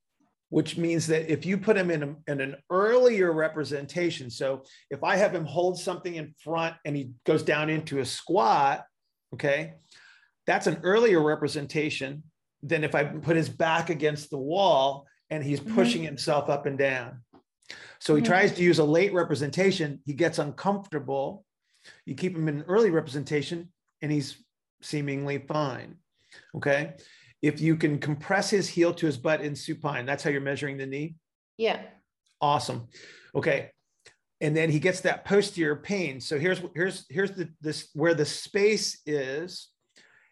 which 0.51 0.77
means 0.77 1.07
that 1.07 1.31
if 1.31 1.45
you 1.45 1.57
put 1.57 1.77
him 1.77 1.89
in, 1.89 2.03
a, 2.03 2.15
in 2.29 2.41
an 2.41 2.57
earlier 2.69 3.31
representation, 3.31 4.29
so 4.29 4.63
if 4.89 5.01
I 5.01 5.15
have 5.15 5.33
him 5.33 5.45
hold 5.45 5.79
something 5.79 6.13
in 6.13 6.35
front 6.43 6.75
and 6.83 6.93
he 6.93 7.11
goes 7.25 7.41
down 7.41 7.69
into 7.69 7.99
a 7.99 8.05
squat, 8.05 8.83
okay, 9.33 9.75
that's 10.45 10.67
an 10.67 10.81
earlier 10.83 11.21
representation 11.21 12.23
than 12.61 12.83
if 12.83 12.93
I 12.95 13.05
put 13.05 13.37
his 13.37 13.47
back 13.47 13.89
against 13.89 14.29
the 14.29 14.37
wall 14.37 15.07
and 15.29 15.41
he's 15.41 15.61
Mhm. 15.61 15.73
pushing 15.73 16.03
himself 16.03 16.49
up 16.49 16.65
and 16.65 16.77
down. 16.77 17.23
So 17.99 18.13
he 18.15 18.21
Mhm. 18.21 18.25
tries 18.25 18.53
to 18.55 18.61
use 18.61 18.79
a 18.79 18.83
late 18.83 19.13
representation, 19.13 20.01
he 20.05 20.13
gets 20.13 20.37
uncomfortable. 20.37 21.45
You 22.05 22.13
keep 22.13 22.35
him 22.35 22.49
in 22.49 22.57
an 22.57 22.65
early 22.67 22.89
representation 22.89 23.71
and 24.01 24.11
he's 24.11 24.43
seemingly 24.81 25.37
fine. 25.37 25.95
Okay. 26.55 26.97
If 27.41 27.59
you 27.59 27.75
can 27.75 27.99
compress 27.99 28.49
his 28.49 28.69
heel 28.69 28.93
to 28.93 29.05
his 29.05 29.17
butt 29.17 29.41
in 29.41 29.55
supine, 29.55 30.05
that's 30.05 30.23
how 30.23 30.29
you're 30.29 30.41
measuring 30.41 30.77
the 30.77 30.85
knee. 30.85 31.15
yeah 31.57 31.81
Awesome. 32.41 32.87
Okay. 33.35 33.69
And 34.41 34.57
then 34.57 34.71
he 34.71 34.79
gets 34.79 35.01
that 35.01 35.23
posterior 35.23 35.75
pain. 35.75 36.19
So 36.19 36.39
here's 36.39 36.61
here's 36.73 37.05
here's 37.09 37.31
the 37.31 37.49
this 37.61 37.89
where 37.93 38.15
the 38.15 38.25
space 38.25 38.99
is, 39.05 39.69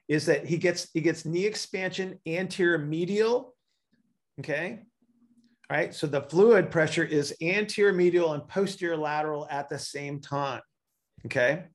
is 0.07 0.25
that 0.25 0.47
he 0.47 0.57
gets 0.57 0.89
he 0.93 1.01
gets 1.01 1.25
knee 1.25 1.45
expansion 1.45 2.19
anterior 2.25 2.79
medial. 2.79 3.55
Okay. 4.39 4.79
All 5.69 5.77
right. 5.77 5.93
So 5.93 6.07
the 6.07 6.23
fluid 6.23 6.71
pressure 6.71 7.03
is 7.03 7.35
anterior 7.41 7.93
medial 7.93 8.33
and 8.33 8.47
posterior 8.47 8.97
lateral 8.97 9.47
at 9.51 9.69
the 9.69 9.77
same 9.77 10.19
time. 10.19 10.61
Okay. 11.27 11.65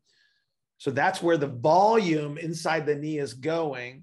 So 0.78 0.90
that's 0.90 1.22
where 1.22 1.36
the 1.36 1.46
volume 1.46 2.36
inside 2.36 2.84
the 2.84 2.96
knee 2.96 3.18
is 3.18 3.34
going. 3.34 4.02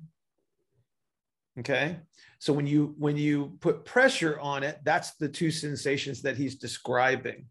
Okay. 1.60 2.00
So 2.40 2.54
when 2.54 2.66
you 2.66 2.96
when 2.98 3.18
you 3.18 3.58
put 3.60 3.86
pressure 3.86 4.40
on 4.40 4.64
it, 4.64 4.80
that's 4.84 5.16
the 5.16 5.30
two 5.30 5.52
sensations 5.52 6.22
that 6.22 6.38
he's 6.38 6.56
describing. 6.56 7.46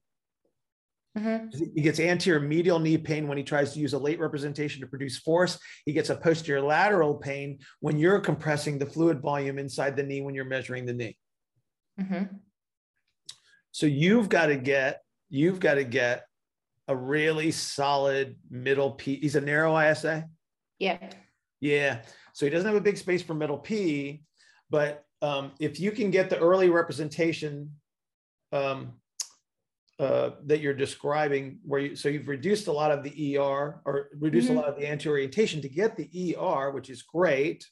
Mhm. 1.17 1.53
He 1.75 1.83
gets 1.83 1.99
anterior 2.01 2.41
medial 2.41 2.79
knee 2.79 2.97
pain 2.97 3.27
when 3.29 3.37
he 3.37 3.45
tries 3.45 3.73
to 3.75 3.81
use 3.81 3.93
a 3.95 3.99
late 3.99 4.21
representation 4.21 4.81
to 4.81 4.87
produce 4.87 5.19
force. 5.19 5.59
He 5.85 5.93
gets 5.93 6.09
a 6.09 6.17
posterior 6.17 6.63
lateral 6.63 7.15
pain 7.17 7.59
when 7.81 7.99
you're 7.99 8.21
compressing 8.21 8.79
the 8.79 8.87
fluid 8.87 9.21
volume 9.21 9.59
inside 9.59 9.97
the 9.97 10.03
knee 10.05 10.23
when 10.23 10.35
you're 10.35 10.45
measuring 10.45 10.87
the 10.87 10.93
knee. 10.95 11.19
Mhm. 12.01 12.41
So 13.73 13.87
you've 13.87 14.29
got 14.29 14.47
to 14.47 14.57
get 14.57 15.03
you've 15.29 15.61
got 15.61 15.75
to 15.75 15.85
get 15.85 16.27
a 16.89 16.97
really 16.97 17.53
solid 17.53 18.37
middle 18.51 18.93
P. 18.93 19.17
He's 19.21 19.37
a 19.37 19.41
narrow 19.41 19.77
ISA. 19.77 20.29
yeah 20.79 21.11
Yeah. 21.61 22.03
So 22.33 22.47
he 22.47 22.51
doesn't 22.51 22.67
have 22.67 22.77
a 22.77 22.81
big 22.81 22.97
space 22.97 23.23
for 23.23 23.35
middle 23.35 23.59
P, 23.59 24.23
but 24.71 25.05
um, 25.23 25.53
if 25.61 25.79
you 25.79 25.91
can 25.91 26.11
get 26.11 26.31
the 26.31 26.39
early 26.39 26.71
representation 26.71 27.73
um, 28.53 28.95
uh, 29.99 30.31
that 30.47 30.61
you're 30.61 30.75
describing, 30.75 31.59
where 31.65 31.81
you 31.81 31.97
so 31.97 32.09
you've 32.09 32.29
reduced 32.29 32.69
a 32.69 32.73
lot 32.73 32.91
of 32.91 33.03
the 33.03 33.37
ER 33.37 33.83
or 33.85 34.09
reduced 34.19 34.49
Mhm. 34.49 34.57
a 34.57 34.59
lot 34.61 34.69
of 34.69 34.77
the 34.77 34.89
anterior 34.89 35.17
orientation 35.17 35.61
to 35.61 35.69
get 35.69 35.97
the 35.97 36.09
ER, 36.15 36.71
which 36.71 36.89
is 36.89 37.03
great. 37.03 37.69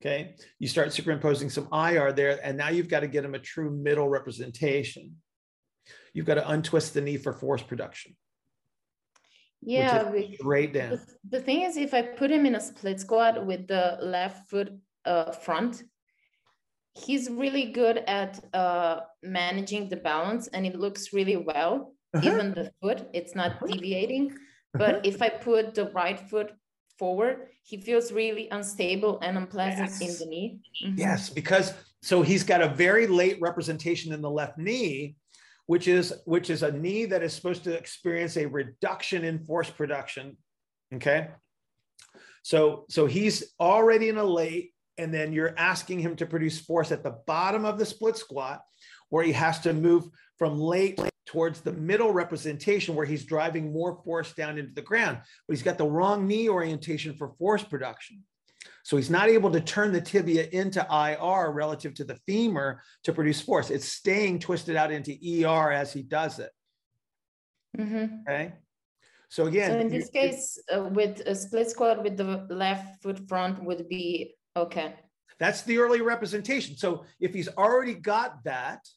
Okay. 0.00 0.36
You 0.58 0.68
start 0.68 0.92
superimposing 0.92 1.50
some 1.50 1.68
IR 1.72 2.12
there, 2.12 2.38
and 2.42 2.56
now 2.56 2.68
you've 2.68 2.88
got 2.88 3.00
to 3.00 3.08
get 3.08 3.22
them 3.22 3.34
a 3.34 3.38
true 3.38 3.70
middle 3.70 4.08
representation. 4.08 5.16
You've 6.14 6.26
got 6.26 6.34
to 6.34 6.50
untwist 6.50 6.94
the 6.94 7.00
knee 7.02 7.18
for 7.18 7.32
force 7.32 7.62
production. 7.62 8.16
Yeah, 9.62 10.12
straight 10.38 10.72
down. 10.72 10.90
The, 10.90 11.38
the 11.38 11.40
thing 11.40 11.62
is, 11.62 11.76
if 11.76 11.92
I 11.94 12.02
put 12.02 12.30
him 12.30 12.46
in 12.46 12.54
a 12.54 12.60
split 12.60 13.00
squat 13.00 13.44
with 13.44 13.66
the 13.66 13.98
left 14.00 14.48
foot 14.48 14.72
uh, 15.04 15.32
front, 15.32 15.82
he's 16.94 17.28
really 17.30 17.72
good 17.72 17.98
at 18.06 18.42
uh, 18.54 19.00
managing 19.22 19.88
the 19.88 19.96
balance 19.96 20.48
and 20.48 20.66
it 20.66 20.76
looks 20.78 21.12
really 21.12 21.36
well. 21.36 21.94
Uh-huh. 22.14 22.30
Even 22.30 22.54
the 22.54 22.70
foot, 22.80 23.08
it's 23.12 23.34
not 23.34 23.52
Uh-huh. 23.52 23.66
deviating. 23.66 24.30
Uh-huh. 24.32 24.78
But 24.78 25.06
if 25.06 25.20
I 25.20 25.28
put 25.28 25.74
the 25.74 25.90
right 25.90 26.18
foot 26.30 26.52
forward, 26.98 27.48
he 27.62 27.76
feels 27.80 28.12
really 28.12 28.48
unstable 28.50 29.18
and 29.20 29.36
unpleasant 29.36 30.00
in 30.00 30.14
the 30.18 30.26
knee. 30.26 30.60
Mhm. 30.84 30.98
Yes, 30.98 31.28
because 31.30 31.74
so 32.02 32.22
he's 32.22 32.44
got 32.44 32.62
a 32.62 32.68
very 32.68 33.06
late 33.06 33.38
representation 33.40 34.12
in 34.12 34.22
the 34.22 34.30
left 34.30 34.56
knee, 34.56 35.16
which 35.66 35.88
is 35.88 36.14
which 36.24 36.50
is 36.50 36.62
a 36.62 36.72
knee 36.72 37.04
that 37.06 37.22
is 37.22 37.32
supposed 37.32 37.64
to 37.64 37.76
experience 37.76 38.36
a 38.36 38.46
reduction 38.46 39.24
in 39.24 39.38
force 39.44 39.70
production. 39.70 40.36
Okay. 40.94 41.28
So 42.42 42.84
so 42.88 43.06
he's 43.06 43.54
already 43.58 44.08
in 44.08 44.18
a 44.18 44.24
late, 44.24 44.72
and 44.98 45.12
then 45.12 45.32
you're 45.32 45.54
asking 45.58 46.00
him 46.00 46.16
to 46.16 46.26
produce 46.26 46.60
force 46.60 46.92
at 46.92 47.02
the 47.02 47.18
bottom 47.26 47.64
of 47.64 47.78
the 47.78 47.86
split 47.86 48.16
squat, 48.16 48.62
where 49.10 49.24
he 49.24 49.32
has 49.32 49.60
to 49.60 49.72
move 49.72 50.08
from 50.38 50.58
late 50.58 51.00
towards 51.26 51.60
the 51.60 51.72
middle 51.72 52.12
representation 52.12 52.94
where 52.94 53.06
he's 53.06 53.24
driving 53.24 53.72
more 53.72 54.00
force 54.04 54.32
down 54.34 54.58
into 54.58 54.72
the 54.74 54.82
ground, 54.82 55.18
but 55.46 55.56
he's 55.56 55.62
got 55.62 55.76
the 55.76 55.84
wrong 55.84 56.26
knee 56.26 56.48
orientation 56.48 57.14
for 57.14 57.34
force 57.38 57.64
production. 57.64 58.22
So 58.86 58.96
he's 58.96 59.10
not 59.10 59.28
able 59.28 59.50
to 59.50 59.60
turn 59.60 59.92
the 59.92 60.00
tibia 60.00 60.46
into 60.52 60.78
IR 60.88 61.50
relative 61.50 61.92
to 61.94 62.04
the 62.04 62.14
femur 62.24 62.80
to 63.02 63.12
produce 63.12 63.40
force. 63.40 63.68
It's 63.68 63.88
staying 63.88 64.38
twisted 64.38 64.76
out 64.76 64.92
into 64.92 65.10
ER 65.20 65.72
as 65.72 65.92
he 65.92 66.04
does 66.04 66.38
it. 66.38 66.52
Mhm. 67.76 68.22
Okay. 68.22 68.52
So 69.28 69.46
again, 69.46 69.72
So 69.72 69.78
in 69.80 69.92
you- 69.92 69.98
this 69.98 70.08
case, 70.10 70.62
uh, 70.72 70.84
with 70.84 71.18
a 71.26 71.34
split 71.34 71.68
squat 71.68 72.00
with 72.04 72.16
the 72.16 72.46
left 72.48 73.02
foot 73.02 73.28
front 73.28 73.64
would 73.64 73.88
be 73.88 74.36
okay. 74.54 74.94
that's 75.40 75.62
the 75.62 75.76
early 75.78 76.00
representation. 76.00 76.76
So 76.76 77.04
if 77.20 77.34
he's 77.34 77.48
already 77.48 77.92
got 77.94 78.44
that, 78.44 78.88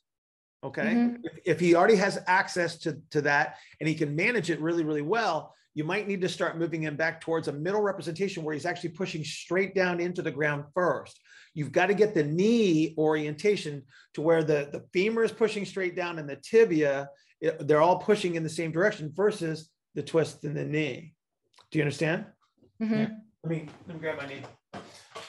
okay, 0.63 0.93
Mhm. 0.93 1.17
if, 1.23 1.39
if 1.45 1.59
he 1.59 1.73
already 1.75 1.95
has 1.97 2.17
access 2.27 2.77
to, 2.83 3.01
to 3.09 3.21
that 3.23 3.57
and 3.79 3.89
he 3.89 3.95
can 3.95 4.15
manage 4.15 4.49
it 4.51 4.61
really, 4.61 4.83
really 4.85 5.01
well, 5.01 5.53
you 5.76 5.84
might 5.84 6.07
need 6.07 6.22
to 6.22 6.30
start 6.30 6.57
moving 6.57 6.82
him 6.82 6.95
back 6.95 7.22
towards 7.22 7.47
a 7.47 7.53
middle 7.53 7.82
representation 7.82 8.43
where 8.43 8.53
he's 8.53 8.65
actually 8.65 8.89
pushing 8.89 9.24
straight 9.24 9.76
down 9.76 9.99
into 9.99 10.22
the 10.22 10.32
ground 10.32 10.65
first. 10.74 11.20
You've 11.53 11.72
got 11.72 11.88
to 11.88 11.93
get 11.93 12.13
the 12.13 12.24
knee 12.24 12.95
orientation 12.97 13.84
to 14.13 14.22
where 14.22 14.43
the, 14.43 14.70
the 14.72 14.84
femur 14.93 15.24
is 15.24 15.32
pushing 15.32 15.65
straight 15.65 15.95
down 15.95 16.20
and 16.20 16.30
the 16.30 16.38
tibia, 16.38 17.09
it- 17.41 17.67
they're 17.67 17.82
all 17.82 17.97
pushing 17.99 18.36
in 18.36 18.43
the 18.43 18.49
same 18.49 18.72
direction 18.72 19.11
versus 19.13 19.70
the 19.95 20.03
twist 20.03 20.43
in 20.43 20.53
the 20.53 20.65
knee. 20.65 21.13
Do 21.72 21.80
you 21.80 21.84
understand? 21.84 22.26
Mhm. 22.82 23.09
Let 23.43 23.49
me, 23.49 23.67
let 23.88 23.95
me 23.95 23.99
grab 24.01 24.17
my 24.17 24.28
knee. 24.28 24.43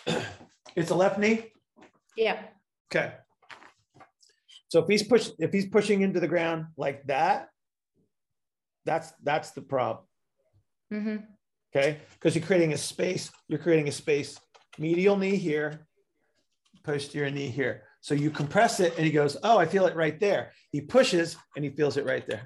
It's 0.76 0.90
a 0.90 0.94
left 0.94 1.18
knee? 1.18 1.50
Yeah. 2.16 2.40
Okay. 2.94 3.14
So 4.68 4.78
if 4.80 4.88
he's 4.88 5.02
push 5.02 5.30
if 5.40 5.52
he's 5.52 5.66
pushing 5.66 6.02
into 6.02 6.20
the 6.20 6.28
ground 6.28 6.66
like 6.76 7.04
that, 7.08 7.48
that's 8.84 9.12
that's 9.24 9.50
the 9.50 9.62
problem. 9.62 10.04
Mhm. 10.92 11.26
Okay. 11.74 12.00
Because 12.14 12.34
you're 12.34 12.44
creating 12.44 12.72
a 12.72 12.78
space, 12.78 13.30
you're 13.48 13.58
creating 13.58 13.88
a 13.88 13.92
space, 13.92 14.38
medial 14.78 15.16
knee 15.16 15.36
here, 15.36 15.86
posterior 16.82 17.30
knee 17.30 17.48
here. 17.48 17.84
So 18.00 18.14
you 18.14 18.30
compress 18.30 18.80
it 18.80 18.96
and 18.96 19.04
he 19.04 19.12
goes, 19.12 19.36
Oh, 19.42 19.58
I 19.58 19.66
feel 19.66 19.86
it 19.86 19.94
right 19.94 20.18
there. 20.18 20.52
He 20.72 20.80
pushes 20.80 21.36
and 21.54 21.64
he 21.64 21.70
feels 21.70 21.96
it 21.96 22.06
right 22.06 22.26
there 22.26 22.42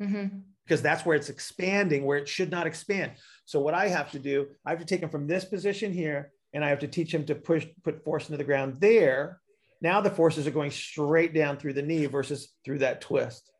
Mhm. 0.00 0.42
because 0.64 0.82
that's 0.82 1.04
where 1.04 1.16
it's 1.16 1.28
expanding, 1.28 2.04
where 2.04 2.18
it 2.18 2.28
should 2.28 2.50
not 2.50 2.66
expand. 2.66 3.12
So 3.44 3.60
what 3.60 3.74
I 3.74 3.88
have 3.88 4.10
to 4.12 4.18
do, 4.18 4.48
I 4.64 4.70
have 4.70 4.78
to 4.80 4.84
take 4.86 5.02
him 5.02 5.10
from 5.10 5.26
this 5.26 5.44
position 5.44 5.92
here, 5.92 6.32
and 6.52 6.64
I 6.64 6.68
have 6.70 6.80
to 6.80 6.88
teach 6.88 7.12
him 7.14 7.26
to 7.26 7.34
push, 7.34 7.66
put 7.84 8.02
force 8.02 8.28
into 8.28 8.38
the 8.38 8.44
ground 8.44 8.80
there. 8.80 9.40
Now 9.82 10.00
the 10.00 10.10
forces 10.10 10.46
are 10.46 10.50
going 10.52 10.70
straight 10.70 11.32
down 11.34 11.58
through 11.58 11.74
the 11.74 11.82
knee 11.82 12.06
versus 12.06 12.52
through 12.64 12.78
that 12.78 13.00
twist. 13.00 13.50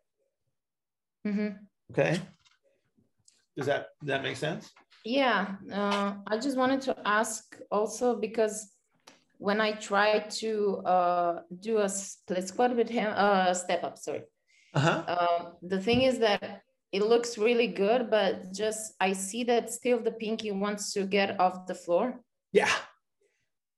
Mhm. 1.27 1.59
Okay. 1.93 2.21
Does 3.61 3.67
that 3.67 3.89
does 4.01 4.09
that 4.09 4.23
make 4.23 4.39
sense? 4.39 4.73
Yeah, 5.05 5.57
uh, 5.71 6.15
I 6.27 6.39
just 6.39 6.57
wanted 6.57 6.81
to 6.89 6.97
ask 7.05 7.45
also 7.71 8.17
because 8.17 8.73
when 9.37 9.61
I 9.61 9.73
try 9.73 10.21
to 10.41 10.79
uh, 10.79 11.43
do 11.61 11.77
a 11.79 11.89
split 11.89 12.49
squat 12.49 12.75
with 12.75 12.89
him, 12.89 13.13
uh, 13.15 13.53
step 13.53 13.85
up, 13.85 13.99
sorry. 13.99 14.23
Uh-huh. 14.73 15.05
Um, 15.07 15.53
the 15.61 15.79
thing 15.79 16.01
is 16.03 16.21
that 16.21 16.63
it 16.91 17.03
looks 17.03 17.37
really 17.37 17.67
good, 17.67 18.09
but 18.09 18.55
just 18.55 18.95
I 18.99 19.13
see 19.13 19.45
that 19.45 19.69
still 19.69 20.01
the 20.01 20.13
pinky 20.13 20.53
wants 20.53 20.95
to 20.95 21.05
get 21.05 21.39
off 21.39 21.67
the 21.67 21.75
floor. 21.75 22.19
Yeah. 22.53 22.73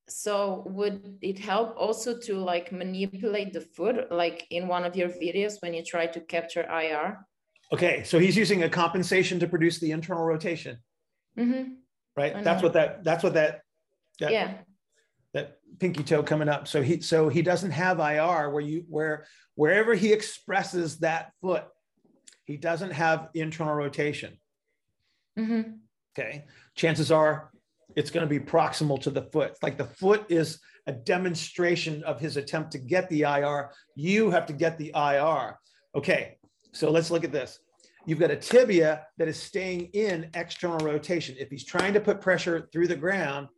So 0.08 0.62
would 0.68 1.18
it 1.22 1.40
help 1.40 1.74
also 1.76 2.16
to 2.20 2.38
like 2.38 2.70
manipulate 2.70 3.52
the 3.52 3.62
foot, 3.62 4.12
like 4.12 4.46
in 4.50 4.68
one 4.68 4.84
of 4.84 4.94
your 4.94 5.08
videos 5.08 5.60
when 5.60 5.74
you 5.74 5.82
try 5.82 6.06
to 6.06 6.20
capture 6.20 6.62
IR? 6.70 7.26
Okay. 7.72 8.02
So 8.04 8.18
he's 8.18 8.36
using 8.36 8.62
a 8.62 8.68
compensation 8.68 9.40
to 9.40 9.46
produce 9.48 9.78
the 9.78 9.90
internal 9.92 10.24
rotation, 10.24 10.78
Mm-hmm. 11.38 11.72
right? 12.16 12.36
I 12.36 12.42
That's 12.42 12.60
know. 12.62 12.66
what 12.66 12.72
that 12.74 13.04
that's 13.04 13.24
what 13.24 13.34
that 13.34 13.62
that 14.20 14.32
Yeah. 14.32 14.54
that 15.32 15.56
pinky 15.78 16.02
toe 16.02 16.22
coming 16.22 16.48
up. 16.48 16.68
So 16.68 16.82
he 16.82 17.00
so 17.00 17.28
he 17.28 17.40
doesn't 17.42 17.70
have 17.70 17.98
IR 17.98 18.50
where 18.50 18.60
you 18.62 18.84
where 18.88 19.26
wherever 19.54 19.94
he 19.94 20.12
expresses 20.12 20.98
that 20.98 21.32
foot, 21.40 21.64
he 22.44 22.56
doesn't 22.58 22.90
have 22.92 23.28
internal 23.34 23.74
rotation. 23.74 24.38
Mm-hmm. 25.38 25.72
Okay. 26.14 26.44
Chances 26.74 27.10
are 27.10 27.50
it's 27.96 28.10
going 28.10 28.26
to 28.26 28.30
be 28.30 28.40
proximal 28.44 29.00
to 29.02 29.10
the 29.10 29.22
foot. 29.22 29.56
Like 29.62 29.78
the 29.78 29.84
foot 29.84 30.26
is 30.30 30.60
a 30.86 30.92
demonstration 30.92 32.02
of 32.04 32.20
his 32.20 32.36
attempt 32.36 32.72
to 32.72 32.78
get 32.78 33.08
the 33.08 33.22
IR. 33.22 33.70
You 33.96 34.30
have 34.30 34.46
to 34.46 34.52
get 34.52 34.76
the 34.78 34.92
IR. 34.94 35.58
Okay. 35.94 36.36
So 36.72 36.90
let's 36.90 37.10
look 37.10 37.24
at 37.24 37.32
this. 37.32 37.58
You've 38.06 38.18
got 38.18 38.30
a 38.30 38.36
tibia 38.36 39.06
that 39.18 39.28
is 39.28 39.40
staying 39.40 39.90
in 39.92 40.28
external 40.34 40.78
rotation. 40.78 41.36
If 41.38 41.50
he's 41.50 41.64
trying 41.64 41.94
to 41.94 42.00
put 42.00 42.20
pressure 42.20 42.68
through 42.72 42.88
the 42.88 42.96
ground 42.96 43.48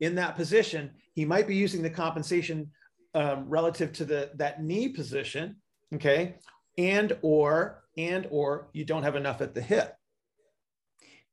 in 0.00 0.14
that 0.16 0.36
position, 0.36 0.92
he 1.14 1.24
might 1.24 1.48
be 1.48 1.56
using 1.56 1.82
the 1.82 1.90
compensation 1.90 2.70
um, 3.14 3.48
relative 3.48 3.92
to 3.94 4.04
the 4.04 4.30
that 4.36 4.62
knee 4.62 4.88
position. 4.88 5.56
Okay. 5.94 6.36
And 6.76 7.16
or 7.22 7.82
and 7.96 8.28
or 8.30 8.68
you 8.72 8.84
don't 8.84 9.02
have 9.02 9.16
enough 9.16 9.40
at 9.40 9.54
the 9.54 9.62
hip. 9.62 9.94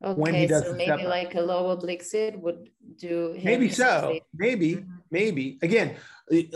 Okay, 0.03 0.19
When 0.19 0.33
he 0.33 0.47
does 0.47 0.63
so 0.63 0.73
maybe 0.73 1.03
like 1.05 1.35
a 1.35 1.41
low 1.41 1.69
oblique 1.69 2.03
sit 2.03 2.39
would 2.39 2.69
do. 2.97 3.33
him 3.33 3.43
maybe 3.45 3.69
so 3.69 4.19
maybe 4.33 4.75
Mhm. 4.75 4.87
maybe 5.11 5.59
again 5.61 5.95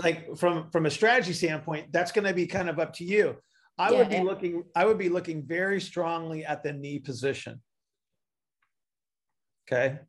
like 0.03 0.35
from 0.37 0.69
from 0.71 0.85
a 0.85 0.89
strategy 0.89 1.33
standpoint 1.33 1.91
that's 1.91 2.11
going 2.11 2.25
to 2.27 2.33
be 2.33 2.47
kind 2.47 2.69
of 2.69 2.79
up 2.79 2.93
to 2.93 3.05
you 3.05 3.37
i 3.79 3.91
would 3.91 4.09
be 4.09 4.15
Yeah. 4.15 4.23
looking 4.23 4.63
i 4.75 4.85
would 4.85 4.97
be 4.97 5.09
looking 5.09 5.45
very 5.45 5.81
strongly 5.81 6.45
at 6.45 6.63
the 6.63 6.73
knee 6.73 6.99
position 6.99 7.61
okay 9.67 9.99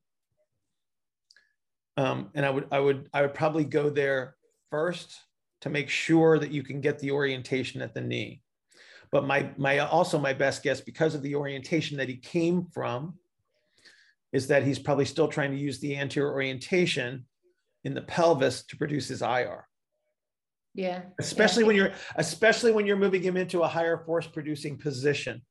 um, 1.97 2.31
and 2.35 2.45
i 2.45 2.51
would 2.51 2.67
i 2.71 2.79
would 2.79 3.09
i 3.13 3.23
would 3.23 3.35
probably 3.35 3.65
go 3.65 3.91
there 3.91 4.37
first 4.71 5.17
to 5.63 5.71
make 5.71 5.89
sure 5.89 6.39
that 6.39 6.51
you 6.51 6.63
can 6.63 6.81
get 6.81 6.99
the 6.99 7.11
orientation 7.11 7.81
at 7.83 7.95
the 7.95 8.01
knee 8.01 8.43
but 9.13 9.27
my 9.27 9.51
my 9.57 9.79
also 9.79 10.19
my 10.19 10.33
best 10.33 10.63
guess 10.63 10.81
because 10.81 11.15
of 11.15 11.23
the 11.23 11.35
orientation 11.35 11.97
that 11.99 12.09
he 12.09 12.17
came 12.17 12.67
from 12.73 13.15
is 14.33 14.47
that 14.47 14.63
he's 14.63 14.79
probably 14.79 15.05
still 15.05 15.29
trying 15.29 15.51
to 15.51 15.57
use 15.57 15.81
the 15.81 15.97
anterior 15.97 16.33
orientation 16.33 17.27
in 17.85 17.95
the 17.95 18.03
pelvis 18.03 18.63
to 18.67 18.77
produce 18.77 19.09
his 19.09 19.23
IR. 19.23 19.67
Yeah. 20.75 21.03
Especially 21.19 21.65
when 21.65 21.77
you're 21.77 21.93
especially 22.17 22.73
when 22.73 22.87
you're 22.87 22.97
moving 22.97 23.23
him 23.23 23.37
into 23.37 23.63
a 23.63 23.69
higher 23.69 23.99
force 23.99 24.27
producing 24.27 24.79
position. 24.79 25.43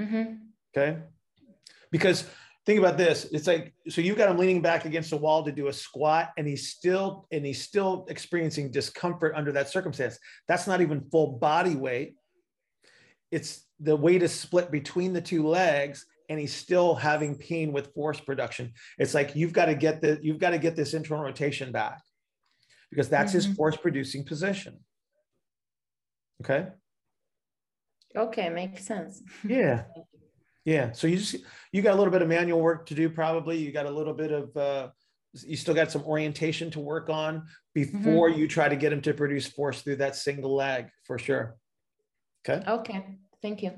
Mm-hmm. 0.00 0.34
Okay. 0.76 0.98
Because 1.92 2.28
think 2.66 2.78
about 2.78 2.98
this. 2.98 3.26
It's 3.30 3.46
like 3.46 3.72
so 3.88 4.00
you've 4.00 4.18
got 4.18 4.30
him 4.30 4.38
leaning 4.38 4.60
back 4.60 4.84
against 4.84 5.12
a 5.12 5.16
wall 5.16 5.44
to 5.44 5.52
do 5.52 5.68
a 5.68 5.72
squat, 5.72 6.32
and 6.36 6.46
he's 6.46 6.68
still 6.68 7.28
and 7.30 7.46
he's 7.46 7.62
still 7.62 8.06
experiencing 8.08 8.70
discomfort 8.70 9.34
under 9.36 9.52
that 9.52 9.68
circumstance. 9.68 10.18
That's 10.48 10.66
not 10.66 10.80
even 10.80 11.08
full 11.10 11.38
body 11.38 11.76
weight. 11.76 12.16
It's 13.30 13.64
the 13.78 13.96
weight 13.96 14.22
is 14.22 14.32
split 14.32 14.72
between 14.72 15.12
the 15.12 15.20
two 15.20 15.46
legs, 15.46 16.04
and 16.28 16.40
he's 16.40 16.54
still 16.54 16.96
having 16.96 17.36
pain 17.36 17.72
with 17.72 17.94
force 17.94 18.18
production. 18.18 18.72
It's 18.98 19.14
like 19.14 19.36
you've 19.36 19.52
got 19.52 19.66
to 19.66 19.74
get 19.76 20.00
the 20.00 20.18
you've 20.22 20.38
got 20.38 20.50
to 20.50 20.58
get 20.58 20.74
this 20.74 20.94
internal 20.94 21.22
rotation 21.22 21.70
back 21.70 22.00
because 22.94 23.08
that's 23.08 23.32
his 23.32 23.46
Mhm. 23.48 23.56
force 23.56 23.76
producing 23.76 24.24
position. 24.24 24.78
Okay. 26.42 26.68
Okay, 28.16 28.48
makes 28.48 28.84
sense. 28.86 29.22
Yeah. 29.46 29.84
Yeah. 30.66 30.92
So 30.92 31.06
you 31.06 31.18
just 31.18 31.36
you 31.72 31.82
got 31.82 31.92
a 31.92 31.98
little 31.98 32.10
bit 32.10 32.22
of 32.22 32.28
manual 32.28 32.58
work 32.58 32.86
to 32.86 32.94
do, 32.94 33.10
probably. 33.10 33.58
You 33.58 33.70
got 33.70 33.84
a 33.84 33.90
little 33.90 34.14
bit 34.14 34.32
of 34.32 34.56
uh, 34.56 34.88
you 35.46 35.58
still 35.58 35.74
got 35.74 35.92
some 35.92 36.02
orientation 36.04 36.70
to 36.70 36.80
work 36.80 37.10
on 37.10 37.46
before 37.74 38.30
you 38.30 38.48
try 38.48 38.70
to 38.70 38.74
get 38.76 38.90
him 38.90 39.02
to 39.02 39.12
produce 39.12 39.46
force 39.46 39.82
through 39.82 39.96
that 39.96 40.16
single 40.16 40.54
leg 40.54 40.86
for 41.06 41.18
sure. 41.18 41.56
Okay. 42.48 42.64
Okay, 42.66 43.18
thank 43.42 43.62
you. 43.62 43.72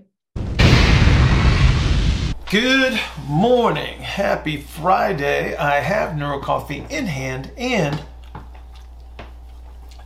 Good 2.48 3.00
morning. 3.26 3.98
Happy 3.98 4.58
Friday. 4.58 5.56
I 5.56 5.80
have 5.80 6.10
NeuroCoffee 6.16 6.88
in 6.88 7.06
hand 7.06 7.50
and 7.58 8.00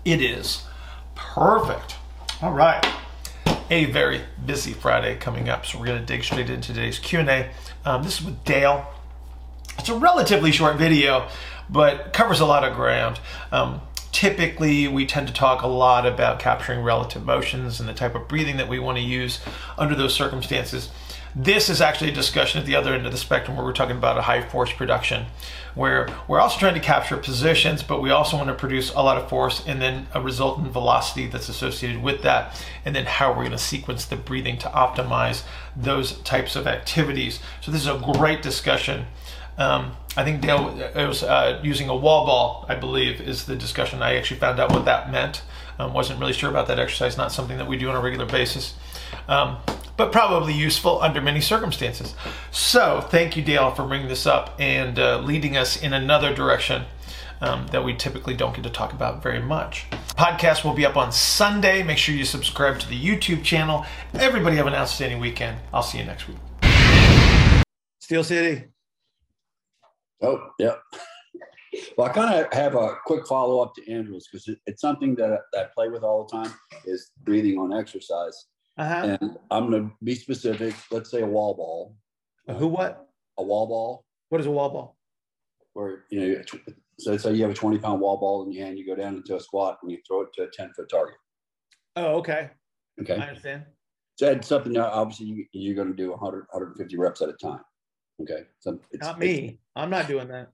it 0.05 0.23
is 0.23 0.65
perfect. 1.15 1.97
All 2.43 2.53
right. 2.53 2.85
A 3.71 3.85
very 3.87 4.23
busy 4.45 4.73
Friday 4.73 5.17
coming 5.17 5.49
up, 5.49 5.65
so 5.65 5.79
we're 5.79 5.87
going 5.87 6.01
to 6.01 6.07
dig 6.07 6.25
straight 6.25 6.51
into 6.51 6.73
today's 6.73 6.99
Q&A. 6.99 7.51
Um, 7.85 8.03
this 8.03 8.19
is 8.19 8.27
with 8.27 8.45
Dale. 8.45 8.87
It's 9.79 9.89
a 9.89 9.95
relatively 9.95 10.51
short 10.51 10.77
video, 10.77 11.29
but 11.69 12.13
covers 12.13 12.41
a 12.41 12.47
lot 12.47 12.65
of 12.65 12.75
ground. 12.75 13.21
Um, 13.53 13.81
typically, 14.11 14.89
we 14.89 15.07
tend 15.07 15.29
to 15.29 15.33
talk 15.33 15.63
a 15.63 15.69
lot 15.69 16.05
about 16.05 16.41
capturing 16.41 16.83
relative 16.83 17.25
motions 17.25 17.79
and 17.79 17.89
the 17.89 17.95
type 17.95 18.15
of 18.15 18.27
breathing 18.27 18.57
that 18.57 18.69
we 18.69 18.79
want 18.79 18.99
to 18.99 19.05
use 19.05 19.39
under 19.79 19.95
those 19.95 20.15
circumstances. 20.15 20.91
This 21.35 21.69
is 21.69 21.81
actually 21.81 22.11
a 22.11 22.15
discussion 22.15 22.61
at 22.61 22.67
the 22.67 22.75
other 22.75 22.93
end 22.93 23.07
of 23.07 23.13
the 23.13 23.19
spectrum 23.19 23.57
where 23.57 23.65
we're 23.65 23.73
talking 23.73 23.97
about 23.97 24.19
a 24.19 24.23
high 24.23 24.43
force 24.43 24.73
production, 24.73 25.27
where 25.77 26.09
we're 26.27 26.41
also 26.41 26.59
trying 26.59 26.75
to 26.75 26.81
capture 26.81 27.17
positions, 27.17 27.85
but 27.85 28.03
we 28.03 28.11
also 28.11 28.37
want 28.37 28.49
to 28.49 28.55
produce 28.55 28.93
a 28.95 29.03
lot 29.03 29.17
of 29.17 29.29
force 29.29 29.65
and 29.65 29.81
then 29.81 30.09
a 30.13 30.21
resultant 30.21 30.73
velocity 30.73 31.29
that's 31.29 31.49
associated 31.49 32.03
with 32.03 32.23
that, 32.23 32.61
and 32.85 32.97
then 32.97 33.07
how 33.07 33.31
we're 33.31 33.45
going 33.45 33.53
to 33.53 33.59
sequence 33.59 34.05
the 34.05 34.17
breathing 34.17 34.59
to 34.59 34.69
optimize 34.69 35.45
those 35.77 36.19
types 36.23 36.57
of 36.57 36.67
activities. 36.67 37.39
So, 37.61 37.71
this 37.71 37.83
is 37.83 37.87
a 37.87 38.01
great 38.17 38.43
discussion. 38.43 39.07
Um, 39.57 39.93
I 40.17 40.25
think 40.25 40.41
Dale 40.41 40.75
was 40.97 41.23
uh, 41.23 41.61
using 41.63 41.89
a 41.89 41.97
wall 41.97 42.27
ball, 42.27 42.67
I 42.69 42.75
believe, 42.75 43.21
is 43.21 43.45
the 43.45 43.55
discussion. 43.55 44.03
I 44.03 44.17
actually 44.17 44.41
found 44.41 44.59
out 44.59 44.73
what 44.73 44.85
that 44.87 45.13
meant. 45.13 45.43
Um, 45.79 45.93
wasn't 45.93 46.19
really 46.19 46.33
sure 46.33 46.51
about 46.51 46.67
that 46.69 46.81
exercise, 46.81 47.17
not 47.17 47.31
something 47.31 47.59
that 47.59 47.69
we 47.69 47.77
do 47.77 47.89
on 47.89 47.95
a 47.95 48.01
regular 48.01 48.27
basis. 48.27 48.75
Um, 49.29 49.59
but 50.01 50.13
probably 50.13 50.55
useful 50.55 50.99
under 51.03 51.21
many 51.21 51.43
circumstances. 51.43 52.15
So, 52.51 53.03
thank 53.11 53.37
you, 53.37 53.43
Dale, 53.43 53.71
for 53.71 53.87
bringing 53.87 54.09
this 54.09 54.27
up 54.27 54.57
and 54.59 54.99
uh, 54.99 55.19
leading 55.19 55.59
us 55.59 55.83
in 55.83 55.93
another 55.93 56.35
direction 56.35 56.85
um, 57.43 57.67
that 57.67 57.85
we 57.85 57.93
typically 57.93 58.33
don't 58.33 58.55
get 58.55 58.65
to 58.65 58.71
talk 58.71 58.95
about 58.95 59.23
very 59.23 59.43
much. 59.43 59.85
Podcast 60.17 60.65
will 60.65 60.73
be 60.73 60.87
up 60.87 60.97
on 60.97 61.13
Sunday. 61.13 61.83
Make 61.83 61.99
sure 61.99 62.15
you 62.15 62.25
subscribe 62.25 62.79
to 62.79 62.89
the 62.89 62.99
YouTube 62.99 63.45
channel. 63.45 63.85
Everybody 64.15 64.57
have 64.57 64.67
an 64.67 64.73
outstanding 64.73 65.21
weekend. 65.21 65.59
I'll 65.71 65.83
see 65.83 65.99
you 65.99 66.05
next 66.05 66.27
week. 66.29 66.39
Steel 68.01 68.25
City. 68.25 68.69
Oh, 70.23 70.41
yeah. 70.59 70.77
Well, 71.99 72.09
I 72.09 72.13
kind 72.15 72.35
of 72.43 72.51
have 72.55 72.75
a 72.75 72.97
quick 73.05 73.27
follow 73.27 73.61
up 73.61 73.75
to 73.75 73.93
Andrew's 73.93 74.27
because 74.33 74.49
it, 74.49 74.61
it's 74.65 74.81
something 74.81 75.15
that, 75.17 75.41
that 75.53 75.67
I 75.67 75.69
play 75.75 75.91
with 75.91 76.05
all 76.05 76.25
the 76.25 76.43
time 76.43 76.55
is 76.87 77.11
breathing 77.23 77.59
on 77.59 77.75
exercise. 77.75 78.47
Uh-huh. 78.81 79.17
And 79.21 79.39
I'm 79.51 79.71
going 79.71 79.91
to 79.91 79.95
be 80.03 80.15
specific. 80.15 80.75
Let's 80.91 81.11
say 81.11 81.21
a 81.21 81.27
wall 81.27 81.55
ball, 81.55 81.97
Who 82.57 82.67
what? 82.67 83.09
a 83.37 83.43
wall 83.43 83.67
ball, 83.67 84.05
What 84.31 84.41
is 84.41 84.47
a 84.47 84.51
wall 84.51 84.71
ball? 84.71 84.97
where, 85.75 86.05
you 86.11 86.21
know, 86.21 86.43
so 86.99 87.17
say 87.17 87.35
you 87.35 87.43
have 87.43 87.53
a 87.53 87.55
20 87.55 87.79
pound 87.79 88.01
wall 88.01 88.17
ball 88.17 88.43
in 88.43 88.53
your 88.53 88.65
hand, 88.65 88.79
you 88.79 88.87
go 88.87 88.97
down 88.97 89.17
into 89.17 89.37
a 89.37 89.41
squat 89.41 89.79
and 89.83 89.93
you 89.93 89.99
throw 90.07 90.23
it 90.23 90.33
to 90.35 90.45
a 90.45 90.51
10 90.51 90.73
foot 90.75 90.89
target. 90.89 91.17
Oh, 91.97 92.17
okay. 92.17 92.51
Okay. 93.01 93.17
I 93.17 93.29
understand. 93.29 93.65
So 94.17 94.27
that's 94.27 94.49
something 94.49 94.73
that 94.73 94.87
obviously 94.87 95.27
you, 95.27 95.45
you're 95.53 95.75
going 95.75 95.89
to 95.89 95.95
do 95.95 96.11
100, 96.11 96.47
150 96.51 96.97
reps 96.97 97.21
at 97.23 97.29
a 97.29 97.35
time. 97.35 97.61
Okay. 98.23 98.45
So 98.61 98.81
it's, 98.91 99.07
Not 99.07 99.19
me. 99.19 99.61
I'm 99.77 99.91
not 99.91 100.09
doing 100.09 100.29
that. 100.29 100.49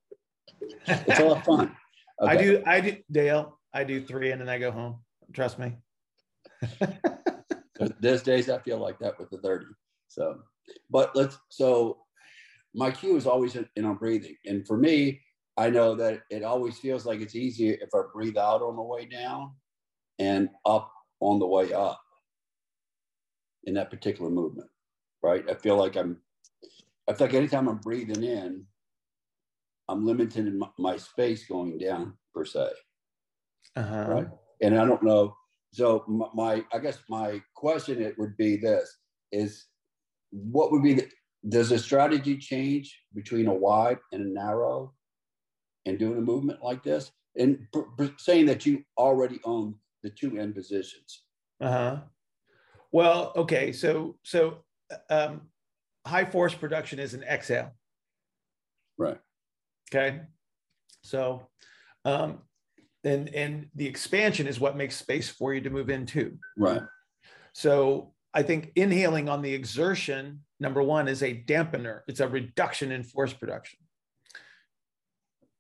It's, 0.60 0.74
it's 0.86 1.20
a 1.20 1.24
lot 1.24 1.38
of 1.38 1.44
fun. 1.44 1.76
I 2.20 2.36
do. 2.36 2.62
I 2.66 2.80
do. 2.80 2.96
Dale. 3.10 3.58
I 3.72 3.84
do 3.84 4.04
three, 4.04 4.30
and 4.32 4.40
then 4.40 4.48
I 4.48 4.58
go 4.58 4.70
home. 4.70 5.00
Trust 5.32 5.58
me. 5.58 5.76
There's- 7.78 7.94
There's 8.00 8.22
days 8.22 8.48
I 8.48 8.58
feel 8.58 8.78
like 8.78 8.98
that 9.00 9.18
with 9.18 9.30
the 9.30 9.38
30. 9.38 9.66
So, 10.08 10.42
but 10.90 11.14
let's, 11.14 11.38
so 11.50 12.02
my 12.74 12.90
cue 12.90 13.16
is 13.16 13.26
always 13.26 13.56
in, 13.56 13.68
in 13.76 13.84
on 13.84 13.96
breathing. 13.96 14.36
And 14.44 14.66
for 14.66 14.76
me, 14.76 15.20
I 15.56 15.70
know 15.70 15.94
that 15.96 16.22
it 16.30 16.42
always 16.42 16.78
feels 16.78 17.06
like 17.06 17.20
it's 17.20 17.34
easier 17.34 17.76
if 17.80 17.88
I 17.94 18.02
breathe 18.12 18.36
out 18.36 18.62
on 18.62 18.76
the 18.76 18.82
way 18.82 19.06
down 19.06 19.52
and 20.18 20.50
up 20.64 20.92
on 21.20 21.38
the 21.38 21.46
way 21.46 21.72
up 21.72 22.00
in 23.64 23.74
that 23.74 23.90
particular 23.90 24.30
movement, 24.30 24.68
right? 25.22 25.48
I 25.50 25.54
feel 25.54 25.76
like 25.76 25.96
I'm, 25.96 26.20
I 27.08 27.14
feel 27.14 27.26
like 27.26 27.34
anytime 27.34 27.68
I'm 27.68 27.78
breathing 27.78 28.22
in, 28.22 28.66
I'm 29.88 30.04
limited 30.04 30.46
in 30.46 30.58
my, 30.58 30.68
my 30.78 30.96
space 30.96 31.46
going 31.46 31.78
down 31.78 32.14
per 32.34 32.44
se 32.44 32.68
Uh-huh. 33.76 34.04
right? 34.08 34.28
And 34.60 34.78
I 34.78 34.84
don't 34.84 35.02
know. 35.02 35.36
So 35.76 36.04
my, 36.08 36.26
my, 36.34 36.64
I 36.72 36.78
guess 36.78 36.98
my 37.10 37.42
question 37.54 38.00
it 38.00 38.18
would 38.18 38.34
be 38.38 38.56
this: 38.56 38.96
is 39.30 39.66
what 40.30 40.72
would 40.72 40.82
be 40.82 40.94
the 40.94 41.06
does 41.46 41.68
the 41.68 41.78
strategy 41.78 42.38
change 42.38 42.98
between 43.14 43.46
a 43.46 43.52
wide 43.52 43.98
and 44.10 44.22
a 44.22 44.32
narrow, 44.32 44.94
and 45.84 45.98
doing 45.98 46.16
a 46.16 46.22
movement 46.22 46.62
like 46.62 46.82
this, 46.82 47.12
and 47.38 47.58
saying 48.16 48.46
that 48.46 48.64
you 48.64 48.84
already 48.96 49.38
own 49.44 49.74
the 50.02 50.08
two 50.08 50.38
end 50.38 50.54
positions? 50.54 51.24
Uh-huh. 51.60 51.98
Well, 52.90 53.34
okay. 53.36 53.70
So 53.72 54.16
so 54.22 54.64
um 55.10 55.42
high 56.06 56.24
force 56.24 56.54
production 56.54 56.98
is 56.98 57.12
an 57.12 57.22
exhale. 57.22 57.72
Right. 58.96 59.20
Okay. 59.90 60.22
So 61.02 61.48
um 62.06 62.45
and 63.06 63.28
and 63.34 63.68
the 63.74 63.86
expansion 63.86 64.46
is 64.46 64.58
what 64.60 64.76
makes 64.76 64.96
space 64.96 65.28
for 65.28 65.54
you 65.54 65.60
to 65.62 65.70
move 65.70 65.88
into. 65.90 66.36
Right. 66.58 66.82
So 67.52 68.12
I 68.34 68.42
think 68.42 68.72
inhaling 68.76 69.28
on 69.28 69.40
the 69.40 69.54
exertion, 69.54 70.40
number 70.60 70.82
one, 70.82 71.08
is 71.08 71.22
a 71.22 71.34
dampener. 71.34 72.00
It's 72.08 72.20
a 72.20 72.28
reduction 72.28 72.92
in 72.92 73.02
force 73.02 73.32
production. 73.32 73.78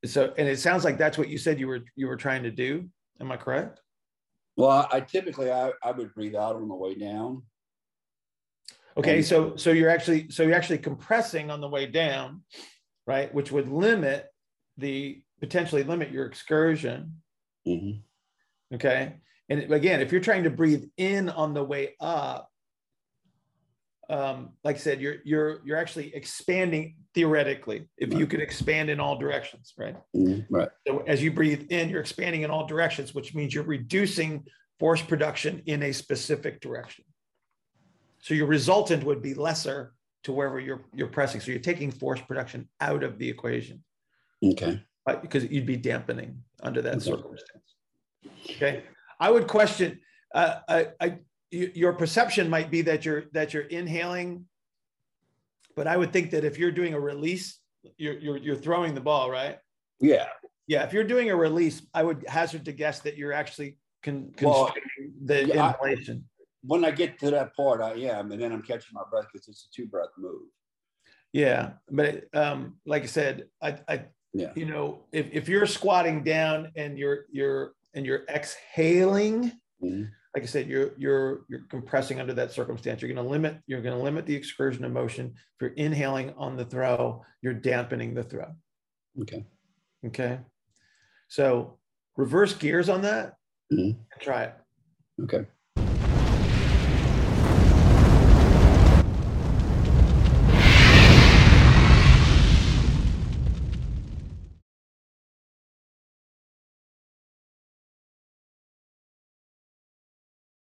So, 0.04 0.34
and 0.36 0.46
it 0.46 0.58
sounds 0.58 0.84
like 0.84 0.98
that's 0.98 1.16
what 1.16 1.28
you 1.28 1.38
said 1.38 1.58
you 1.58 1.68
were 1.68 1.84
you 1.94 2.06
were 2.08 2.16
trying 2.16 2.42
to 2.42 2.50
do. 2.50 2.88
Am 3.20 3.32
I 3.32 3.36
correct? 3.36 3.80
Well, 4.56 4.88
I, 4.90 5.00
typically 5.00 5.50
I, 5.50 5.72
I 5.82 5.92
would 5.92 6.14
breathe 6.14 6.34
out 6.34 6.56
on 6.56 6.68
the 6.68 6.74
way 6.74 6.94
down. 6.94 7.42
Okay, 8.96 9.16
And- 9.16 9.24
so 9.24 9.56
so 9.56 9.70
you're 9.70 9.90
actually 9.90 10.30
so 10.30 10.42
you're 10.42 10.54
actually 10.54 10.78
compressing 10.78 11.50
on 11.50 11.60
the 11.60 11.68
way 11.68 11.86
down, 11.86 12.42
right? 13.06 13.32
Which 13.32 13.52
would 13.52 13.68
limit 13.68 14.26
the 14.76 15.22
potentially 15.40 15.84
limit 15.84 16.10
your 16.10 16.26
excursion. 16.26 17.22
Mhm. 17.66 18.02
Okay. 18.74 19.14
And 19.48 19.72
again, 19.72 20.00
if 20.00 20.12
you're 20.12 20.20
trying 20.20 20.44
to 20.44 20.50
breathe 20.50 20.84
in 20.96 21.28
on 21.28 21.54
the 21.54 21.62
way 21.62 21.94
up, 22.00 22.50
um, 24.08 24.50
like 24.62 24.76
I 24.76 24.78
said, 24.78 25.00
you're 25.00 25.16
you're 25.24 25.60
you're 25.64 25.76
actually 25.76 26.14
expanding 26.14 26.96
theoretically. 27.14 27.88
If 27.96 28.12
you 28.12 28.20
Right. 28.20 28.30
could 28.30 28.40
expand 28.40 28.88
in 28.88 29.00
all 29.00 29.18
directions, 29.18 29.74
right? 29.76 29.96
Mhm. 30.14 30.46
Right. 30.48 30.68
So 30.86 30.98
as 31.00 31.22
you 31.22 31.32
breathe 31.32 31.70
in, 31.72 31.88
you're 31.88 32.00
expanding 32.00 32.42
in 32.42 32.50
all 32.50 32.66
directions, 32.66 33.14
which 33.14 33.34
means 33.34 33.52
you're 33.54 33.64
reducing 33.64 34.46
force 34.78 35.02
production 35.02 35.62
in 35.66 35.82
a 35.82 35.92
specific 35.92 36.60
direction. 36.60 37.04
So 38.20 38.34
your 38.34 38.46
resultant 38.46 39.02
would 39.04 39.22
be 39.22 39.34
lesser 39.34 39.94
to 40.24 40.32
wherever 40.32 40.60
you're 40.60 40.84
you're 40.92 41.08
pressing. 41.08 41.40
So 41.40 41.50
you're 41.50 41.60
taking 41.60 41.90
force 41.90 42.20
production 42.20 42.68
out 42.80 43.02
of 43.02 43.18
the 43.18 43.28
equation, 43.28 43.84
Okay. 44.42 44.82
Right? 45.06 45.22
Because 45.22 45.44
you'd 45.50 45.66
be 45.66 45.76
dampening 45.76 46.42
under 46.62 46.82
that 46.82 46.94
Okay. 46.96 47.04
circumstance. 47.04 47.74
Okay. 48.50 48.82
I 49.20 49.30
would 49.30 49.46
question. 49.46 50.00
Uh, 50.34 50.56
I, 50.68 50.86
I, 51.00 51.18
your 51.50 51.92
perception 51.92 52.50
might 52.50 52.70
be 52.70 52.82
that 52.82 53.04
you're 53.04 53.24
that 53.32 53.54
you're 53.54 53.62
inhaling, 53.64 54.46
but 55.76 55.86
I 55.86 55.96
would 55.96 56.12
think 56.12 56.30
that 56.32 56.44
if 56.44 56.58
you're 56.58 56.72
doing 56.72 56.94
a 56.94 57.00
release, 57.00 57.58
you're 57.96 58.18
you're, 58.18 58.36
you're 58.36 58.56
throwing 58.56 58.94
the 58.94 59.00
ball, 59.00 59.30
right? 59.30 59.58
Yeah. 60.00 60.26
Yeah, 60.68 60.82
if 60.84 60.92
you're 60.92 61.04
doing 61.04 61.30
a 61.30 61.36
release, 61.36 61.80
I 61.94 62.02
would 62.02 62.24
hazard 62.26 62.64
to 62.64 62.72
guess 62.72 62.98
that 63.00 63.16
you're 63.16 63.32
actually 63.32 63.78
con- 64.02 64.32
Well, 64.42 64.74
the 65.24 65.46
yeah, 65.46 65.74
I- 65.80 66.18
When 66.64 66.84
I 66.84 66.90
get 66.90 67.20
to 67.20 67.30
that 67.30 67.54
part, 67.54 67.80
I 67.80 67.92
am, 67.92 68.32
and 68.32 68.42
then 68.42 68.50
I'm 68.52 68.62
catching 68.62 68.92
my 68.92 69.02
breath 69.08 69.26
because 69.32 69.46
it's 69.46 69.68
a 69.70 69.70
two 69.72 69.86
breath 69.86 70.08
move. 70.18 70.42
yeah, 71.32 71.74
but 71.88 72.24
um, 72.34 72.78
like 72.84 73.04
I 73.04 73.06
said, 73.06 73.44
I, 73.62 73.78
I, 73.88 74.04
Yeah. 74.38 74.52
you 74.54 74.66
know, 74.66 75.00
if, 75.12 75.28
if 75.32 75.48
you're 75.48 75.66
squatting 75.66 76.22
down 76.22 76.70
and 76.76 76.98
you're 76.98 77.24
you're 77.30 77.72
and 77.94 78.04
you're 78.04 78.24
exhaling, 78.28 79.52
Mhm. 79.82 80.10
like 80.34 80.42
I 80.42 80.46
said, 80.46 80.68
you're 80.68 80.92
you're 80.98 81.44
you're 81.48 81.64
compressing 81.70 82.20
under 82.20 82.34
that 82.34 82.52
circumstance. 82.52 83.00
You're 83.00 83.12
going 83.12 83.24
to 83.24 83.30
limit 83.30 83.58
you're 83.66 83.80
going 83.80 83.96
to 83.96 84.02
limit 84.02 84.26
the 84.26 84.34
excursion 84.34 84.84
of 84.84 84.92
motion. 84.92 85.32
If 85.34 85.60
you're 85.62 85.70
inhaling 85.70 86.34
on 86.36 86.56
the 86.56 86.64
throw, 86.64 87.24
you're 87.42 87.54
dampening 87.54 88.12
the 88.14 88.22
throw. 88.24 88.54
Okay. 89.22 89.46
Okay, 90.04 90.38
so 91.28 91.78
reverse 92.16 92.52
gears 92.54 92.88
on 92.88 93.02
that. 93.02 93.34
Mhm. 93.72 93.96
Try 94.20 94.44
it. 94.44 94.54
Okay. 95.22 95.46